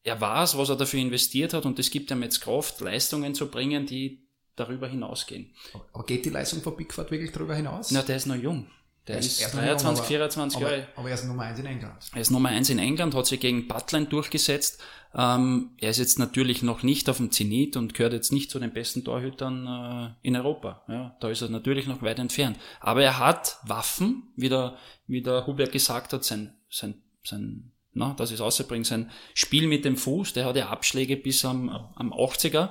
er 0.10 0.19
weiß, 0.19 0.58
was 0.58 0.69
er 0.69 0.76
dafür 0.76 1.00
investiert 1.00 1.54
hat 1.54 1.65
und 1.65 1.80
das 1.80 1.89
gibt 1.89 2.12
ihm 2.12 2.24
jetzt 2.24 2.41
Kraft, 2.41 2.82
Leistungen 2.82 3.34
zu 3.34 3.48
bringen, 3.48 3.86
die 3.86 4.28
darüber 4.56 4.88
hinausgehen. 4.88 5.54
Aber 5.93 6.06
geht 6.06 6.26
die 6.26 6.30
Leistung 6.30 6.62
von 6.62 6.76
Bigford 6.76 7.12
wirklich 7.12 7.32
darüber 7.32 7.56
hinaus? 7.56 7.91
Na, 7.91 8.02
der 8.02 8.17
ist 8.17 8.26
noch 8.26 8.36
jung. 8.36 8.67
Der 9.08 9.15
Er 9.15 9.22
ist 9.22 9.41
noch 9.41 9.52
23, 9.52 9.84
jung, 9.84 9.98
aber- 9.98 10.08
24 10.08 10.58
aber, 10.62 10.72
Jahre. 10.72 10.88
Aber 10.95 11.08
er 11.10 11.15
ist 11.15 11.26
Nummer 11.26 11.43
1 11.43 11.60
in 11.60 11.65
England. 11.65 11.95
Er 12.13 12.22
ist 12.22 12.30
Nummer 12.30 12.50
eins 12.50 12.69
in 12.69 12.78
England, 12.80 13.15
hat 13.15 13.26
sich 13.26 13.39
gegen 13.39 13.67
Butland 13.67 14.12
durchgesetzt. 14.12 14.82
Ähm, 15.15 15.72
er 15.78 15.89
ist 15.89 15.98
jetzt 15.98 16.19
natürlich 16.19 16.62
noch 16.62 16.84
nicht 16.84 17.10
auf 17.10 17.17
dem 17.17 17.32
Zenit 17.32 17.76
und 17.76 17.95
gehört 17.95 18.13
jetzt 18.13 18.32
nicht 18.32 18.52
zu 18.52 18.60
den 18.60 18.72
besten 18.72 19.04
Torhütern 19.04 19.65
äh, 19.65 20.28
in 20.28 20.36
Europa. 20.36 20.84
Ja, 20.88 21.17
da 21.22 21.30
ist 21.30 21.41
er 21.41 21.50
natürlich 21.50 21.88
noch 21.88 22.04
weit 22.04 22.19
entfernt. 22.19 22.58
Aber 22.82 23.02
er 23.02 23.17
hat 23.17 23.58
Waffen, 23.63 24.32
wie 24.36 24.50
der, 24.50 24.78
wie 25.08 25.24
der 25.24 25.48
Hubert 25.48 25.72
gesagt 25.72 26.13
hat, 26.13 26.24
sein, 26.24 26.54
sein, 26.69 27.02
sein 27.24 27.72
na, 27.99 28.15
das 28.17 28.31
ist 28.31 28.41
außerbringen, 28.41 28.83
sein 28.85 29.12
Spiel 29.35 29.67
mit 29.67 29.85
dem 29.85 29.97
Fuß, 29.97 30.33
der 30.33 30.45
hat 30.45 30.55
ja 30.55 30.69
Abschläge 30.69 31.17
bis 31.17 31.45
am, 31.45 31.69
am 31.69 32.12
80er 32.13 32.69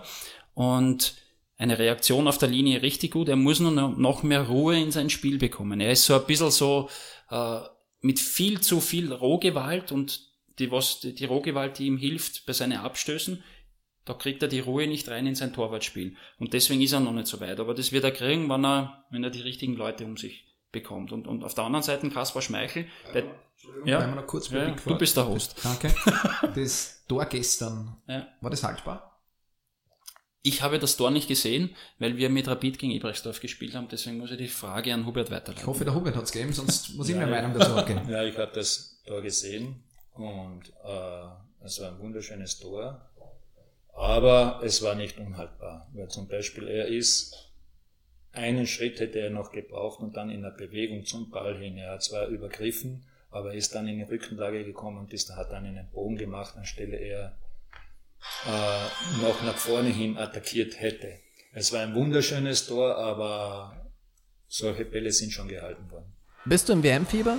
und 0.55 1.15
eine 1.57 1.79
Reaktion 1.79 2.29
auf 2.29 2.39
der 2.39 2.49
Linie 2.49 2.83
richtig 2.83 3.11
gut. 3.13 3.29
Er 3.29 3.37
muss 3.37 3.61
nur 3.61 3.73
noch- 3.73 3.97
noch 3.97 4.23
mehr 4.23 4.43
Ruhe 4.49 4.79
in 4.81 4.91
sein 4.93 5.11
Spiel 5.11 5.39
bekommen. 5.39 5.81
Er 5.81 5.93
ist 5.93 6.05
so 6.07 6.15
ein 6.15 6.25
bisschen 6.27 6.51
so 6.51 6.89
äh, 7.31 7.61
mit 8.01 8.19
viel 8.21 8.61
zu 8.61 8.81
viel 8.81 9.13
Rohgewalt 9.13 9.91
und 9.93 10.21
die, 10.59 10.71
was, 10.71 11.01
die, 11.01 11.15
die 11.15 11.25
Rohgewalt, 11.25 11.79
die 11.79 11.87
ihm 11.87 11.99
hilft 11.99 12.47
bei 12.47 12.53
seinen 12.53 12.79
Abstößen, 12.79 13.43
da 14.05 14.15
kriegt 14.15 14.43
er 14.43 14.49
die 14.49 14.61
Ruhe 14.61 14.87
nicht 14.87 15.09
rein 15.09 15.27
in 15.27 15.35
sein 15.35 15.53
Torwartspiel. 15.53 16.17
Und 16.39 16.53
deswegen 16.55 16.81
ist 16.81 16.93
er 16.93 17.01
noch 17.01 17.13
nicht 17.13 17.27
so 17.27 17.41
weit. 17.41 17.61
Aber 17.61 17.75
das 17.75 17.93
wird 17.93 18.05
er 18.05 18.11
kriegen, 18.13 18.49
wenn 18.49 18.65
er, 18.65 19.05
wenn 19.11 19.23
er 19.25 19.31
die 19.31 19.43
richtigen 19.43 19.75
Leute 19.77 20.05
um 20.07 20.17
sich 20.17 20.45
bekommt. 20.73 21.13
Und, 21.13 21.27
und 21.27 21.45
auf 21.45 21.55
der 21.55 21.65
anderen 21.65 21.83
Seite 21.83 22.09
Kaspar 22.11 22.43
Schmeichel, 22.43 22.87
bei, 23.13 23.25
ja, 23.85 24.07
noch 24.07 24.27
kurz 24.27 24.51
ja, 24.51 24.71
du 24.71 24.97
bist 24.99 25.17
der 25.17 25.27
Host. 25.29 25.57
Danke. 25.65 25.95
Das 26.55 27.05
Tor 27.09 27.25
gestern, 27.27 27.97
Ja. 28.07 28.27
war 28.41 28.51
das 28.51 28.63
haltbar? 28.63 29.05
Ich 30.43 30.63
habe 30.63 30.79
das 30.79 30.97
Tor 30.97 31.11
nicht 31.11 31.27
gesehen, 31.29 31.75
weil 31.99 32.17
wir 32.17 32.31
mit 32.31 32.47
Rapid 32.47 32.79
gegen 32.79 32.93
Ebrechtsdorf 32.93 33.41
gespielt 33.41 33.75
haben. 33.75 33.89
Deswegen 33.89 34.19
muss 34.19 34.31
ich 34.31 34.39
die 34.39 34.49
Frage 34.49 34.95
an 34.95 35.05
Hubert 35.05 35.29
Ich 35.29 35.35
weiterleiten. 35.35 35.67
hoffe, 35.67 35.85
der 35.85 35.95
Hubert 35.95 36.15
hat 36.17 36.25
es 36.25 36.33
gegeben, 36.33 36.53
sonst 36.53 36.95
muss 36.95 37.09
ich 37.09 37.15
Ja, 37.17 37.21
meine 37.23 37.33
ja. 37.37 37.43
Meinung 37.43 37.59
dazu 37.59 37.75
abgeben. 37.75 38.09
Ja, 38.09 38.23
ich 38.23 38.39
habe 38.39 38.53
das 38.55 39.03
Tor 39.05 39.21
gesehen 39.21 39.83
und 40.15 40.69
äh, 40.85 41.65
es 41.65 41.81
war 41.81 41.89
ein 41.91 41.99
wunderschönes 41.99 42.59
Tor, 42.61 43.11
aber 43.95 44.61
es 44.63 44.81
war 44.83 44.95
nicht 44.95 45.19
unhaltbar, 45.19 45.89
weil 45.93 46.09
zum 46.09 46.29
Beispiel 46.29 46.69
er 46.69 46.87
ist 46.87 47.48
einen 48.33 48.67
Schritt 48.67 49.01
hätte 49.01 49.21
er 49.21 49.31
noch 49.31 49.53
gebraucht 49.53 50.01
und 50.01 50.17
dann 50.17 50.31
in 50.31 50.43
der 50.43 50.51
Bewegung 50.51 51.05
zum 51.05 51.31
Ball 51.31 51.57
hin. 51.57 51.77
Er 51.77 51.93
hat 51.93 52.03
zwar 52.03 52.27
übergriffen, 52.29 53.05
aber 53.31 53.51
er 53.51 53.57
ist 53.57 53.75
dann 53.75 53.89
in 53.89 53.99
die 53.99 54.05
Rückenlage 54.05 54.65
gekommen 54.65 54.99
und 54.99 55.13
ist, 55.13 55.35
hat 55.35 55.51
dann 55.51 55.65
einen 55.65 55.89
Bogen 55.91 56.17
gemacht, 56.17 56.57
anstelle 56.57 56.97
er 56.97 57.37
äh, 58.47 59.23
noch 59.23 59.43
nach 59.43 59.57
vorne 59.57 59.89
hin 59.89 60.17
attackiert 60.17 60.81
hätte. 60.81 61.19
Es 61.53 61.73
war 61.73 61.81
ein 61.81 61.95
wunderschönes 61.95 62.67
Tor, 62.67 62.97
aber 62.97 63.91
solche 64.47 64.85
Bälle 64.85 65.13
sind 65.13 65.33
schon 65.33 65.49
gehalten 65.49 65.91
worden. 65.91 66.13
Bist 66.45 66.69
du 66.69 66.73
im 66.73 66.83
WM-Fieber? 66.83 67.39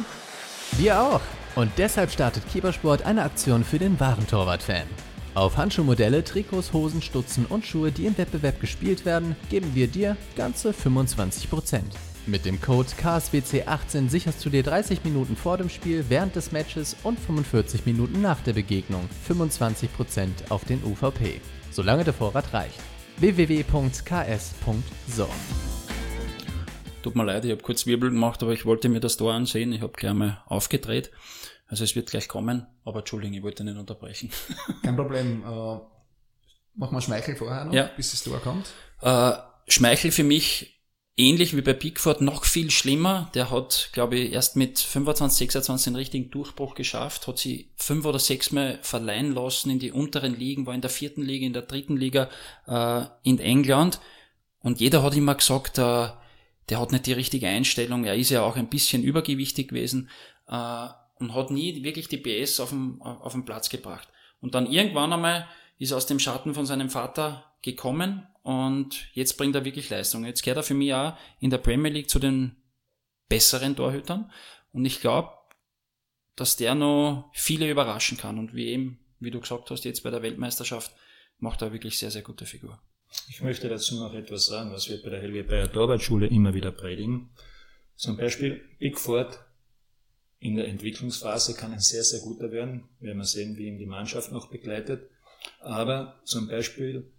Wir 0.77 1.01
auch. 1.01 1.21
Und 1.55 1.71
deshalb 1.77 2.11
startet 2.11 2.47
Kiebersport 2.51 3.03
eine 3.03 3.23
Aktion 3.23 3.63
für 3.63 3.79
den 3.79 3.99
wahren 3.99 4.27
Torwart-Fan. 4.27 4.87
Auf 5.35 5.57
Handschuhmodelle, 5.57 6.23
Trikots, 6.23 6.73
Hosen, 6.73 7.01
Stutzen 7.01 7.45
und 7.45 7.65
Schuhe, 7.65 7.91
die 7.91 8.07
im 8.07 8.17
Wettbewerb 8.17 8.59
gespielt 8.59 9.05
werden, 9.05 9.35
geben 9.49 9.75
wir 9.75 9.87
dir 9.87 10.17
ganze 10.35 10.71
25%. 10.71 11.81
Mit 12.25 12.45
dem 12.45 12.59
Code 12.59 12.89
KSWC18 12.89 14.09
sicherst 14.09 14.43
du 14.43 14.49
dir 14.49 14.63
30 14.63 15.03
Minuten 15.03 15.35
vor 15.35 15.57
dem 15.57 15.69
Spiel, 15.69 16.05
während 16.09 16.35
des 16.35 16.51
Matches 16.51 16.95
und 17.03 17.19
45 17.19 17.85
Minuten 17.85 18.21
nach 18.21 18.41
der 18.41 18.53
Begegnung 18.53 19.07
25% 19.27 20.49
auf 20.49 20.65
den 20.65 20.83
UVP. 20.83 21.41
Solange 21.71 22.03
der 22.03 22.13
Vorrat 22.13 22.53
reicht. 22.53 22.79
www.ks.so 23.17 23.69
Tut 27.01 27.15
mir 27.15 27.23
leid, 27.23 27.45
ich 27.45 27.51
habe 27.51 27.61
kurz 27.61 27.85
Wirbel 27.85 28.09
gemacht, 28.09 28.43
aber 28.43 28.51
ich 28.51 28.65
wollte 28.65 28.89
mir 28.89 28.99
das 28.99 29.15
Tor 29.15 29.33
ansehen. 29.33 29.71
Ich 29.71 29.81
habe 29.81 29.93
gleich 29.93 30.13
mal 30.13 30.43
aufgedreht. 30.47 31.11
Also 31.69 31.83
es 31.83 31.95
wird 31.95 32.09
gleich 32.09 32.27
kommen, 32.27 32.65
aber 32.83 32.99
Entschuldigung, 32.99 33.37
ich 33.37 33.43
wollte 33.43 33.63
nicht 33.63 33.77
unterbrechen. 33.77 34.31
Kein 34.83 34.95
Problem. 34.95 35.43
Äh, 35.43 35.79
machen 36.75 36.95
wir 36.95 37.01
Schmeichel 37.01 37.35
vorher 37.35 37.65
noch, 37.65 37.73
Ja. 37.73 37.89
bis 37.95 38.11
das 38.11 38.23
Tor 38.23 38.39
kommt. 38.39 38.67
Äh, 39.01 39.33
Schmeichel 39.71 40.11
für 40.11 40.23
mich 40.23 40.75
ähnlich 41.15 41.55
wie 41.55 41.61
bei 41.61 41.73
Pickford 41.73 42.21
noch 42.21 42.43
viel 42.45 42.71
schlimmer. 42.71 43.29
Der 43.35 43.51
hat, 43.51 43.89
glaube 43.93 44.17
ich, 44.17 44.31
erst 44.33 44.55
mit 44.55 44.79
25, 44.79 45.37
26 45.51 45.85
den 45.85 45.95
richtigen 45.95 46.31
Durchbruch 46.31 46.73
geschafft, 46.75 47.27
hat 47.27 47.37
sie 47.37 47.71
fünf 47.75 48.05
oder 48.05 48.19
sechs 48.19 48.51
Mal 48.51 48.79
verleihen 48.81 49.33
lassen 49.35 49.69
in 49.69 49.79
die 49.79 49.91
unteren 49.91 50.35
Ligen, 50.39 50.65
war 50.65 50.73
in 50.73 50.81
der 50.81 50.89
vierten 50.89 51.21
Liga, 51.21 51.45
in 51.45 51.53
der 51.53 51.63
dritten 51.63 51.97
Liga 51.97 52.29
äh, 52.67 53.03
in 53.23 53.37
England. 53.39 53.99
Und 54.61 54.79
jeder 54.79 55.03
hat 55.03 55.15
immer 55.15 55.35
gesagt, 55.35 55.77
äh, 55.77 56.07
der 56.69 56.79
hat 56.79 56.91
nicht 56.91 57.05
die 57.05 57.13
richtige 57.13 57.47
Einstellung. 57.47 58.05
Er 58.05 58.15
ist 58.15 58.29
ja 58.31 58.41
auch 58.41 58.55
ein 58.55 58.69
bisschen 58.69 59.03
übergewichtig 59.03 59.67
gewesen 59.69 60.09
äh, 60.47 60.87
und 61.19 61.35
hat 61.35 61.51
nie 61.51 61.83
wirklich 61.83 62.07
die 62.07 62.17
PS 62.17 62.59
auf 62.59 62.69
den, 62.69 63.01
auf 63.01 63.33
den 63.33 63.45
Platz 63.45 63.69
gebracht. 63.69 64.07
Und 64.41 64.55
dann 64.55 64.71
irgendwann 64.71 65.13
einmal 65.13 65.47
ist 65.77 65.91
er 65.91 65.97
aus 65.97 66.05
dem 66.05 66.19
Schatten 66.19 66.53
von 66.53 66.65
seinem 66.65 66.89
Vater 66.89 67.53
gekommen 67.61 68.27
und 68.41 69.09
jetzt 69.13 69.37
bringt 69.37 69.55
er 69.55 69.65
wirklich 69.65 69.89
Leistung. 69.89 70.25
Jetzt 70.25 70.43
gehört 70.43 70.57
er 70.57 70.63
für 70.63 70.73
mich 70.73 70.93
auch 70.93 71.17
in 71.39 71.49
der 71.49 71.57
Premier 71.57 71.91
League 71.91 72.09
zu 72.09 72.19
den 72.19 72.55
besseren 73.27 73.75
Torhütern 73.75 74.31
und 74.71 74.85
ich 74.85 75.01
glaube, 75.01 75.29
dass 76.35 76.55
der 76.55 76.73
noch 76.73 77.29
viele 77.33 77.69
überraschen 77.69 78.17
kann 78.17 78.39
und 78.39 78.53
wie 78.53 78.67
eben, 78.67 78.99
wie 79.19 79.31
du 79.31 79.41
gesagt 79.41 79.69
hast, 79.71 79.83
jetzt 79.83 80.03
bei 80.03 80.09
der 80.09 80.21
Weltmeisterschaft 80.21 80.91
macht 81.37 81.61
er 81.61 81.73
wirklich 81.73 81.97
sehr, 81.97 82.11
sehr 82.11 82.21
gute 82.21 82.45
Figur. 82.45 82.79
Ich 83.29 83.41
möchte 83.41 83.67
dazu 83.67 83.95
noch 83.99 84.13
etwas 84.13 84.45
sagen, 84.45 84.71
was 84.71 84.89
wir 84.89 85.01
bei 85.01 85.09
der 85.09 85.21
Helge 85.21 85.43
Bayer 85.43 85.71
Torwartschule 85.71 86.27
immer 86.27 86.53
wieder 86.53 86.71
predigen. 86.71 87.31
Zum 87.95 88.17
Beispiel 88.17 88.61
Pickford 88.79 89.39
in 90.39 90.55
der 90.55 90.67
Entwicklungsphase 90.67 91.53
kann 91.53 91.73
ein 91.73 91.79
sehr, 91.79 92.03
sehr 92.03 92.21
guter 92.21 92.51
werden. 92.51 92.85
Wir 92.99 93.07
werden 93.07 93.23
sehen, 93.23 93.57
wie 93.57 93.67
ihn 93.67 93.77
die 93.77 93.85
Mannschaft 93.85 94.31
noch 94.31 94.47
begleitet. 94.47 95.09
Aber 95.59 96.19
zum 96.23 96.47
Beispiel, 96.47 97.11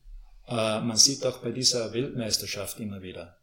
äh, 0.47 0.81
man 0.81 0.97
sieht 0.97 1.25
auch 1.27 1.39
bei 1.39 1.51
dieser 1.51 1.93
Weltmeisterschaft 1.93 2.81
immer 2.81 3.03
wieder, 3.03 3.37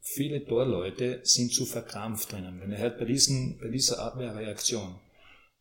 viele 0.00 0.44
Torleute 0.44 1.20
sind 1.22 1.52
zu 1.52 1.64
verkrampft 1.64 2.32
drinnen. 2.32 2.60
Wenn 2.60 2.72
er 2.72 2.80
halt 2.80 2.98
bei, 2.98 3.04
diesen, 3.04 3.58
bei 3.58 3.68
dieser 3.68 4.00
Abwehrreaktion 4.00 4.96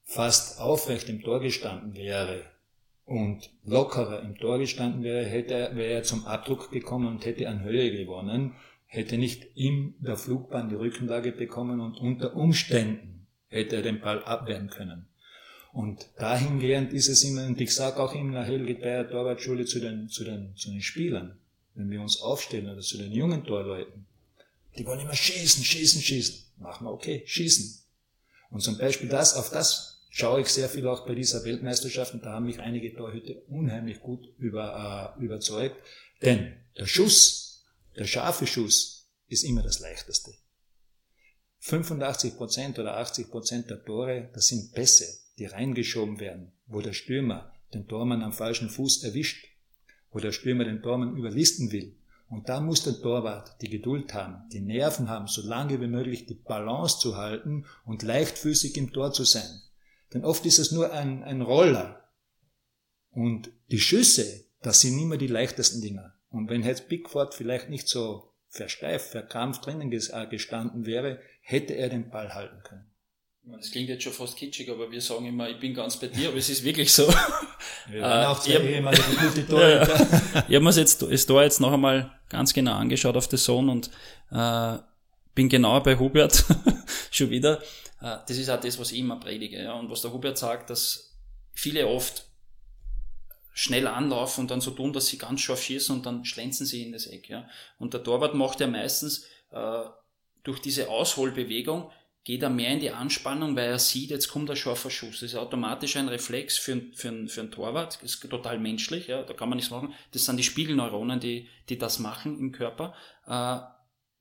fast 0.03 0.59
aufrecht 0.59 1.09
im 1.09 1.21
Tor 1.21 1.39
gestanden 1.39 1.95
wäre, 1.95 2.45
und 3.11 3.49
lockerer 3.65 4.21
im 4.21 4.37
Tor 4.37 4.57
gestanden 4.57 5.03
wäre, 5.03 5.25
hätte 5.25 5.53
er, 5.53 5.75
wäre 5.75 5.91
er 5.91 6.03
zum 6.03 6.25
Abdruck 6.25 6.71
gekommen 6.71 7.07
und 7.07 7.25
hätte 7.25 7.49
an 7.49 7.61
Höhe 7.61 7.91
gewonnen, 7.91 8.55
hätte 8.85 9.17
nicht 9.17 9.47
in 9.55 9.95
der 9.99 10.15
Flugbahn 10.15 10.69
die 10.69 10.75
Rückenlage 10.75 11.33
bekommen 11.33 11.81
und 11.81 11.99
unter 11.99 12.35
Umständen 12.35 13.10
hätte 13.51 13.75
er 13.75 13.81
den 13.83 14.01
Ball 14.01 14.23
abwehren 14.23 14.69
können. 14.69 15.07
Und 15.73 16.09
dahingehend 16.17 16.91
ist 16.91 17.07
es 17.07 17.23
immer, 17.23 17.45
und 17.45 17.61
ich 17.61 17.73
sage 17.73 18.01
auch 18.01 18.13
immer 18.13 18.33
nach 18.33 18.47
Helge 18.47 18.75
Bayer 18.75 19.07
Torwartschule 19.07 19.65
zu 19.65 19.79
den, 19.79 20.09
zu, 20.09 20.23
den, 20.23 20.55
zu 20.55 20.69
den 20.69 20.81
Spielern, 20.81 21.37
wenn 21.75 21.89
wir 21.89 22.01
uns 22.01 22.21
aufstellen 22.21 22.69
oder 22.69 22.81
zu 22.81 22.97
den 22.97 23.11
jungen 23.11 23.45
Torleuten, 23.45 24.05
die 24.77 24.85
wollen 24.85 24.99
immer 24.99 25.15
schießen, 25.15 25.63
schießen, 25.63 26.01
schießen. 26.01 26.35
Machen 26.57 26.85
wir 26.85 26.91
okay, 26.91 27.23
schießen. 27.25 27.79
Und 28.49 28.61
zum 28.61 28.77
Beispiel 28.77 29.07
das, 29.07 29.35
auf 29.35 29.49
das 29.49 30.01
schaue 30.09 30.41
ich 30.41 30.47
sehr 30.47 30.69
viel 30.69 30.87
auch 30.87 31.05
bei 31.05 31.15
dieser 31.15 31.43
Weltmeisterschaft 31.45 32.13
und 32.13 32.25
da 32.25 32.33
haben 32.33 32.45
mich 32.45 32.59
einige 32.59 32.93
Torhüter 32.93 33.35
unheimlich 33.47 34.01
gut 34.01 34.27
über, 34.37 35.15
äh, 35.17 35.23
überzeugt. 35.23 35.75
Denn 36.21 36.53
der 36.77 36.85
Schuss, 36.85 37.63
der 37.95 38.05
scharfe 38.05 38.45
Schuss 38.45 39.09
ist 39.27 39.43
immer 39.43 39.63
das 39.63 39.79
leichteste. 39.79 40.33
85% 41.63 42.79
oder 42.79 42.99
80% 42.99 43.67
der 43.67 43.83
Tore, 43.83 44.29
das 44.33 44.47
sind 44.47 44.73
Pässe, 44.73 45.05
die 45.37 45.45
reingeschoben 45.45 46.19
werden, 46.19 46.51
wo 46.67 46.81
der 46.81 46.93
Stürmer 46.93 47.51
den 47.73 47.87
Tormann 47.87 48.23
am 48.23 48.33
falschen 48.33 48.69
Fuß 48.69 49.03
erwischt, 49.03 49.47
wo 50.11 50.19
der 50.19 50.31
Stürmer 50.31 50.65
den 50.65 50.81
Tormann 50.81 51.15
überlisten 51.15 51.71
will. 51.71 51.95
Und 52.29 52.47
da 52.47 52.61
muss 52.61 52.83
der 52.83 52.99
Torwart 53.01 53.61
die 53.61 53.69
Geduld 53.69 54.13
haben, 54.13 54.47
die 54.51 54.61
Nerven 54.61 55.09
haben, 55.09 55.27
so 55.27 55.41
lange 55.41 55.81
wie 55.81 55.87
möglich 55.87 56.25
die 56.25 56.35
Balance 56.35 56.99
zu 56.99 57.17
halten 57.17 57.65
und 57.85 58.03
leichtfüßig 58.03 58.77
im 58.77 58.93
Tor 58.93 59.11
zu 59.11 59.25
sein. 59.25 59.61
Denn 60.13 60.25
oft 60.25 60.45
ist 60.45 60.59
es 60.59 60.71
nur 60.71 60.91
ein, 60.93 61.23
ein 61.23 61.41
Roller. 61.41 62.09
Und 63.11 63.51
die 63.69 63.79
Schüsse, 63.79 64.45
das 64.61 64.81
sind 64.81 64.97
immer 64.97 65.17
die 65.17 65.27
leichtesten 65.27 65.81
Dinger. 65.81 66.13
Und 66.29 66.49
wenn 66.49 66.63
jetzt 66.63 66.87
Pickford 66.87 67.33
vielleicht 67.33 67.69
nicht 67.69 67.89
so 67.89 68.30
versteift, 68.51 69.07
verkrampft 69.09 69.65
drinnen 69.65 69.91
äh, 69.91 70.27
gestanden 70.29 70.85
wäre, 70.85 71.19
hätte 71.41 71.73
er 71.73 71.89
den 71.89 72.09
Ball 72.11 72.33
halten 72.33 72.61
können. 72.63 72.85
Das 73.43 73.71
klingt 73.71 73.89
jetzt 73.89 74.03
schon 74.03 74.13
fast 74.13 74.37
kitschig, 74.37 74.69
aber 74.69 74.91
wir 74.91 75.01
sagen 75.01 75.25
immer, 75.25 75.49
ich 75.49 75.59
bin 75.59 75.73
ganz 75.73 75.97
bei 75.97 76.07
dir, 76.07 76.27
aber 76.29 76.37
es 76.37 76.47
ist 76.49 76.63
wirklich 76.63 76.93
so. 76.93 77.07
Wir 77.87 78.01
waren 78.03 78.23
Äh, 78.23 78.25
auch 78.27 78.39
zwei 78.39 78.51
ich 78.51 78.55
hab- 78.57 78.63
ehemalige 78.65 79.03
gute 79.19 79.47
Torhüter. 79.47 80.21
ich 80.47 80.55
habe 80.55 80.59
mir 80.59 80.71
jetzt 80.71 81.01
das 81.01 81.25
Tor 81.25 81.41
jetzt 81.41 81.59
noch 81.59 81.71
einmal 81.73 82.11
ganz 82.29 82.53
genau 82.53 82.73
angeschaut 82.73 83.17
auf 83.17 83.27
The 83.31 83.37
Zone 83.37 83.71
und 83.71 83.89
äh, 84.31 84.77
bin 85.33 85.49
genau 85.49 85.79
bei 85.79 85.97
Hubert 85.97 86.45
schon 87.11 87.31
wieder. 87.31 87.59
Äh, 88.01 88.17
das 88.27 88.37
ist 88.37 88.49
auch 88.49 88.59
das, 88.59 88.77
was 88.77 88.91
ich 88.91 88.99
immer 88.99 89.19
predige. 89.19 89.63
Ja? 89.63 89.73
Und 89.73 89.89
was 89.89 90.01
der 90.01 90.13
Hubert 90.13 90.37
sagt, 90.37 90.69
dass 90.69 91.17
viele 91.53 91.87
oft 91.87 92.27
schnell 93.53 93.87
anlaufen 93.87 94.41
und 94.41 94.51
dann 94.51 94.61
so 94.61 94.71
tun, 94.71 94.93
dass 94.93 95.07
sie 95.07 95.17
ganz 95.17 95.41
scharf 95.41 95.61
schießen 95.61 95.95
und 95.95 96.05
dann 96.05 96.25
schlänzen 96.25 96.65
sie 96.65 96.83
in 96.83 96.91
das 96.91 97.07
Eck. 97.07 97.29
Ja? 97.29 97.47
Und 97.79 97.93
der 97.93 98.03
Torwart 98.03 98.33
macht 98.33 98.59
ja 98.59 98.67
meistens 98.67 99.25
äh, 99.51 99.83
durch 100.43 100.59
diese 100.59 100.89
Ausholbewegung 100.89 101.91
geht 102.23 102.43
er 102.43 102.49
mehr 102.49 102.69
in 102.69 102.79
die 102.79 102.91
Anspannung, 102.91 103.55
weil 103.55 103.69
er 103.69 103.79
sieht, 103.79 104.11
jetzt 104.11 104.27
kommt 104.27 104.49
ein 104.49 104.55
scharfer 104.55 104.91
Schuss. 104.91 105.21
Das 105.21 105.31
ist 105.31 105.35
automatisch 105.35 105.97
ein 105.97 106.07
Reflex 106.07 106.57
für, 106.57 106.81
für, 106.93 107.27
für 107.27 107.41
einen 107.41 107.51
Torwart. 107.51 107.95
Das 108.01 108.13
ist 108.13 108.29
total 108.29 108.59
menschlich, 108.59 109.07
ja, 109.07 109.23
da 109.23 109.33
kann 109.33 109.49
man 109.49 109.55
nichts 109.55 109.71
machen. 109.71 109.93
Das 110.11 110.25
sind 110.25 110.37
die 110.37 110.43
Spiegelneuronen, 110.43 111.19
die, 111.19 111.47
die 111.69 111.79
das 111.79 111.99
machen 111.99 112.37
im 112.39 112.51
Körper. 112.51 112.93
Äh, 113.25 113.59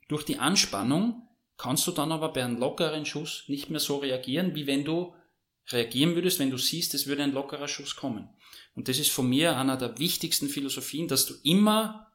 durch 0.09 0.25
die 0.25 0.39
Anspannung 0.39 1.29
kannst 1.59 1.87
du 1.87 1.93
dann 1.93 2.11
aber 2.11 2.33
bei 2.33 2.43
einem 2.43 2.59
lockeren 2.59 3.05
Schuss 3.05 3.45
nicht 3.49 3.69
mehr 3.69 3.81
so 3.81 3.99
reagieren, 3.99 4.55
wie 4.55 4.67
wenn 4.67 4.85
du 4.85 5.15
reagieren 5.69 6.15
würdest, 6.15 6.39
wenn 6.39 6.51
du 6.51 6.57
siehst, 6.57 6.95
es 6.95 7.07
würde 7.07 7.23
ein 7.23 7.33
lockerer 7.33 7.69
Schuss 7.69 7.97
kommen. 7.97 8.31
Und 8.75 8.89
das 8.89 8.99
ist 8.99 9.11
von 9.11 9.29
mir 9.29 9.57
einer 9.57 9.77
der 9.77 9.99
wichtigsten 9.99 10.49
Philosophien, 10.49 11.09
dass 11.09 11.27
du 11.27 11.35
immer 11.43 12.13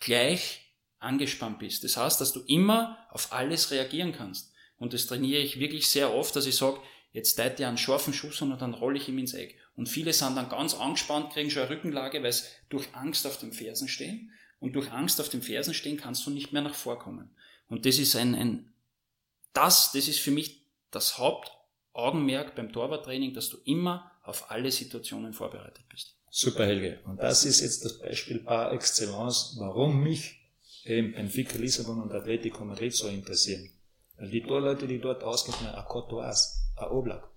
gleich 0.00 0.74
angespannt 0.98 1.58
bist. 1.58 1.84
Das 1.84 1.96
heißt, 1.96 2.20
dass 2.20 2.32
du 2.32 2.40
immer 2.46 2.98
auf 3.10 3.32
alles 3.32 3.70
reagieren 3.70 4.12
kannst. 4.12 4.52
Und 4.76 4.92
das 4.92 5.06
trainiere 5.06 5.40
ich 5.40 5.58
wirklich 5.58 5.88
sehr 5.88 6.12
oft, 6.12 6.34
dass 6.36 6.46
ich 6.46 6.56
sage, 6.56 6.80
jetzt 7.12 7.34
teilt 7.34 7.60
ihr 7.60 7.68
einen 7.68 7.78
scharfen 7.78 8.12
Schuss 8.12 8.40
und 8.42 8.58
dann 8.60 8.74
rolle 8.74 8.98
ich 8.98 9.08
ihm 9.08 9.18
ins 9.18 9.34
Eck. 9.34 9.58
Und 9.76 9.88
viele 9.88 10.12
sind 10.12 10.36
dann 10.36 10.48
ganz 10.48 10.74
angespannt, 10.74 11.32
kriegen 11.32 11.50
schon 11.50 11.62
eine 11.62 11.70
Rückenlage, 11.70 12.22
weil 12.22 12.32
sie 12.32 12.44
durch 12.68 12.86
Angst 12.94 13.26
auf 13.26 13.38
den 13.38 13.52
Fersen 13.52 13.88
stehen. 13.88 14.32
Und 14.60 14.74
durch 14.74 14.90
Angst 14.92 15.20
auf 15.20 15.28
den 15.28 15.42
Fersen 15.42 15.74
stehen 15.74 15.96
kannst 15.96 16.26
du 16.26 16.30
nicht 16.30 16.52
mehr 16.52 16.62
nach 16.62 16.74
vorkommen. 16.74 17.34
Und 17.68 17.86
das 17.86 17.98
ist 17.98 18.16
ein, 18.16 18.34
ein 18.34 18.72
das, 19.52 19.92
das 19.92 20.08
ist 20.08 20.20
für 20.20 20.30
mich 20.30 20.62
das 20.90 21.18
Hauptaugenmerk 21.18 22.54
beim 22.54 22.72
Torwarttraining, 22.72 23.34
dass 23.34 23.48
du 23.48 23.58
immer 23.64 24.10
auf 24.24 24.50
alle 24.50 24.72
Situationen 24.72 25.32
vorbereitet 25.32 25.84
bist. 25.88 26.16
Super, 26.30 26.66
Helge. 26.66 27.00
Und 27.04 27.18
das 27.18 27.44
ist 27.44 27.60
jetzt 27.60 27.84
das 27.84 27.98
Beispiel 28.00 28.40
par 28.40 28.72
excellence, 28.72 29.54
warum 29.58 30.02
mich 30.02 30.40
eben 30.84 31.12
Benfica 31.12 31.56
Lissabon 31.56 32.02
und 32.02 32.12
Atletico 32.12 32.64
Madrid 32.64 32.92
so 32.92 33.06
interessieren. 33.06 33.70
Weil 34.16 34.30
die 34.30 34.42
Torleute, 34.42 34.86
die 34.86 34.98
dort 34.98 35.22
ausgehen, 35.22 35.56
Cotois, 35.86 36.34
ein 36.76 36.88
Oblak, 36.88 37.28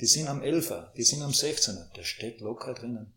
die 0.00 0.06
sind 0.06 0.28
am 0.28 0.42
Elfer, 0.42 0.92
die 0.96 1.02
sind 1.02 1.22
am 1.22 1.32
16er, 1.32 1.92
der 1.94 2.04
steht 2.04 2.40
locker 2.40 2.74
drinnen. 2.74 3.12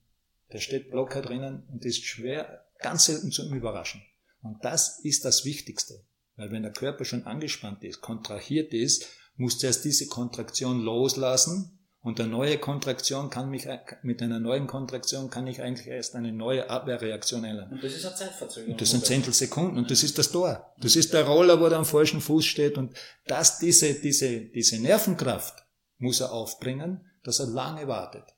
Der 0.51 0.59
steht 0.59 0.91
locker 0.91 1.21
drinnen 1.21 1.63
und 1.71 1.85
ist 1.85 2.03
schwer, 2.03 2.65
ganz 2.79 3.05
selten 3.05 3.31
zu 3.31 3.49
überraschen. 3.53 4.03
Und 4.41 4.63
das 4.63 4.99
ist 4.99 5.25
das 5.25 5.45
Wichtigste. 5.45 6.03
Weil 6.35 6.51
wenn 6.51 6.63
der 6.63 6.73
Körper 6.73 7.05
schon 7.05 7.23
angespannt 7.23 7.83
ist, 7.83 8.01
kontrahiert 8.01 8.73
ist, 8.73 9.07
muss 9.37 9.57
zuerst 9.57 9.85
diese 9.85 10.07
Kontraktion 10.07 10.81
loslassen 10.81 11.74
und 12.05 12.19
eine 12.19 12.29
neue 12.29 12.59
Kontraktion 12.59 13.31
kann 13.31 13.49
mich, 13.49 13.67
mit 14.03 14.21
einer 14.21 14.39
neuen 14.39 14.67
Kontraktion 14.67 15.31
kann 15.31 15.47
ich 15.47 15.63
eigentlich 15.63 15.87
erst 15.87 16.15
eine 16.15 16.31
neue 16.31 16.69
Abwehrreaktion 16.69 17.43
ändern. 17.43 17.71
Und 17.71 17.83
das 17.83 17.93
ist 17.93 18.05
eine 18.05 18.13
Zeitverzögerung. 18.13 18.73
Und 18.73 18.81
das 18.81 18.91
sind 18.91 19.05
Zehntelsekunden 19.07 19.79
und 19.79 19.89
das 19.89 20.03
ist 20.03 20.19
das 20.19 20.31
Tor. 20.31 20.71
Das 20.79 20.95
ist 20.95 21.13
der 21.13 21.25
Roller, 21.25 21.59
wo 21.59 21.67
der 21.67 21.79
am 21.79 21.85
falschen 21.85 22.21
Fuß 22.21 22.45
steht 22.45 22.77
und 22.77 22.95
das, 23.25 23.57
diese, 23.57 23.95
diese, 23.95 24.41
diese 24.41 24.79
Nervenkraft 24.79 25.65
muss 25.97 26.19
er 26.19 26.31
aufbringen, 26.31 27.09
dass 27.23 27.39
er 27.39 27.47
lange 27.47 27.87
wartet. 27.87 28.34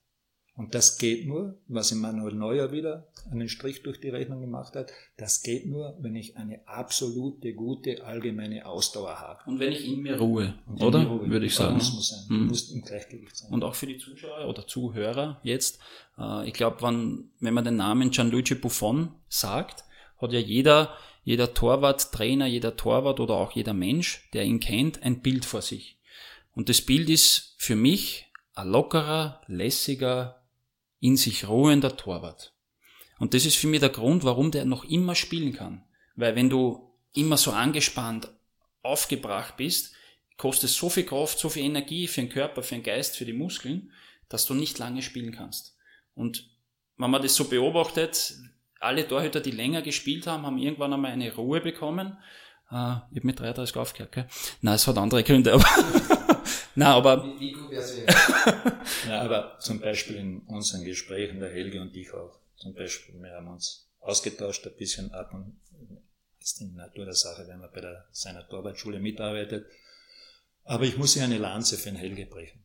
Und 0.58 0.74
das 0.74 0.98
geht 0.98 1.28
nur, 1.28 1.56
was 1.68 1.92
Immanuel 1.92 2.34
Neuer 2.34 2.72
wieder 2.72 3.08
einen 3.30 3.48
Strich 3.48 3.84
durch 3.84 4.00
die 4.00 4.10
Rechnung 4.10 4.42
gemacht 4.42 4.76
hat, 4.76 4.92
das 5.16 5.44
geht 5.44 5.68
nur, 5.68 5.96
wenn 6.00 6.16
ich 6.16 6.36
eine 6.36 6.68
absolute, 6.68 7.54
gute, 7.54 8.04
allgemeine 8.04 8.66
Ausdauer 8.66 9.20
habe. 9.20 9.40
Und 9.46 9.60
wenn 9.60 9.72
ich 9.72 9.88
in 9.88 10.02
mir 10.02 10.18
ruhe, 10.18 10.56
Und 10.66 10.82
oder? 10.82 11.06
Ruhe. 11.06 11.30
Würde 11.30 11.46
ich 11.46 11.54
sagen. 11.54 11.78
Das 11.78 11.94
muss 11.94 12.10
sein. 12.10 12.26
Mhm. 12.28 12.48
muss 12.48 12.72
im 12.72 12.82
Gleichgewicht 12.82 13.38
sein. 13.38 13.52
Und 13.52 13.64
auch 13.64 13.76
für 13.76 13.86
die 13.86 14.00
Zuschauer 14.00 14.48
oder 14.48 14.66
Zuhörer 14.66 15.40
jetzt, 15.44 15.80
äh, 16.18 16.48
ich 16.48 16.54
glaube, 16.54 16.82
wenn, 16.82 17.30
wenn 17.40 17.54
man 17.54 17.64
den 17.64 17.76
Namen 17.76 18.10
Gianluigi 18.10 18.56
Buffon 18.56 19.12
sagt, 19.30 19.84
hat 20.20 20.34
ja 20.34 20.40
jeder, 20.40 20.98
jeder 21.24 21.54
Torwart, 21.54 22.12
Trainer, 22.12 22.48
jeder 22.48 22.76
Torwart 22.76 23.20
oder 23.20 23.36
auch 23.36 23.52
jeder 23.52 23.76
Mensch, 23.76 24.28
der 24.34 24.44
ihn 24.44 24.60
kennt, 24.60 25.04
ein 25.04 25.22
Bild 25.22 25.46
vor 25.46 25.62
sich. 25.62 26.00
Und 26.56 26.68
das 26.68 26.82
Bild 26.82 27.12
ist 27.12 27.54
für 27.60 27.76
mich 27.76 28.26
ein 28.56 28.70
lockerer, 28.70 29.42
lässiger, 29.46 30.37
in 31.00 31.18
sich 31.18 31.48
ruhender 31.48 31.96
Torwart. 31.96 32.54
Und 33.20 33.34
das 33.34 33.46
ist 33.46 33.58
für 33.58 33.68
mich 33.68 33.80
der 33.80 33.90
Grund, 33.90 34.24
warum 34.24 34.52
der 34.52 34.66
noch 34.66 34.86
immer 34.86 35.16
spielen 35.16 35.54
kann. 35.54 35.84
Weil 36.16 36.36
wenn 36.36 36.50
du 36.50 36.94
immer 37.14 37.38
so 37.38 37.52
angespannt, 37.52 38.30
aufgebracht 38.84 39.58
bist, 39.58 39.94
kostet 40.38 40.70
so 40.70 40.90
viel 40.90 41.04
Kraft, 41.06 41.40
so 41.40 41.50
viel 41.50 41.64
Energie 41.64 42.08
für 42.08 42.22
den 42.22 42.30
Körper, 42.30 42.64
für 42.64 42.76
den 42.76 42.84
Geist, 42.84 43.18
für 43.18 43.26
die 43.26 43.34
Muskeln, 43.34 43.92
dass 44.30 44.46
du 44.46 44.54
nicht 44.54 44.78
lange 44.78 45.02
spielen 45.02 45.32
kannst. 45.32 45.76
Und 46.14 46.50
wenn 46.98 47.12
man 47.12 47.22
das 47.22 47.36
so 47.36 47.46
beobachtet, 47.46 48.36
alle 48.80 49.08
Torhüter, 49.08 49.42
die 49.42 49.52
länger 49.52 49.82
gespielt 49.82 50.28
haben, 50.28 50.46
haben 50.46 50.58
irgendwann 50.58 50.94
einmal 50.94 51.12
eine 51.12 51.34
Ruhe 51.34 51.62
bekommen. 51.62 52.18
Uh, 52.70 53.00
ich 53.12 53.18
habe 53.18 53.28
mit 53.28 53.40
33 53.40 53.76
aufgehört, 53.78 54.12
gell? 54.12 54.28
Nein, 54.62 54.76
es 54.76 54.88
hat 54.88 54.98
andere 54.98 55.24
Gründe, 55.24 55.54
aber 55.54 55.66
Na, 56.76 56.96
aber. 56.96 57.24
Wie, 57.24 57.40
wie 57.40 57.52
gut 57.52 57.72
wär's 57.72 57.96
ja, 59.08 59.22
aber 59.22 59.58
zum 59.60 59.80
Beispiel 59.80 60.18
in 60.18 60.40
unseren 60.42 60.84
Gesprächen, 60.84 61.40
der 61.40 61.50
Helge 61.50 61.82
und 61.82 61.96
ich 61.96 62.14
auch, 62.14 62.40
zum 62.56 62.74
Beispiel, 62.74 63.22
wir 63.22 63.32
haben 63.32 63.48
uns 63.48 63.90
ausgetauscht, 64.00 64.66
ein 64.66 64.76
bisschen 64.78 65.12
ab 65.12 65.34
und 65.34 65.60
ist 66.40 66.62
in 66.62 66.76
der 66.76 66.88
Natur 66.88 67.06
der 67.06 67.14
Sache, 67.14 67.46
wenn 67.48 67.60
man 67.60 67.70
bei 67.74 67.82
der, 67.82 68.06
seiner 68.12 68.48
Torwartschule 68.48 69.00
mitarbeitet. 69.00 69.66
Aber 70.64 70.86
ich 70.86 70.98
muss 70.98 71.14
hier 71.14 71.24
eine 71.24 71.38
Lanze 71.38 71.78
für 71.78 71.90
den 71.90 71.98
Helge 71.98 72.26
brechen. 72.26 72.64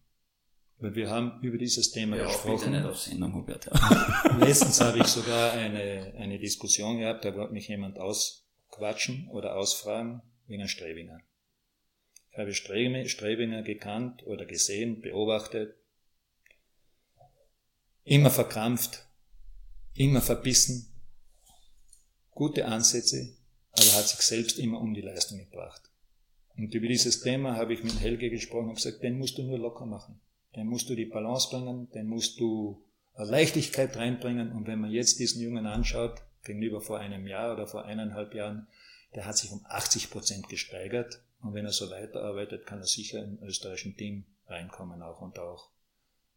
Weil 0.79 0.95
wir 0.95 1.11
haben 1.11 1.41
über 1.43 1.59
dieses 1.59 1.93
Thema 1.93 2.17
ja, 2.17 2.27
gesprochen. 2.27 2.73
Nicht 2.73 2.85
auf 2.85 2.99
Sendung, 2.99 3.35
Hubert, 3.35 3.67
ja. 3.67 4.37
Letztens 4.39 4.81
habe 4.81 4.99
ich 4.99 5.07
sogar 5.07 5.53
eine, 5.53 6.13
eine 6.19 6.39
Diskussion 6.39 6.99
gehabt, 6.99 7.25
da 7.25 7.35
wollte 7.37 7.53
mich 7.53 7.69
jemand 7.69 7.99
ausquatschen 7.99 9.29
oder 9.29 9.57
ausfragen 9.57 10.23
wegen 10.49 10.67
Strebinger. 10.67 11.21
Ich 12.33 12.39
habe 12.39 12.55
Strebinger 12.55 13.63
gekannt 13.63 14.27
oder 14.27 14.47
gesehen, 14.47 15.01
beobachtet. 15.01 15.77
Immer 18.05 18.31
verkrampft, 18.31 19.07
immer 19.95 20.23
verbissen, 20.23 20.93
gute 22.31 22.65
Ansätze, 22.65 23.37
aber 23.73 23.93
hat 23.95 24.09
sich 24.09 24.21
selbst 24.21 24.59
immer 24.59 24.81
um 24.81 24.95
die 24.95 25.03
Leistung 25.03 25.39
gebracht. 25.39 25.83
Und 26.57 26.75
über 26.75 26.89
dieses 26.89 27.21
Thema 27.21 27.57
habe 27.57 27.75
ich 27.75 27.85
mit 27.85 28.01
Helge 28.01 28.31
gesprochen 28.31 28.71
und 28.71 28.75
gesagt, 28.77 29.03
den 29.03 29.19
musst 29.19 29.39
du 29.39 29.43
nur 29.43 29.59
locker 29.59 29.87
machen. 29.87 30.21
Den 30.57 30.67
musst 30.67 30.89
du 30.89 30.95
die 30.95 31.07
Balance 31.07 31.49
bringen, 31.51 31.91
den 31.91 32.09
musst 32.09 32.41
du 32.41 32.85
Leichtigkeit 33.15 33.97
reinbringen. 33.97 34.53
Und 34.53 34.67
wenn 34.67 34.81
man 34.81 34.91
jetzt 34.91 35.19
diesen 35.19 35.43
Jungen 35.43 35.67
anschaut, 35.67 36.23
gegenüber 36.45 36.81
vor 36.81 36.99
einem 36.99 37.27
Jahr 37.27 37.53
oder 37.53 37.67
vor 37.67 37.85
eineinhalb 37.85 38.35
Jahren, 38.35 38.67
der 39.15 39.27
hat 39.27 39.37
sich 39.37 39.51
um 39.51 39.65
80 39.65 40.11
Prozent 40.11 40.49
gesteigert. 40.49 41.23
Und 41.43 41.55
wenn 41.55 41.65
er 41.65 41.73
so 41.73 41.91
weiterarbeitet, 41.91 42.67
kann 42.67 42.79
er 42.79 42.87
sicher 42.87 43.23
im 43.23 43.43
österreichischen 43.43 43.97
Team 43.97 44.25
reinkommen 44.47 45.03
auch 45.03 45.21
und 45.21 45.39
auch 45.39 45.71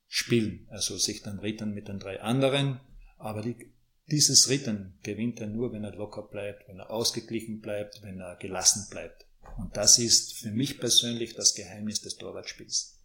spielen. 0.08 0.68
Also 0.72 0.98
sich 0.98 1.22
dann 1.22 1.40
rittern 1.40 1.74
mit 1.74 1.88
den 1.88 2.00
drei 2.00 2.22
anderen. 2.22 2.80
Aber 3.18 3.44
die, 3.44 3.72
dieses 4.08 4.50
Rittern 4.50 4.98
gewinnt 5.04 5.40
er 5.40 5.48
nur, 5.48 5.72
wenn 5.74 5.84
er 5.84 5.96
locker 5.96 6.24
bleibt, 6.24 6.68
wenn 6.68 6.80
er 6.80 6.90
ausgeglichen 6.90 7.62
bleibt, 7.62 8.02
wenn 8.02 8.20
er 8.20 8.36
gelassen 8.38 8.88
bleibt. 8.90 9.28
Und 9.58 9.78
das 9.78 10.00
ist 10.00 10.40
für 10.40 10.52
mich 10.52 10.80
persönlich 10.80 11.36
das 11.36 11.54
Geheimnis 11.54 12.02
des 12.02 12.18
Torwartspiels. 12.18 13.00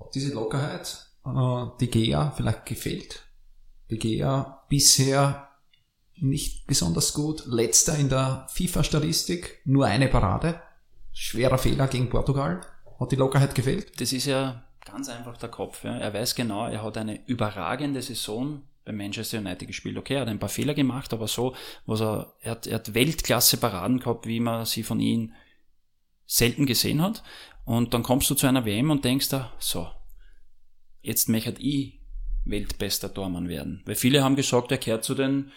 Hat 0.00 0.14
diese 0.14 0.32
Lockerheit 0.32 1.06
äh, 1.26 1.66
die 1.80 1.90
GEA 1.90 2.30
vielleicht 2.30 2.64
gefehlt? 2.64 3.28
Die 3.90 3.98
GEA 3.98 4.64
bisher 4.70 5.50
nicht 6.16 6.66
besonders 6.66 7.12
gut, 7.12 7.44
letzter 7.46 7.98
in 7.98 8.08
der 8.08 8.46
FIFA-Statistik, 8.50 9.60
nur 9.64 9.86
eine 9.86 10.08
Parade 10.08 10.62
schwerer 11.12 11.58
Fehler 11.58 11.86
gegen 11.88 12.08
Portugal. 12.08 12.60
Hat 12.98 13.12
die 13.12 13.16
Lockerheit 13.16 13.54
gefehlt? 13.54 14.00
Das 14.00 14.12
ist 14.12 14.26
ja 14.26 14.64
ganz 14.84 15.08
einfach 15.08 15.36
der 15.36 15.48
Kopf. 15.48 15.84
Ja. 15.84 15.96
Er 15.96 16.12
weiß 16.12 16.34
genau, 16.34 16.66
er 16.66 16.82
hat 16.82 16.96
eine 16.96 17.26
überragende 17.26 18.02
Saison 18.02 18.62
bei 18.84 18.92
Manchester 18.92 19.38
United 19.38 19.68
gespielt. 19.68 19.96
Okay, 19.96 20.14
er 20.14 20.22
hat 20.22 20.28
ein 20.28 20.38
paar 20.38 20.48
Fehler 20.48 20.74
gemacht, 20.74 21.12
aber 21.12 21.28
so, 21.28 21.54
was 21.86 22.00
er, 22.00 22.32
er 22.40 22.50
hat, 22.52 22.66
er 22.66 22.76
hat 22.76 22.94
Weltklasse-Paraden 22.94 24.00
gehabt, 24.00 24.26
wie 24.26 24.40
man 24.40 24.64
sie 24.64 24.82
von 24.82 25.00
ihm 25.00 25.32
selten 26.26 26.66
gesehen 26.66 27.02
hat. 27.02 27.22
Und 27.64 27.94
dann 27.94 28.02
kommst 28.02 28.28
du 28.30 28.34
zu 28.34 28.46
einer 28.46 28.64
WM 28.64 28.90
und 28.90 29.04
denkst 29.04 29.28
da, 29.28 29.52
so, 29.58 29.88
jetzt 31.00 31.28
möchte 31.28 31.60
ich 31.60 32.00
weltbester 32.44 33.12
Tormann 33.12 33.48
werden. 33.48 33.82
Weil 33.84 33.94
viele 33.94 34.24
haben 34.24 34.34
gesagt, 34.34 34.72
er 34.72 34.78
kehrt 34.78 35.04
zu 35.04 35.14
den 35.14 35.52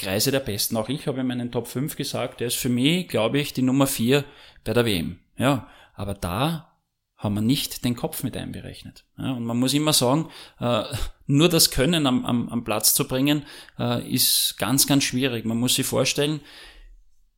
Kreise 0.00 0.30
der 0.30 0.40
Besten. 0.40 0.76
Auch 0.76 0.88
ich 0.88 1.06
habe 1.06 1.20
in 1.20 1.26
meinen 1.26 1.52
Top 1.52 1.68
5 1.68 1.96
gesagt, 1.96 2.40
der 2.40 2.48
ist 2.48 2.56
für 2.56 2.68
mich, 2.68 3.08
glaube 3.08 3.38
ich, 3.38 3.52
die 3.52 3.62
Nummer 3.62 3.86
4 3.86 4.24
bei 4.64 4.72
der 4.72 4.86
WM. 4.86 5.18
Ja, 5.36 5.68
aber 5.94 6.14
da 6.14 6.70
haben 7.16 7.34
wir 7.34 7.42
nicht 7.42 7.84
den 7.84 7.96
Kopf 7.96 8.22
mit 8.22 8.34
einberechnet. 8.34 9.04
Ja, 9.18 9.32
und 9.32 9.44
man 9.44 9.58
muss 9.58 9.74
immer 9.74 9.92
sagen, 9.92 10.30
äh, 10.58 10.84
nur 11.26 11.50
das 11.50 11.70
Können 11.70 12.06
am, 12.06 12.24
am, 12.24 12.48
am 12.48 12.64
Platz 12.64 12.94
zu 12.94 13.06
bringen, 13.06 13.44
äh, 13.78 14.08
ist 14.10 14.56
ganz, 14.58 14.86
ganz 14.86 15.04
schwierig. 15.04 15.44
Man 15.44 15.58
muss 15.58 15.74
sich 15.74 15.86
vorstellen, 15.86 16.40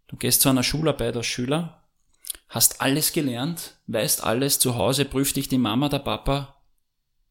du 0.07 0.17
gehst 0.17 0.43
zu 0.43 0.49
einer 0.49 0.63
Schularbeit 0.63 1.17
als 1.17 1.27
Schüler, 1.27 1.83
hast 2.49 2.81
alles 2.81 3.13
gelernt, 3.13 3.75
weißt 3.89 4.23
alles, 4.23 4.61
zu 4.61 4.77
Hause 4.77 5.05
prüft 5.05 5.35
dich 5.35 5.49
die 5.49 5.59
Mama, 5.59 5.89
der 5.89 5.99
Papa, 5.99 6.63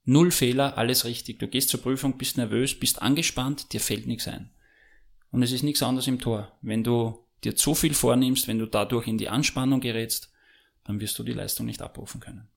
null 0.03 0.31
Fehler, 0.31 0.77
alles 0.77 1.05
richtig. 1.05 1.39
Du 1.39 1.47
gehst 1.47 1.69
zur 1.69 1.81
Prüfung, 1.81 2.17
bist 2.17 2.35
nervös, 2.35 2.77
bist 2.77 3.01
angespannt, 3.01 3.71
dir 3.71 3.79
fällt 3.79 4.07
nichts 4.07 4.27
ein. 4.27 4.51
Und 5.31 5.43
es 5.43 5.51
ist 5.51 5.63
nichts 5.63 5.81
anderes 5.81 6.07
im 6.07 6.19
Tor. 6.19 6.57
Wenn 6.61 6.83
du 6.83 7.25
dir 7.43 7.55
zu 7.55 7.73
viel 7.73 7.93
vornimmst, 7.93 8.47
wenn 8.47 8.59
du 8.59 8.65
dadurch 8.65 9.07
in 9.07 9.17
die 9.17 9.29
Anspannung 9.29 9.79
gerätst, 9.79 10.31
dann 10.83 10.99
wirst 10.99 11.17
du 11.17 11.23
die 11.23 11.33
Leistung 11.33 11.65
nicht 11.65 11.81
abrufen 11.81 12.19
können. 12.19 12.47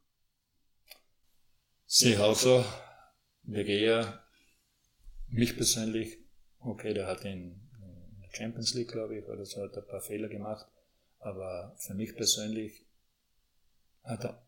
Sehe 1.87 2.23
auch 2.23 2.37
so. 2.37 2.65
Der 3.43 3.65
Geher, 3.65 4.25
mich 5.29 5.57
persönlich, 5.57 6.19
okay, 6.59 6.95
der 6.95 7.07
hat 7.07 7.25
in, 7.25 7.61
in 7.81 8.21
der 8.21 8.31
Champions 8.33 8.75
League, 8.75 8.91
glaube 8.91 9.19
ich, 9.19 9.25
oder 9.27 9.45
so, 9.45 9.63
hat 9.63 9.77
ein 9.77 9.87
paar 9.87 10.01
Fehler 10.01 10.29
gemacht. 10.29 10.67
Aber 11.19 11.75
für 11.79 11.95
mich 11.95 12.17
persönlich 12.17 12.87
hat 14.03 14.25
er, 14.25 14.47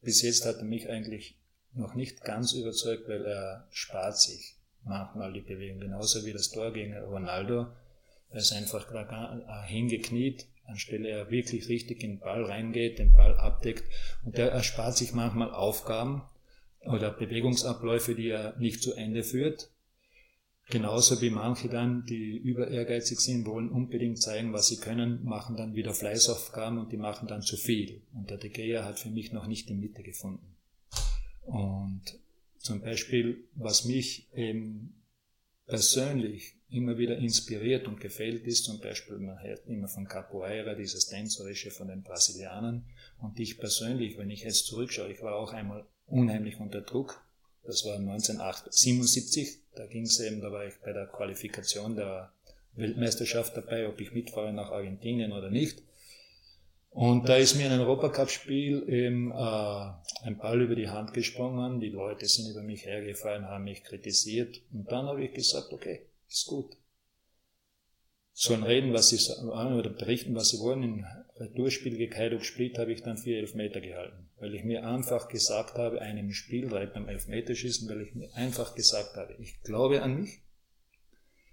bis 0.00 0.22
jetzt 0.22 0.44
hat 0.44 0.56
er 0.56 0.64
mich 0.64 0.88
eigentlich 0.88 1.38
noch 1.72 1.94
nicht 1.94 2.22
ganz 2.22 2.52
überzeugt, 2.52 3.08
weil 3.08 3.24
er 3.24 3.68
spart 3.70 4.18
sich 4.18 4.53
manchmal 4.84 5.32
die 5.32 5.40
Bewegung. 5.40 5.80
Genauso 5.80 6.24
wie 6.24 6.32
das 6.32 6.50
Tor 6.50 6.72
gegen 6.72 6.96
Ronaldo. 6.96 7.66
Er 8.30 8.38
ist 8.38 8.52
einfach 8.52 8.86
hingekniet, 9.66 10.46
anstelle 10.66 11.08
er 11.08 11.30
wirklich 11.30 11.68
richtig 11.68 12.02
in 12.02 12.12
den 12.12 12.18
Ball 12.20 12.44
reingeht, 12.44 12.98
den 12.98 13.12
Ball 13.12 13.34
abdeckt. 13.38 13.84
Und 14.24 14.38
er 14.38 14.50
erspart 14.50 14.96
sich 14.96 15.12
manchmal 15.12 15.52
Aufgaben 15.52 16.22
oder 16.80 17.10
Bewegungsabläufe, 17.10 18.14
die 18.14 18.28
er 18.28 18.56
nicht 18.58 18.82
zu 18.82 18.94
Ende 18.94 19.22
führt. 19.22 19.70
Genauso 20.70 21.20
wie 21.20 21.30
manche 21.30 21.68
dann, 21.68 22.06
die 22.06 22.36
über 22.38 22.68
ehrgeizig 22.68 23.20
sind, 23.20 23.44
wollen 23.44 23.68
unbedingt 23.68 24.20
zeigen, 24.20 24.54
was 24.54 24.66
sie 24.68 24.78
können, 24.78 25.22
machen 25.22 25.56
dann 25.56 25.74
wieder 25.74 25.92
Fleißaufgaben 25.92 26.78
und 26.78 26.90
die 26.90 26.96
machen 26.96 27.28
dann 27.28 27.42
zu 27.42 27.58
viel. 27.58 28.00
Und 28.14 28.30
der 28.30 28.38
De 28.38 28.48
Gea 28.48 28.84
hat 28.84 28.98
für 28.98 29.10
mich 29.10 29.30
noch 29.32 29.46
nicht 29.46 29.68
die 29.68 29.74
Mitte 29.74 30.02
gefunden. 30.02 30.56
Und 31.42 32.18
zum 32.64 32.80
Beispiel, 32.80 33.46
was 33.54 33.84
mich 33.84 34.32
eben 34.34 35.02
persönlich 35.66 36.54
immer 36.70 36.96
wieder 36.96 37.18
inspiriert 37.18 37.86
und 37.86 38.00
gefällt, 38.00 38.44
ist 38.44 38.64
zum 38.64 38.80
Beispiel, 38.80 39.18
man 39.18 39.38
hört 39.42 39.66
immer 39.66 39.86
von 39.86 40.08
Capoeira, 40.08 40.74
dieses 40.74 41.06
Tänzerische 41.06 41.70
von 41.70 41.88
den 41.88 42.02
Brasilianern. 42.02 42.86
Und 43.20 43.38
ich 43.38 43.58
persönlich, 43.58 44.16
wenn 44.16 44.30
ich 44.30 44.44
jetzt 44.44 44.66
zurückschaue, 44.66 45.12
ich 45.12 45.22
war 45.22 45.36
auch 45.36 45.52
einmal 45.52 45.84
unheimlich 46.06 46.58
unter 46.58 46.80
Druck. 46.80 47.22
Das 47.64 47.84
war 47.84 47.96
1977, 47.96 49.58
da 49.74 49.86
ging 49.86 50.04
es 50.04 50.18
eben, 50.20 50.40
da 50.40 50.50
war 50.50 50.66
ich 50.66 50.74
bei 50.82 50.92
der 50.92 51.06
Qualifikation 51.06 51.96
der 51.96 52.32
Weltmeisterschaft 52.76 53.54
dabei, 53.58 53.88
ob 53.88 54.00
ich 54.00 54.12
mitfahre 54.12 54.54
nach 54.54 54.70
Argentinien 54.70 55.32
oder 55.32 55.50
nicht. 55.50 55.82
Und 56.94 57.28
da 57.28 57.34
ist 57.34 57.56
mir 57.56 57.66
in 57.66 57.72
einem 57.72 57.88
Europacup-Spiel 57.88 58.88
eben 58.88 59.32
äh, 59.32 59.34
ein 59.34 60.38
Ball 60.38 60.62
über 60.62 60.76
die 60.76 60.88
Hand 60.88 61.12
gesprungen, 61.12 61.80
die 61.80 61.88
Leute 61.88 62.24
sind 62.26 62.48
über 62.48 62.62
mich 62.62 62.86
hergefallen, 62.86 63.46
haben 63.46 63.64
mich 63.64 63.82
kritisiert. 63.82 64.62
Und 64.72 64.92
dann 64.92 65.06
habe 65.06 65.24
ich 65.24 65.34
gesagt, 65.34 65.72
okay, 65.72 66.06
ist 66.28 66.46
gut. 66.46 66.76
Sollen 68.32 68.62
reden, 68.62 68.92
was 68.92 69.08
sie 69.08 69.18
wollen 69.18 69.76
oder 69.76 69.90
berichten, 69.90 70.36
was 70.36 70.50
sie 70.50 70.60
wollen. 70.60 70.84
Im 70.84 71.06
Retourspiel 71.34 71.96
gegen 71.96 72.14
Hajduk 72.14 72.44
Split 72.44 72.78
habe 72.78 72.92
ich 72.92 73.02
dann 73.02 73.18
vier 73.18 73.38
Elfmeter 73.38 73.80
gehalten, 73.80 74.30
weil 74.36 74.54
ich 74.54 74.62
mir 74.62 74.86
einfach 74.86 75.28
gesagt 75.28 75.76
habe, 75.76 76.00
einem 76.00 76.30
Spiel, 76.30 76.68
beim 76.68 77.08
Elfmeterschießen, 77.08 77.88
weil 77.88 78.02
ich 78.02 78.14
mir 78.14 78.32
einfach 78.34 78.76
gesagt 78.76 79.16
habe, 79.16 79.34
ich 79.40 79.60
glaube 79.62 80.00
an 80.00 80.20
mich, 80.20 80.42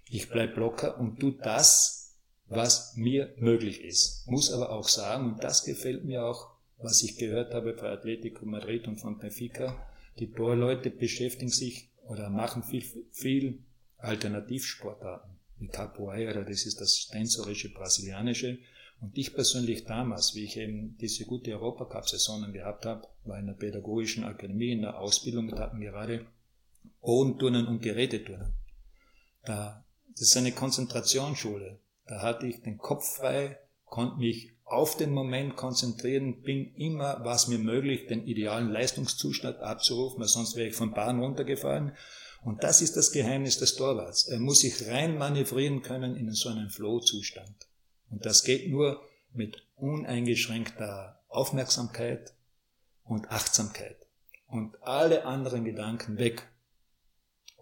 ich 0.08 0.28
bleib 0.28 0.56
locker 0.56 1.00
und 1.00 1.18
tu 1.18 1.32
das, 1.32 2.01
was 2.54 2.96
mir 2.96 3.34
möglich 3.38 3.82
ist. 3.82 4.26
Muss 4.26 4.52
aber 4.52 4.70
auch 4.70 4.88
sagen, 4.88 5.32
und 5.32 5.44
das 5.44 5.64
gefällt 5.64 6.04
mir 6.04 6.24
auch, 6.24 6.50
was 6.78 7.02
ich 7.02 7.16
gehört 7.16 7.54
habe 7.54 7.72
bei 7.72 7.90
Atletico 7.90 8.44
Madrid 8.44 8.88
und 8.88 8.98
von 8.98 9.18
Benfica, 9.18 9.76
die 10.18 10.30
Torleute 10.30 10.90
beschäftigen 10.90 11.50
sich 11.50 11.88
oder 12.06 12.28
machen 12.28 12.62
viel, 12.62 12.84
viel 13.12 13.58
Alternativsportarten, 13.98 15.30
wie 15.58 15.68
Capoeira, 15.68 16.42
das 16.42 16.66
ist 16.66 16.80
das 16.80 17.08
tänzerische 17.08 17.72
brasilianische. 17.72 18.58
Und 19.00 19.16
ich 19.18 19.34
persönlich 19.34 19.84
damals, 19.84 20.34
wie 20.34 20.44
ich 20.44 20.56
eben 20.56 20.96
diese 20.98 21.24
gute 21.24 21.52
Europacup-Saisonen 21.52 22.52
gehabt 22.52 22.86
habe, 22.86 23.08
war 23.24 23.38
in 23.38 23.46
der 23.46 23.54
pädagogischen 23.54 24.24
Akademie, 24.24 24.72
in 24.72 24.82
der 24.82 24.98
Ausbildung, 24.98 25.48
da 25.48 25.58
hatten 25.58 25.80
gerade 25.80 26.26
Bodenturnen 27.00 27.66
und 27.66 27.82
Geräteturnen. 27.82 28.52
Da, 29.44 29.84
das 30.12 30.28
ist 30.28 30.36
eine 30.36 30.52
Konzentrationsschule. 30.52 31.78
Da 32.06 32.22
hatte 32.22 32.46
ich 32.46 32.62
den 32.62 32.78
Kopf 32.78 33.16
frei, 33.16 33.58
konnte 33.84 34.18
mich 34.18 34.52
auf 34.64 34.96
den 34.96 35.12
Moment 35.12 35.56
konzentrieren, 35.56 36.42
bin 36.42 36.74
immer, 36.74 37.20
was 37.24 37.48
mir 37.48 37.58
möglich, 37.58 38.06
den 38.06 38.26
idealen 38.26 38.70
Leistungszustand 38.70 39.58
abzurufen, 39.58 40.20
weil 40.20 40.28
sonst 40.28 40.56
wäre 40.56 40.68
ich 40.68 40.74
vom 40.74 40.94
Bahn 40.94 41.20
runtergefallen. 41.20 41.92
Und 42.42 42.64
das 42.64 42.80
ist 42.80 42.96
das 42.96 43.12
Geheimnis 43.12 43.58
des 43.58 43.76
Torwarts. 43.76 44.28
Er 44.28 44.40
muss 44.40 44.60
sich 44.60 44.88
rein 44.88 45.18
manövrieren 45.18 45.82
können 45.82 46.16
in 46.16 46.32
so 46.32 46.48
einen 46.48 46.70
Flow-Zustand. 46.70 47.68
Und 48.10 48.24
das 48.24 48.44
geht 48.44 48.70
nur 48.70 49.02
mit 49.32 49.62
uneingeschränkter 49.76 51.20
Aufmerksamkeit 51.28 52.34
und 53.04 53.30
Achtsamkeit. 53.30 53.96
Und 54.46 54.82
alle 54.82 55.24
anderen 55.24 55.64
Gedanken 55.64 56.18
weg 56.18 56.48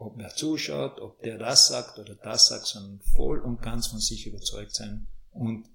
ob 0.00 0.18
er 0.18 0.34
zuschaut, 0.34 0.98
ob 0.98 1.20
der 1.22 1.36
das 1.36 1.68
sagt 1.68 1.98
oder 1.98 2.14
das 2.14 2.48
sagt, 2.48 2.66
sondern 2.66 3.00
voll 3.14 3.38
und 3.38 3.60
ganz 3.60 3.88
von 3.88 4.00
sich 4.00 4.26
überzeugt 4.26 4.74
sein 4.74 5.06
und 5.30 5.66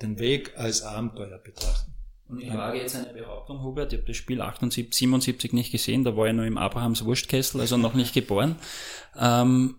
den 0.00 0.18
Weg 0.18 0.54
als 0.56 0.82
Abenteuer 0.82 1.38
betrachten. 1.38 1.92
Und 2.26 2.40
ich 2.40 2.52
wage 2.52 2.78
jetzt 2.78 2.96
eine 2.96 3.12
Behauptung, 3.12 3.62
Hubert, 3.62 3.92
ich 3.92 3.98
habe 3.98 4.08
das 4.08 4.16
Spiel 4.16 4.40
78, 4.40 4.94
77 4.94 5.52
nicht 5.52 5.70
gesehen, 5.70 6.04
da 6.04 6.16
war 6.16 6.26
ich 6.26 6.32
noch 6.32 6.44
im 6.44 6.56
Abrahams 6.56 7.04
Wurstkessel, 7.04 7.60
also 7.60 7.76
noch 7.76 7.92
nicht 7.92 8.14
geboren. 8.14 8.56
Ähm, 9.14 9.76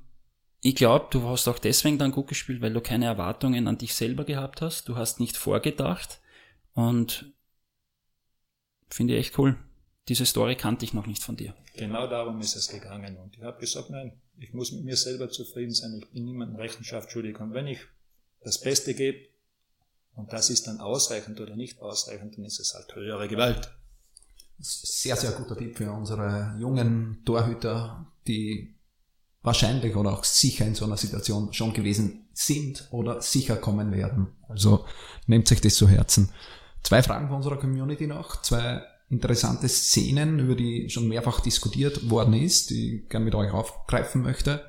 ich 0.62 0.76
glaube, 0.76 1.08
du 1.10 1.28
hast 1.28 1.48
auch 1.48 1.58
deswegen 1.58 1.98
dann 1.98 2.12
gut 2.12 2.28
gespielt, 2.28 2.62
weil 2.62 2.74
du 2.74 2.82
keine 2.82 3.06
Erwartungen 3.06 3.68
an 3.68 3.80
dich 3.80 3.96
selber 3.96 4.26
gehabt 4.26 4.62
hast, 4.62 4.88
du 4.88 4.96
hast 4.96 5.20
nicht 5.20 5.38
vorgedacht 5.38 6.20
und 6.76 7.34
finde 8.90 9.16
ich 9.16 9.22
echt 9.22 9.40
cool. 9.40 9.58
Diese 10.08 10.26
Story 10.26 10.56
kannte 10.56 10.86
ich 10.86 10.94
noch 10.94 11.08
nicht 11.08 11.24
von 11.24 11.36
dir. 11.36 11.56
Genau 11.76 12.08
darum 12.08 12.40
ist 12.40 12.56
es 12.56 12.68
gegangen. 12.68 13.18
Und 13.18 13.36
ich 13.36 13.42
habe 13.42 13.60
gesagt, 13.60 13.90
nein, 13.90 14.14
ich 14.38 14.54
muss 14.54 14.72
mit 14.72 14.84
mir 14.84 14.98
selber 14.98 15.30
zufrieden 15.30 15.74
sein. 15.74 16.00
Ich 16.00 16.12
bin 16.12 16.26
niemandem 16.26 16.58
Rechenschaft 16.58 17.12
schuldig. 17.12 17.40
Und 17.40 17.54
wenn 17.54 17.68
ich 17.68 17.80
das 18.44 18.62
Beste 18.62 18.94
gebe, 18.94 19.28
und 20.14 20.32
das 20.32 20.50
ist 20.50 20.68
dann 20.68 20.80
ausreichend 20.80 21.42
oder 21.42 21.56
nicht 21.56 21.82
ausreichend, 21.82 22.38
dann 22.38 22.46
ist 22.46 22.60
es 22.60 22.74
halt 22.74 22.96
höhere 22.96 23.28
Gewalt. 23.28 23.72
Sehr, 24.60 25.18
sehr 25.18 25.32
guter 25.32 25.58
Tipp 25.58 25.76
für 25.76 25.92
unsere 25.92 26.56
jungen 26.60 27.24
Torhüter, 27.26 28.06
die 28.26 28.76
wahrscheinlich 29.42 29.96
oder 29.96 30.14
auch 30.14 30.24
sicher 30.24 30.66
in 30.66 30.76
so 30.76 30.86
einer 30.86 30.98
Situation 30.98 31.52
schon 31.52 31.74
gewesen 31.74 32.28
sind 32.34 32.88
oder 32.92 33.22
sicher 33.22 33.58
kommen 33.58 33.92
werden. 33.92 34.28
Also 34.48 34.86
nehmt 35.28 35.48
sich 35.48 35.62
das 35.62 35.76
zu 35.76 35.88
Herzen. 35.88 36.32
Zwei 36.84 37.04
Fragen 37.04 37.28
von 37.28 37.38
unserer 37.38 37.58
Community 37.58 38.08
noch, 38.08 38.42
zwei 38.42 38.82
interessante 39.10 39.68
Szenen, 39.70 40.40
über 40.40 40.56
die 40.56 40.90
schon 40.90 41.08
mehrfach 41.08 41.40
diskutiert 41.40 42.10
worden 42.10 42.34
ist, 42.34 42.70
die 42.70 42.98
ich 43.04 43.10
gerne 43.10 43.26
mit 43.26 43.36
euch 43.36 43.52
aufgreifen 43.52 44.22
möchte. 44.22 44.66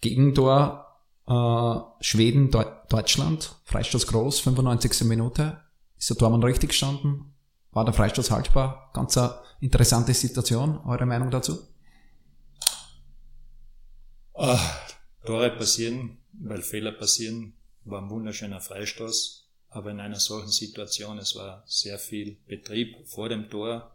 Gegentor 0.00 0.86
äh, 1.26 2.04
Schweden, 2.04 2.50
Deu 2.50 2.64
Deutschland, 2.88 3.56
Freistoß 3.64 4.06
groß, 4.06 4.40
95. 4.40 5.04
Minute. 5.04 5.60
Ist 5.98 6.10
der 6.10 6.16
Tormann 6.16 6.42
richtig 6.42 6.70
gestanden? 6.70 7.34
War 7.72 7.84
der 7.84 7.94
Freistoß 7.94 8.30
haltbar? 8.30 8.90
Ganz 8.94 9.16
eine 9.18 9.34
interessante 9.60 10.14
Situation. 10.14 10.78
Eure 10.84 11.06
Meinung 11.06 11.30
dazu? 11.30 11.58
Ach, 14.34 14.80
Tore 15.24 15.50
passieren, 15.50 16.18
weil 16.32 16.62
Fehler 16.62 16.92
passieren. 16.92 17.54
War 17.84 18.02
ein 18.02 18.10
wunderschöner 18.10 18.60
Freistoß. 18.60 19.45
Aber 19.76 19.90
in 19.90 20.00
einer 20.00 20.20
solchen 20.20 20.48
Situation, 20.48 21.18
es 21.18 21.36
war 21.36 21.62
sehr 21.66 21.98
viel 21.98 22.38
Betrieb 22.46 22.96
vor 23.06 23.28
dem 23.28 23.50
Tor. 23.50 23.94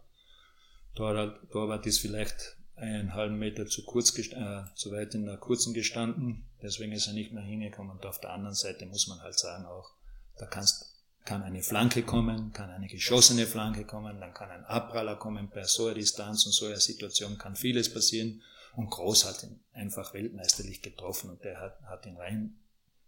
Torwart, 0.93 1.49
Torwart 1.49 1.87
ist 1.87 1.97
vielleicht 1.97 2.55
einen 2.75 3.15
halben 3.15 3.39
Meter 3.39 3.65
zu 3.65 3.83
kurz, 3.83 4.15
äh, 4.15 4.61
zu 4.75 4.91
weit 4.91 5.15
in 5.15 5.25
der 5.25 5.37
kurzen 5.37 5.73
gestanden. 5.73 6.43
Deswegen 6.61 6.91
ist 6.91 7.07
er 7.07 7.13
nicht 7.13 7.31
mehr 7.31 7.41
hingekommen. 7.41 7.93
Und 7.93 8.05
auf 8.05 8.19
der 8.19 8.29
anderen 8.29 8.53
Seite 8.53 8.85
muss 8.85 9.07
man 9.07 9.21
halt 9.21 9.39
sagen 9.39 9.65
auch, 9.65 9.89
da 10.37 10.45
kannst, 10.45 10.85
kann 11.25 11.41
eine 11.41 11.63
Flanke 11.63 12.03
kommen, 12.03 12.53
kann 12.53 12.69
eine 12.69 12.87
geschossene 12.87 13.47
Flanke 13.47 13.83
kommen, 13.83 14.19
dann 14.19 14.35
kann 14.35 14.51
ein 14.51 14.65
Abpraller 14.65 15.15
kommen 15.15 15.49
bei 15.49 15.63
so 15.63 15.87
einer 15.87 15.95
Distanz 15.95 16.45
und 16.45 16.51
so 16.51 16.67
einer 16.67 16.79
Situation 16.79 17.39
kann 17.39 17.55
vieles 17.55 17.91
passieren. 17.91 18.43
Und 18.75 18.91
Groß 18.91 19.25
hat 19.25 19.41
ihn 19.41 19.59
einfach 19.73 20.13
weltmeisterlich 20.13 20.83
getroffen 20.83 21.31
und 21.31 21.43
der 21.43 21.59
hat, 21.59 21.81
hat 21.85 22.05
ihn 22.05 22.17
rein 22.17 22.59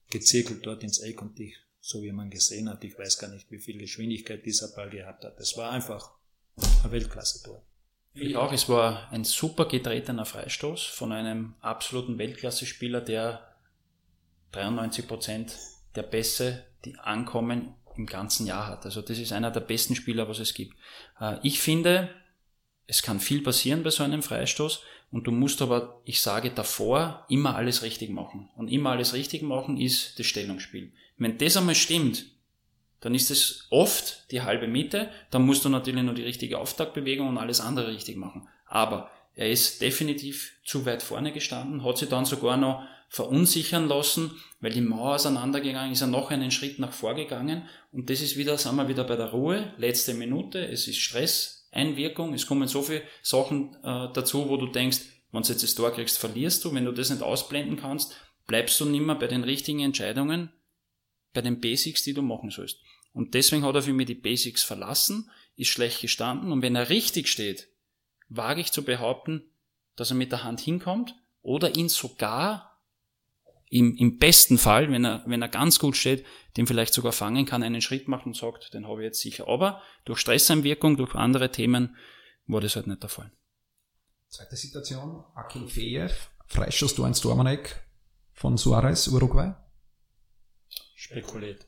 gezirkelt 0.09 0.65
dort 0.65 0.82
ins 0.82 0.97
Eck 0.97 1.21
und 1.21 1.39
ich 1.39 1.55
so 1.86 2.01
wie 2.01 2.13
man 2.13 2.29
gesehen 2.29 2.69
hat. 2.69 2.81
Ich 2.86 2.97
weiß 2.97 3.19
gar 3.19 3.27
nicht, 3.27 3.51
wie 3.51 3.59
viel 3.59 3.77
Geschwindigkeit 3.77 4.45
dieser 4.45 4.69
Ball 4.69 4.89
gehabt 4.89 5.25
hat. 5.25 5.38
Es 5.38 5.57
war 5.57 5.71
einfach 5.71 6.11
ein 6.81 6.91
Weltklasse-Tor. 6.91 7.61
Ich 8.13 8.38
auch. 8.38 8.53
Es 8.53 8.69
war 8.69 9.11
ein 9.11 9.25
super 9.25 9.65
getretener 9.65 10.25
Freistoß 10.25 10.81
von 10.86 11.11
einem 11.11 11.55
absoluten 11.59 12.17
Weltklasse-Spieler, 12.17 13.01
der 13.01 13.53
93 14.53 15.07
Prozent 15.07 15.57
der 15.95 16.03
Pässe, 16.03 16.63
die 16.86 16.97
ankommen, 16.99 17.75
im 17.97 18.05
ganzen 18.05 18.47
Jahr 18.47 18.67
hat. 18.67 18.86
Also 18.86 19.01
das 19.01 19.19
ist 19.19 19.34
einer 19.34 19.51
der 19.51 19.59
besten 19.59 19.95
Spieler, 19.95 20.29
was 20.29 20.39
es 20.39 20.53
gibt. 20.53 20.77
Äh, 21.19 21.38
ich 21.43 21.59
finde, 21.59 22.09
es 22.88 23.03
kann 23.03 23.19
viel 23.19 23.43
passieren 23.43 23.84
bei 23.84 23.89
so 23.89 24.03
einem 24.03 24.23
Freistoß 24.23 24.84
und 25.11 25.27
du 25.27 25.31
musst 25.31 25.61
aber, 25.61 26.01
ich 26.05 26.21
sage 26.21 26.49
davor, 26.49 27.25
immer 27.27 27.55
alles 27.55 27.84
richtig 27.84 28.09
machen. 28.09 28.49
Und 28.55 28.69
immer 28.69 28.91
alles 28.91 29.13
richtig 29.13 29.41
machen 29.41 29.77
ist 29.77 30.17
das 30.17 30.25
Stellungsspiel. 30.25 30.93
Wenn 31.24 31.38
das 31.38 31.57
einmal 31.57 31.76
stimmt, 31.76 32.26
dann 32.99 33.15
ist 33.15 33.32
es 33.32 33.67
oft 33.69 34.30
die 34.32 34.41
halbe 34.41 34.67
Miete. 34.67 35.09
Dann 35.32 35.45
musst 35.45 35.65
du 35.65 35.69
natürlich 35.69 36.03
nur 36.03 36.13
die 36.13 36.24
richtige 36.24 36.57
Auftaktbewegung 36.57 37.28
und 37.28 37.38
alles 37.38 37.61
andere 37.61 37.93
richtig 37.93 38.17
machen. 38.17 38.47
Aber 38.65 39.09
er 39.36 39.49
ist 39.49 39.82
definitiv 39.82 40.53
zu 40.63 40.86
weit 40.86 41.01
vorne 41.01 41.32
gestanden, 41.32 41.84
hat 41.84 41.97
sich 41.97 42.09
dann 42.09 42.26
sogar 42.26 42.57
noch 42.57 42.84
verunsichern 43.09 43.88
lassen, 43.88 44.32
weil 44.59 44.71
die 44.71 44.82
Mauer 44.82 45.15
auseinandergegangen 45.15 45.91
ist, 45.91 46.01
er 46.01 46.07
noch 46.07 46.32
einen 46.32 46.51
Schritt 46.51 46.80
nach 46.80 46.93
vorgegangen. 46.93 47.67
Und 47.91 48.09
das 48.09 48.21
ist 48.21 48.38
wieder, 48.38 48.57
sagen 48.57 48.78
wir 48.78 48.88
wieder 48.88 49.03
bei 49.03 49.15
der 49.15 49.32
Ruhe, 49.32 49.74
letzte 49.78 50.13
Minute, 50.13 50.67
es 50.67 50.88
ist 50.88 50.97
Stress, 50.97 51.67
Einwirkung, 51.71 52.34
es 52.34 52.47
kommen 52.47 52.67
so 52.67 52.82
viele 52.82 53.03
Sachen 53.21 53.76
äh, 53.84 54.07
dazu, 54.13 54.49
wo 54.49 54.57
du 54.57 54.67
denkst, 54.67 54.99
wenn 55.32 55.43
du 55.43 55.49
jetzt 55.49 55.63
das 55.63 55.76
Tor 55.76 55.91
kriegst, 55.91 56.17
verlierst 56.17 56.65
du, 56.65 56.74
wenn 56.74 56.86
du 56.86 56.91
das 56.91 57.09
nicht 57.09 57.21
ausblenden 57.21 57.78
kannst, 57.78 58.15
bleibst 58.47 58.80
du 58.80 58.86
nimmer 58.86 59.15
bei 59.15 59.28
den 59.28 59.43
richtigen 59.43 59.80
Entscheidungen, 59.80 60.51
bei 61.34 61.41
den 61.41 61.59
Basics, 61.59 62.03
die 62.03 62.13
du 62.13 62.21
machen 62.21 62.49
sollst. 62.49 62.79
Und 63.13 63.34
deswegen 63.34 63.63
hat 63.63 63.75
er 63.75 63.84
für 63.84 63.93
mich 63.93 64.07
die 64.07 64.15
Basics 64.15 64.63
verlassen, 64.63 65.29
ist 65.55 65.67
schlecht 65.67 66.01
gestanden 66.01 66.51
und 66.51 66.61
wenn 66.61 66.75
er 66.75 66.89
richtig 66.89 67.27
steht, 67.27 67.69
wage 68.29 68.61
ich 68.61 68.71
zu 68.71 68.84
behaupten, 68.84 69.43
dass 69.95 70.09
er 70.09 70.15
mit 70.15 70.31
der 70.31 70.43
Hand 70.43 70.59
hinkommt 70.59 71.15
oder 71.41 71.75
ihn 71.75 71.89
sogar 71.89 72.79
im, 73.69 73.95
im 73.95 74.17
besten 74.17 74.57
Fall, 74.57 74.91
wenn 74.91 75.03
er, 75.03 75.23
wenn 75.25 75.41
er 75.41 75.49
ganz 75.49 75.79
gut 75.79 75.97
steht, 75.97 76.25
den 76.57 76.67
vielleicht 76.67 76.93
sogar 76.93 77.11
fangen 77.11 77.45
kann, 77.45 77.63
einen 77.63 77.81
Schritt 77.81 78.07
machen 78.07 78.29
und 78.29 78.38
sagt, 78.38 78.73
den 78.73 78.88
habe 78.88 79.01
ich 79.01 79.05
jetzt 79.05 79.21
sicher. 79.21 79.47
Aber 79.47 79.81
durch 80.05 80.19
Stresseinwirkung, 80.19 80.97
durch 80.97 81.15
andere 81.15 81.51
Themen 81.51 81.95
war 82.45 82.61
das 82.61 82.75
halt 82.75 82.88
nicht 82.88 83.01
der 83.01 83.09
Fall. 83.09 83.31
Zweite 84.29 84.55
Situation, 84.55 85.23
Akin 85.36 85.67
Fejev, 85.67 86.29
Freischuss, 86.47 86.95
du 86.95 87.05
ins 87.05 87.21
Dormanek 87.21 87.84
von 88.31 88.57
Suarez, 88.57 89.07
Uruguay. 89.07 89.53
Spekuliert. 91.04 91.68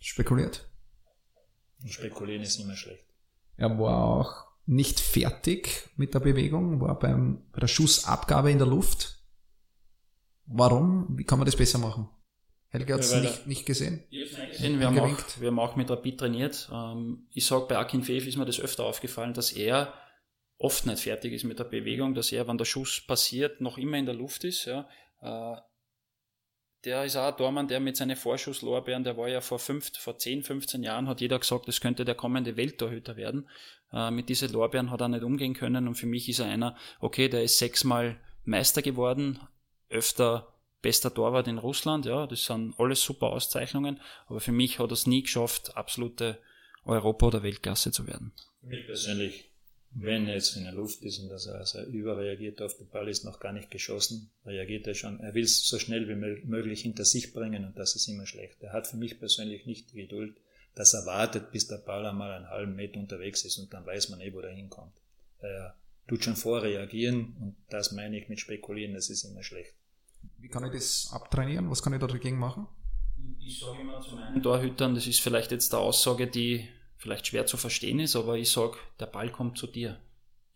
Spekuliert. 0.00 0.68
Und 1.80 1.92
spekulieren 1.92 2.42
ist 2.42 2.58
immer 2.58 2.74
schlecht. 2.74 3.04
Er 3.56 3.78
war 3.78 4.04
auch 4.04 4.48
nicht 4.66 4.98
fertig 4.98 5.88
mit 5.96 6.12
der 6.12 6.20
Bewegung, 6.20 6.80
war 6.80 6.98
beim, 6.98 7.42
bei 7.52 7.60
der 7.60 7.68
Schussabgabe 7.68 8.50
in 8.50 8.58
der 8.58 8.66
Luft. 8.66 9.22
Warum? 10.46 11.06
Wie 11.16 11.24
kann 11.24 11.38
man 11.38 11.46
das 11.46 11.54
besser 11.54 11.78
machen? 11.78 12.08
Helge 12.70 12.94
hat 12.94 13.00
es 13.00 13.12
Ja, 13.12 13.20
nicht, 13.20 13.46
nicht 13.46 13.64
gesehen. 13.66 14.04
Wir 14.10 14.86
haben, 14.86 14.98
auch, 14.98 15.40
wir 15.40 15.48
haben 15.48 15.58
auch 15.60 15.76
mit 15.76 15.88
Rapid 15.88 16.18
trainiert. 16.18 16.68
Ähm, 16.72 17.28
Ich 17.30 17.46
sage, 17.46 17.66
bei 17.68 17.78
Akin 17.78 18.02
Fev 18.02 18.26
ist 18.26 18.36
mir 18.36 18.44
das 18.44 18.58
öfter 18.58 18.84
aufgefallen, 18.84 19.34
dass 19.34 19.52
er 19.52 19.94
oft 20.58 20.84
nicht 20.84 21.00
fertig 21.00 21.32
ist 21.32 21.44
mit 21.44 21.60
der 21.60 21.64
Bewegung, 21.64 22.14
dass 22.14 22.32
er, 22.32 22.48
wenn 22.48 22.58
der 22.58 22.64
Schuss 22.64 23.00
passiert, 23.06 23.60
noch 23.60 23.78
immer 23.78 23.98
in 23.98 24.06
der 24.06 24.16
Luft 24.16 24.42
ist. 24.42 24.64
Ja. 24.64 24.88
Der 26.88 27.04
ist 27.04 27.16
auch 27.16 27.28
ein 27.28 27.36
Tormann, 27.36 27.68
der 27.68 27.80
mit 27.80 27.98
seinen 27.98 28.16
Vorschusslorbeeren, 28.16 29.04
der 29.04 29.18
war 29.18 29.28
ja 29.28 29.42
vor, 29.42 29.58
fünf, 29.58 29.92
vor 29.98 30.16
10, 30.16 30.42
15 30.42 30.82
Jahren, 30.82 31.06
hat 31.06 31.20
jeder 31.20 31.38
gesagt, 31.38 31.68
das 31.68 31.82
könnte 31.82 32.06
der 32.06 32.14
kommende 32.14 32.56
Welttorhüter 32.56 33.18
werden. 33.18 33.46
Äh, 33.92 34.10
Mit 34.10 34.30
diesen 34.30 34.50
Lorbeeren 34.50 34.90
hat 34.90 35.02
er 35.02 35.08
nicht 35.08 35.22
umgehen 35.22 35.52
können 35.52 35.86
und 35.86 35.96
für 35.96 36.06
mich 36.06 36.30
ist 36.30 36.38
er 36.38 36.46
einer, 36.46 36.78
okay, 36.98 37.28
der 37.28 37.42
ist 37.42 37.58
sechsmal 37.58 38.18
Meister 38.44 38.80
geworden, 38.80 39.38
öfter 39.90 40.54
bester 40.80 41.12
Torwart 41.12 41.46
in 41.46 41.58
Russland, 41.58 42.06
ja, 42.06 42.26
das 42.26 42.46
sind 42.46 42.74
alles 42.78 43.02
super 43.02 43.26
Auszeichnungen, 43.26 44.00
aber 44.26 44.40
für 44.40 44.52
mich 44.52 44.78
hat 44.78 44.88
er 44.88 44.92
es 44.92 45.06
nie 45.06 45.20
geschafft, 45.20 45.76
absolute 45.76 46.38
Europa- 46.86 47.26
oder 47.26 47.42
Weltklasse 47.42 47.92
zu 47.92 48.06
werden. 48.06 48.32
Mich 48.62 48.86
persönlich, 48.86 49.47
wenn 50.00 50.28
er 50.28 50.34
jetzt 50.34 50.56
in 50.56 50.64
der 50.64 50.72
Luft 50.72 51.02
ist 51.02 51.18
und 51.18 51.28
dass 51.28 51.46
er 51.46 51.56
also 51.56 51.82
überreagiert 51.82 52.62
auf 52.62 52.76
den 52.76 52.88
Ball 52.88 53.08
ist, 53.08 53.24
noch 53.24 53.40
gar 53.40 53.52
nicht 53.52 53.70
geschossen, 53.70 54.30
reagiert 54.46 54.86
er 54.86 54.94
schon. 54.94 55.18
Er 55.20 55.34
will 55.34 55.44
es 55.44 55.66
so 55.66 55.78
schnell 55.78 56.08
wie 56.08 56.12
mö- 56.12 56.44
möglich 56.44 56.82
hinter 56.82 57.04
sich 57.04 57.32
bringen 57.32 57.64
und 57.64 57.78
das 57.78 57.96
ist 57.96 58.06
immer 58.08 58.26
schlecht. 58.26 58.62
Er 58.62 58.72
hat 58.72 58.86
für 58.86 58.96
mich 58.96 59.18
persönlich 59.18 59.66
nicht 59.66 59.92
die 59.92 60.02
Geduld, 60.02 60.36
dass 60.74 60.94
er 60.94 61.04
wartet, 61.06 61.50
bis 61.50 61.66
der 61.66 61.78
Ball 61.78 62.06
einmal 62.06 62.32
einen 62.32 62.48
halben 62.48 62.76
Meter 62.76 63.00
unterwegs 63.00 63.44
ist 63.44 63.58
und 63.58 63.72
dann 63.74 63.84
weiß 63.84 64.10
man 64.10 64.20
eh, 64.20 64.32
wo 64.32 64.40
er 64.40 64.54
hinkommt. 64.54 64.94
Er 65.40 65.74
tut 66.06 66.22
schon 66.22 66.36
vorreagieren 66.36 67.36
und 67.40 67.56
das 67.68 67.92
meine 67.92 68.18
ich 68.18 68.28
mit 68.28 68.38
spekulieren, 68.40 68.94
das 68.94 69.10
ist 69.10 69.24
immer 69.24 69.42
schlecht. 69.42 69.74
Wie 70.38 70.48
kann 70.48 70.64
ich 70.64 70.72
das 70.72 71.10
abtrainieren? 71.12 71.70
Was 71.70 71.82
kann 71.82 71.92
ich 71.92 72.00
da 72.00 72.06
dagegen 72.06 72.38
machen? 72.38 72.66
Ich 73.40 73.58
sage 73.58 73.80
immer 73.80 74.00
zu 74.00 74.14
meinen 74.14 74.42
Torhütern, 74.42 74.94
das 74.94 75.06
ist 75.06 75.20
vielleicht 75.20 75.50
jetzt 75.50 75.74
eine 75.74 75.82
Aussage, 75.82 76.28
die 76.28 76.68
vielleicht 76.98 77.28
schwer 77.28 77.46
zu 77.46 77.56
verstehen 77.56 78.00
ist, 78.00 78.16
aber 78.16 78.36
ich 78.36 78.50
sage, 78.50 78.76
der 79.00 79.06
Ball 79.06 79.30
kommt 79.30 79.56
zu 79.56 79.66
dir. 79.66 79.98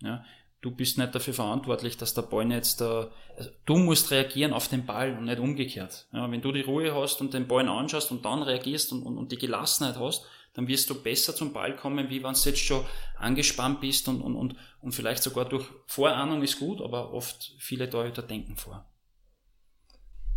Ja? 0.03 0.25
Du 0.61 0.71
bist 0.71 0.99
nicht 0.99 1.15
dafür 1.15 1.35
verantwortlich, 1.35 1.97
dass 1.97 2.15
der 2.15 2.23
Ball 2.23 2.51
jetzt 2.53 2.81
da, 2.81 3.11
also 3.37 3.51
du 3.65 3.79
musst 3.79 4.11
reagieren 4.11 4.53
auf 4.53 4.69
den 4.69 4.87
Ball 4.87 5.17
und 5.17 5.25
nicht 5.25 5.41
umgekehrt. 5.41 6.07
Ja, 6.13 6.31
wenn 6.31 6.41
du 6.41 6.53
die 6.53 6.61
Ruhe 6.61 6.95
hast 6.95 7.21
und 7.21 7.35
den 7.35 7.49
Ball 7.49 7.69
anschaust 7.69 8.13
und 8.13 8.25
dann 8.25 8.43
reagierst 8.43 8.93
und, 8.93 9.03
und, 9.03 9.19
und 9.19 9.33
die 9.33 9.39
Gelassenheit 9.39 9.99
hast, 9.99 10.25
dann 10.55 10.69
wirst 10.69 10.91
du 10.91 11.03
besser 11.03 11.35
zum 11.35 11.53
Ball 11.53 11.75
kommen, 11.75 12.11
wie 12.11 12.23
wenn 12.23 12.35
du 12.35 12.41
jetzt 12.45 12.61
schon 12.61 12.85
angespannt 13.17 13.81
bist 13.81 14.07
und, 14.09 14.21
und, 14.21 14.37
und, 14.37 14.55
und 14.81 14.93
vielleicht 14.93 15.23
sogar 15.23 15.47
durch 15.47 15.67
Vorahnung 15.87 16.43
ist 16.43 16.59
gut, 16.59 16.81
aber 16.81 17.13
oft 17.13 17.55
viele 17.59 17.89
Torhüter 17.89 18.23
denken 18.23 18.57
vor. 18.57 18.87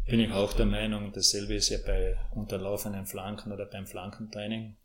Bin 0.08 0.20
ich 0.20 0.32
auch 0.32 0.54
der 0.54 0.68
Meinung, 0.68 1.12
dasselbe 1.14 1.56
ist 1.56 1.70
ja 1.70 1.80
bei 1.86 2.16
unterlaufenden 2.34 3.08
Flanken 3.08 3.52
oder 3.52 3.66
beim 3.66 3.88
Flankentraining, 3.88 4.78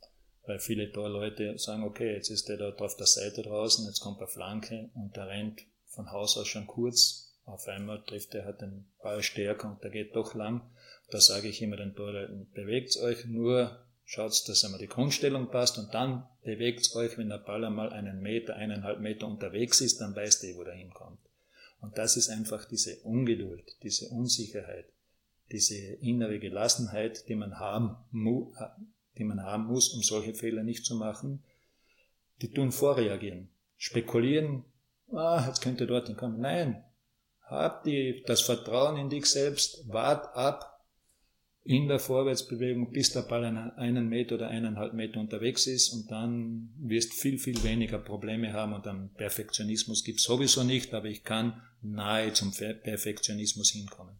weil 0.47 0.59
viele 0.59 0.91
Torleute 0.91 1.59
sagen, 1.59 1.85
okay, 1.85 2.15
jetzt 2.15 2.31
ist 2.31 2.49
der 2.49 2.57
da 2.57 2.71
auf 2.71 2.97
der 2.97 3.07
Seite 3.07 3.43
draußen, 3.43 3.87
jetzt 3.87 4.01
kommt 4.01 4.19
eine 4.19 4.29
Flanke 4.29 4.91
und 4.95 5.17
der 5.17 5.29
rennt 5.29 5.63
von 5.87 6.11
Haus 6.11 6.37
aus 6.37 6.49
schon 6.49 6.67
kurz, 6.67 7.31
auf 7.45 7.67
einmal 7.67 8.03
trifft 8.03 8.35
er 8.35 8.45
hat 8.45 8.61
den 8.61 8.87
Ball 9.03 9.23
stärker 9.23 9.71
und 9.71 9.83
der 9.83 9.91
geht 9.91 10.15
doch 10.15 10.35
lang. 10.35 10.63
Da 11.11 11.21
sage 11.21 11.49
ich 11.49 11.61
immer 11.63 11.77
den 11.77 11.95
Torleuten, 11.95 12.49
bewegt 12.53 12.97
euch 12.99 13.27
nur, 13.27 13.85
schaut, 14.05 14.49
dass 14.49 14.65
einmal 14.65 14.81
die 14.81 14.87
Grundstellung 14.87 15.51
passt 15.51 15.79
und 15.79 15.93
dann 15.93 16.29
bewegt 16.43 16.95
euch, 16.95 17.19
wenn 17.19 17.29
der 17.29 17.39
Ball 17.39 17.65
einmal 17.65 17.93
einen 17.93 18.21
Meter, 18.21 18.55
eineinhalb 18.55 19.01
Meter 19.01 19.27
unterwegs 19.27 19.81
ist, 19.81 20.01
dann 20.01 20.15
weißt 20.15 20.45
ihr, 20.45 20.57
wo 20.57 20.65
der 20.65 20.75
hinkommt. 20.75 21.19
Und 21.81 21.99
das 21.99 22.17
ist 22.17 22.29
einfach 22.29 22.65
diese 22.67 22.97
Ungeduld, 23.01 23.77
diese 23.83 24.09
Unsicherheit, 24.09 24.87
diese 25.51 25.77
innere 25.77 26.39
Gelassenheit, 26.39 27.29
die 27.29 27.35
man 27.35 27.59
haben, 27.59 27.97
mu, 28.11 28.53
die 29.19 29.25
man 29.25 29.43
haben 29.43 29.67
muss, 29.67 29.89
um 29.91 30.03
solche 30.03 30.35
Fehler 30.35 30.63
nicht 30.63 30.85
zu 30.85 30.97
machen, 30.97 31.43
die 32.43 32.51
tun 32.53 32.73
vorreagieren. 32.73 33.49
Spekulieren, 33.77 34.65
ah, 35.13 35.45
jetzt 35.47 35.61
könnte 35.61 35.87
dort 35.87 36.09
hinkommen. 36.09 36.41
Nein, 36.41 36.83
hab 37.43 37.85
die, 37.85 38.23
das 38.27 38.41
Vertrauen 38.41 38.97
in 38.97 39.11
dich 39.11 39.27
selbst, 39.27 39.89
wart 39.89 40.35
ab 40.37 40.85
in 41.63 41.89
der 41.89 41.99
Vorwärtsbewegung, 41.99 42.91
bis 42.91 43.13
der 43.13 43.23
Ball 43.23 43.45
einen, 43.45 43.71
einen 43.73 44.09
Meter 44.09 44.37
oder 44.37 44.49
eineinhalb 44.49 44.95
Meter 44.95 45.21
unterwegs 45.21 45.67
ist 45.67 45.91
und 45.91 46.11
dann 46.11 46.73
wirst 46.79 47.13
viel, 47.13 47.39
viel 47.39 47.63
weniger 47.63 47.99
Probleme 47.99 48.53
haben 48.53 48.73
und 48.73 48.87
dann 48.87 49.13
Perfektionismus 49.15 50.05
gibt 50.05 50.21
sowieso 50.21 50.65
nicht, 50.65 50.95
aber 50.95 51.09
ich 51.09 51.23
kann 51.23 51.61
nahe 51.83 52.33
zum 52.33 52.53
Perfektionismus 52.53 53.73
hinkommen 53.73 54.17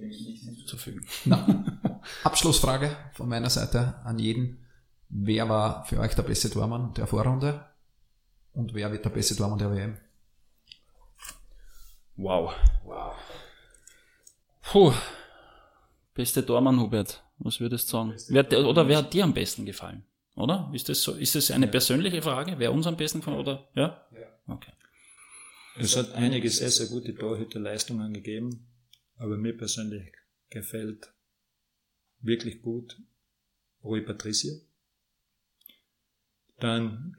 hinzuzufügen. 0.00 1.06
Na, 1.24 1.80
Abschlussfrage 2.24 2.96
von 3.12 3.28
meiner 3.28 3.50
Seite 3.50 3.94
an 4.04 4.18
jeden. 4.18 4.66
Wer 5.08 5.48
war 5.48 5.84
für 5.86 5.98
euch 6.00 6.14
der 6.14 6.22
beste 6.22 6.50
Tormann 6.50 6.92
der 6.94 7.06
Vorrunde? 7.06 7.64
Und 8.52 8.74
wer 8.74 8.92
wird 8.92 9.04
der 9.04 9.10
beste 9.10 9.36
Tormann 9.36 9.58
der 9.58 9.70
WM? 9.70 9.96
Wow. 12.16 12.52
Wow. 12.84 13.14
Puh. 14.62 14.92
Beste 16.14 16.44
Tormann, 16.44 16.80
Hubert. 16.80 17.22
Was 17.38 17.60
würdest 17.60 17.88
du 17.88 17.92
sagen? 17.92 18.14
Wer, 18.28 18.66
oder 18.66 18.88
wer 18.88 18.98
hat 18.98 19.14
dir 19.14 19.24
am 19.24 19.32
besten 19.32 19.64
gefallen? 19.64 20.04
Oder? 20.34 20.70
Ist 20.72 20.88
das 20.88 21.00
so? 21.00 21.12
Ist 21.12 21.34
das 21.34 21.50
eine 21.50 21.68
persönliche 21.68 22.20
Frage? 22.20 22.58
Wer 22.58 22.72
uns 22.72 22.86
am 22.86 22.96
besten 22.96 23.20
gefallen? 23.20 23.38
Oder? 23.38 23.68
Ja? 23.74 24.06
Ja. 24.12 24.54
Okay. 24.54 24.72
Es 25.78 25.96
hat 25.96 26.12
einige 26.14 26.50
sehr, 26.50 26.70
sehr 26.70 26.88
gute 26.88 27.14
Torhüterleistungen 27.14 28.12
gegeben. 28.12 28.66
Aber 29.16 29.36
mir 29.36 29.56
persönlich 29.56 30.12
gefällt 30.50 31.12
wirklich 32.20 32.62
gut 32.62 33.00
Rui 33.82 34.00
Patricio. 34.00 34.54
Dann 36.58 37.16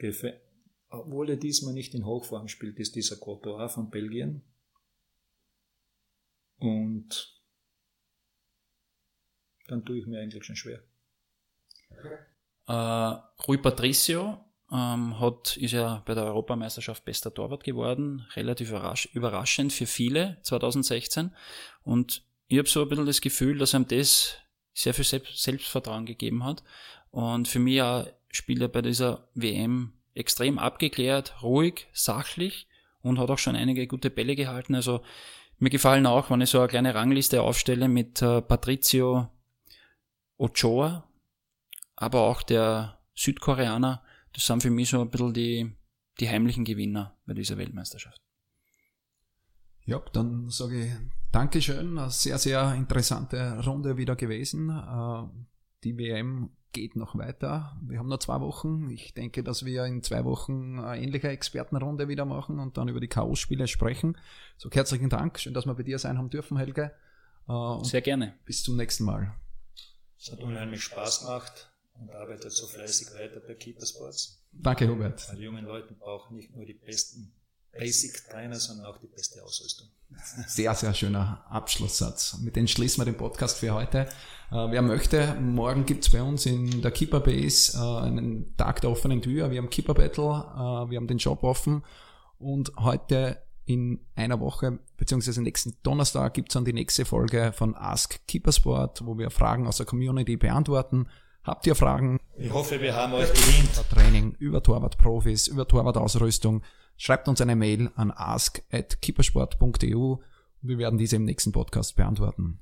obwohl 0.90 1.30
er 1.30 1.38
diesmal 1.38 1.74
nicht 1.74 1.94
in 1.94 2.06
Hochform 2.06 2.48
spielt, 2.48 2.80
ist 2.80 2.96
dieser 2.96 3.16
Courtois 3.16 3.70
von 3.70 3.90
Belgien. 3.90 4.42
Und 6.58 7.40
dann 9.68 9.86
tue 9.86 10.00
ich 10.00 10.08
mir 10.08 10.20
eigentlich 10.20 10.44
schon 10.44 10.56
schwer. 10.56 10.82
Äh, 12.68 12.74
Rui 13.48 13.58
Patricio 13.58 14.44
ähm, 14.72 15.20
hat, 15.20 15.58
ist 15.58 15.72
ja 15.72 16.04
bei 16.06 16.14
der 16.16 16.26
Europameisterschaft 16.26 17.06
bester 17.06 17.34
Torwart 17.34 17.64
geworden, 17.64 18.26
relativ 18.36 18.70
überrasch, 18.70 19.06
überraschend 19.14 19.72
für 19.72 19.86
viele 19.86 20.38
2016. 20.42 21.34
Und 21.84 22.26
ich 22.48 22.58
habe 22.58 22.68
so 22.68 22.82
ein 22.82 22.90
bisschen 22.90 23.06
das 23.06 23.22
Gefühl, 23.22 23.58
dass 23.60 23.74
ihm 23.74 23.88
das 23.88 24.38
sehr 24.80 24.94
viel 24.94 25.04
Selbst 25.04 25.42
Selbstvertrauen 25.42 26.06
gegeben 26.06 26.44
hat. 26.44 26.64
Und 27.12 27.48
für 27.48 27.60
mich 27.60 27.82
auch 27.82 28.08
spielt 28.32 28.62
er 28.62 28.70
bei 28.70 28.82
dieser 28.82 29.28
WM 29.34 29.94
extrem 30.14 30.58
abgeklärt, 30.60 31.42
ruhig, 31.42 31.88
sachlich 31.94 32.68
und 33.02 33.20
hat 33.20 33.30
auch 33.30 33.38
schon 33.38 33.56
einige 33.56 33.88
gute 33.88 34.10
Bälle 34.10 34.36
gehalten. 34.36 34.76
Also 34.76 35.02
mir 35.58 35.70
gefallen 35.70 36.06
auch, 36.06 36.30
wenn 36.30 36.42
ich 36.42 36.50
so 36.50 36.60
eine 36.60 36.68
kleine 36.68 36.96
Rangliste 36.96 37.42
aufstelle 37.42 37.88
mit 37.88 38.22
äh, 38.22 38.42
Patricio 38.42 39.30
Ochoa, 40.38 41.10
aber 41.96 42.22
auch 42.22 42.42
der 42.44 43.00
Südkoreaner, 43.16 44.02
das 44.34 44.46
sind 44.46 44.62
für 44.62 44.70
mich 44.70 44.90
so 44.90 45.02
ein 45.02 45.10
bisschen 45.10 45.34
die, 45.34 45.76
die 46.20 46.30
heimlichen 46.30 46.64
Gewinner 46.64 47.18
bei 47.26 47.34
dieser 47.34 47.58
Weltmeisterschaft. 47.58 48.22
Ja, 49.86 50.00
dann 50.14 50.50
sage 50.50 50.86
ich 50.86 51.19
Dankeschön. 51.32 51.98
Eine 51.98 52.10
sehr, 52.10 52.38
sehr 52.38 52.74
interessante 52.74 53.64
Runde 53.66 53.98
wieder 53.98 54.16
gewesen. 54.16 54.70
Äh, 54.70 55.28
die 55.84 55.98
WM 55.98 56.50
geht 56.72 56.96
noch 56.96 57.18
weiter. 57.18 57.78
Wir 57.88 58.00
haben 58.00 58.08
noch 58.08 58.20
zwei 58.20 58.42
Wochen. 58.42 58.90
Ich 58.90 59.14
denke, 59.14 59.44
dass 59.44 59.66
wir 59.66 59.86
in 59.86 60.04
zwei 60.04 60.26
Wochen 60.26 60.80
eine 60.80 61.02
ähnliche 61.02 61.30
Expertenrunde 61.30 62.08
wieder 62.08 62.26
machen 62.26 62.60
und 62.60 62.78
dann 62.78 62.88
über 62.88 63.00
die 63.00 63.08
K.O.-Spiele 63.08 63.68
sprechen. 63.68 64.18
So 64.58 64.70
herzlichen 64.72 65.10
Dank. 65.10 65.40
Schön, 65.40 65.54
dass 65.54 65.66
wir 65.66 65.74
bei 65.76 65.84
dir 65.84 66.00
sein 66.00 66.18
haben 66.18 66.30
dürfen, 66.30 66.58
Helge. 66.58 66.92
Äh, 67.48 67.84
sehr 67.84 68.02
gerne. 68.02 68.36
Bis 68.46 68.64
zum 68.64 68.78
nächsten 68.78 69.04
Mal. 69.04 69.36
Es 70.18 70.32
hat 70.32 70.42
unheimlich 70.42 70.84
Spaß 70.84 71.22
gemacht 71.22 71.72
und 71.94 72.12
arbeitet 72.12 72.52
so 72.52 72.68
fleißig 72.68 73.14
weiter 73.14 73.40
bei 73.40 73.58
Sports. 73.86 74.46
Danke, 74.52 74.88
Hubert. 74.88 75.30
Weil 75.30 75.38
die 75.38 75.44
jungen 75.44 75.66
Leute 75.66 75.94
brauchen 75.94 76.36
nicht 76.36 76.56
nur 76.56 76.66
die 76.66 76.74
besten 76.74 77.34
Basic 77.78 78.30
Trainer, 78.30 78.60
sondern 78.60 78.88
auch 78.88 78.98
die 78.98 79.08
beste 79.08 79.44
Ausrüstung. 79.44 79.88
Sehr, 80.48 80.74
sehr 80.74 80.94
schöner 80.94 81.46
Abschlusssatz. 81.50 82.38
Mit 82.40 82.56
dem 82.56 82.68
schließen 82.68 83.02
wir 83.02 83.06
den 83.06 83.18
Podcast 83.18 83.60
für 83.60 83.74
heute. 83.74 84.00
Äh, 84.52 84.56
wer 84.72 84.82
möchte, 84.82 85.36
morgen 85.36 85.86
gibt's 85.86 86.10
bei 86.10 86.22
uns 86.22 86.46
in 86.46 86.82
der 86.82 86.92
Keeper 86.92 87.20
Base 87.20 87.78
äh, 87.78 88.06
einen 88.06 88.56
Tag 88.58 88.82
der 88.82 88.90
offenen 88.90 89.22
Tür. 89.22 89.52
Wir 89.52 89.60
haben 89.60 89.70
Keeper 89.70 89.94
Battle, 89.94 90.24
äh, 90.24 90.90
wir 90.90 90.98
haben 90.98 91.08
den 91.08 91.20
Job 91.20 91.44
offen 91.44 91.84
und 92.40 92.76
heute 92.78 93.38
in 93.66 94.00
einer 94.16 94.40
Woche, 94.40 94.80
beziehungsweise 94.98 95.44
nächsten 95.44 95.76
Donnerstag 95.84 96.34
gibt's 96.34 96.56
dann 96.56 96.66
die 96.66 96.74
nächste 96.74 97.06
Folge 97.06 97.54
von 97.54 97.76
Ask 97.76 98.26
Keeper 98.28 98.52
Sport, 98.52 99.06
wo 99.06 99.20
wir 99.20 99.30
Fragen 99.30 99.68
aus 99.68 99.78
der 99.78 99.86
Community 99.86 100.38
beantworten. 100.38 101.08
Habt 101.44 101.68
ihr 101.68 101.76
Fragen? 101.76 102.20
Ich 102.36 102.52
hoffe, 102.52 102.82
wir 102.82 102.96
haben 102.96 103.14
euch 103.14 103.32
bedient. 103.32 103.70
Training, 103.92 104.36
über 104.40 104.64
Torwartprofis, 104.64 105.48
über 105.48 105.68
Torwartausrüstung. 105.68 106.64
Schreibt 107.02 107.30
uns 107.30 107.40
eine 107.40 107.56
Mail 107.56 107.90
an 107.96 108.12
ask.keepersport.eu 108.12 109.96
und 109.96 110.22
wir 110.62 110.78
werden 110.78 111.00
diese 111.00 111.16
im 111.16 111.24
nächsten 111.24 111.54
Podcast 111.54 111.96
beantworten. 111.96 112.60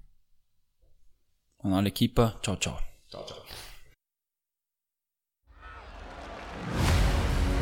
An 1.57 1.73
alle 1.73 1.89
Keeper, 1.89 2.39
ciao, 2.43 2.55
ciao. 2.55 2.77
Ciao, 3.09 3.25
ciao. 3.25 3.39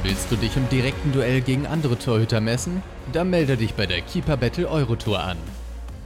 Willst 0.04 0.30
du 0.30 0.36
dich 0.36 0.58
im 0.58 0.68
direkten 0.68 1.14
Duell 1.14 1.40
gegen 1.40 1.66
andere 1.66 1.98
Torhüter 1.98 2.42
messen? 2.42 2.84
Dann 3.14 3.30
melde 3.30 3.56
dich 3.56 3.74
bei 3.74 3.86
der 3.86 4.02
Keeper 4.02 4.36
Battle 4.36 4.70
Eurotour 4.70 5.20
an. 5.24 5.38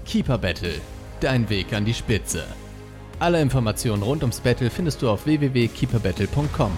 Keeper 0.06 0.38
Battle, 0.38 0.80
dein 1.20 1.50
Weg 1.50 1.74
an 1.74 1.86
die 1.86 1.96
Spitze. 1.96 2.46
Alle 3.18 3.42
Informationen 3.42 4.04
rund 4.04 4.22
ums 4.22 4.40
Battle 4.40 4.70
findest 4.70 5.02
du 5.02 5.10
auf 5.10 5.26
www.keeperbattle.com. 5.26 6.72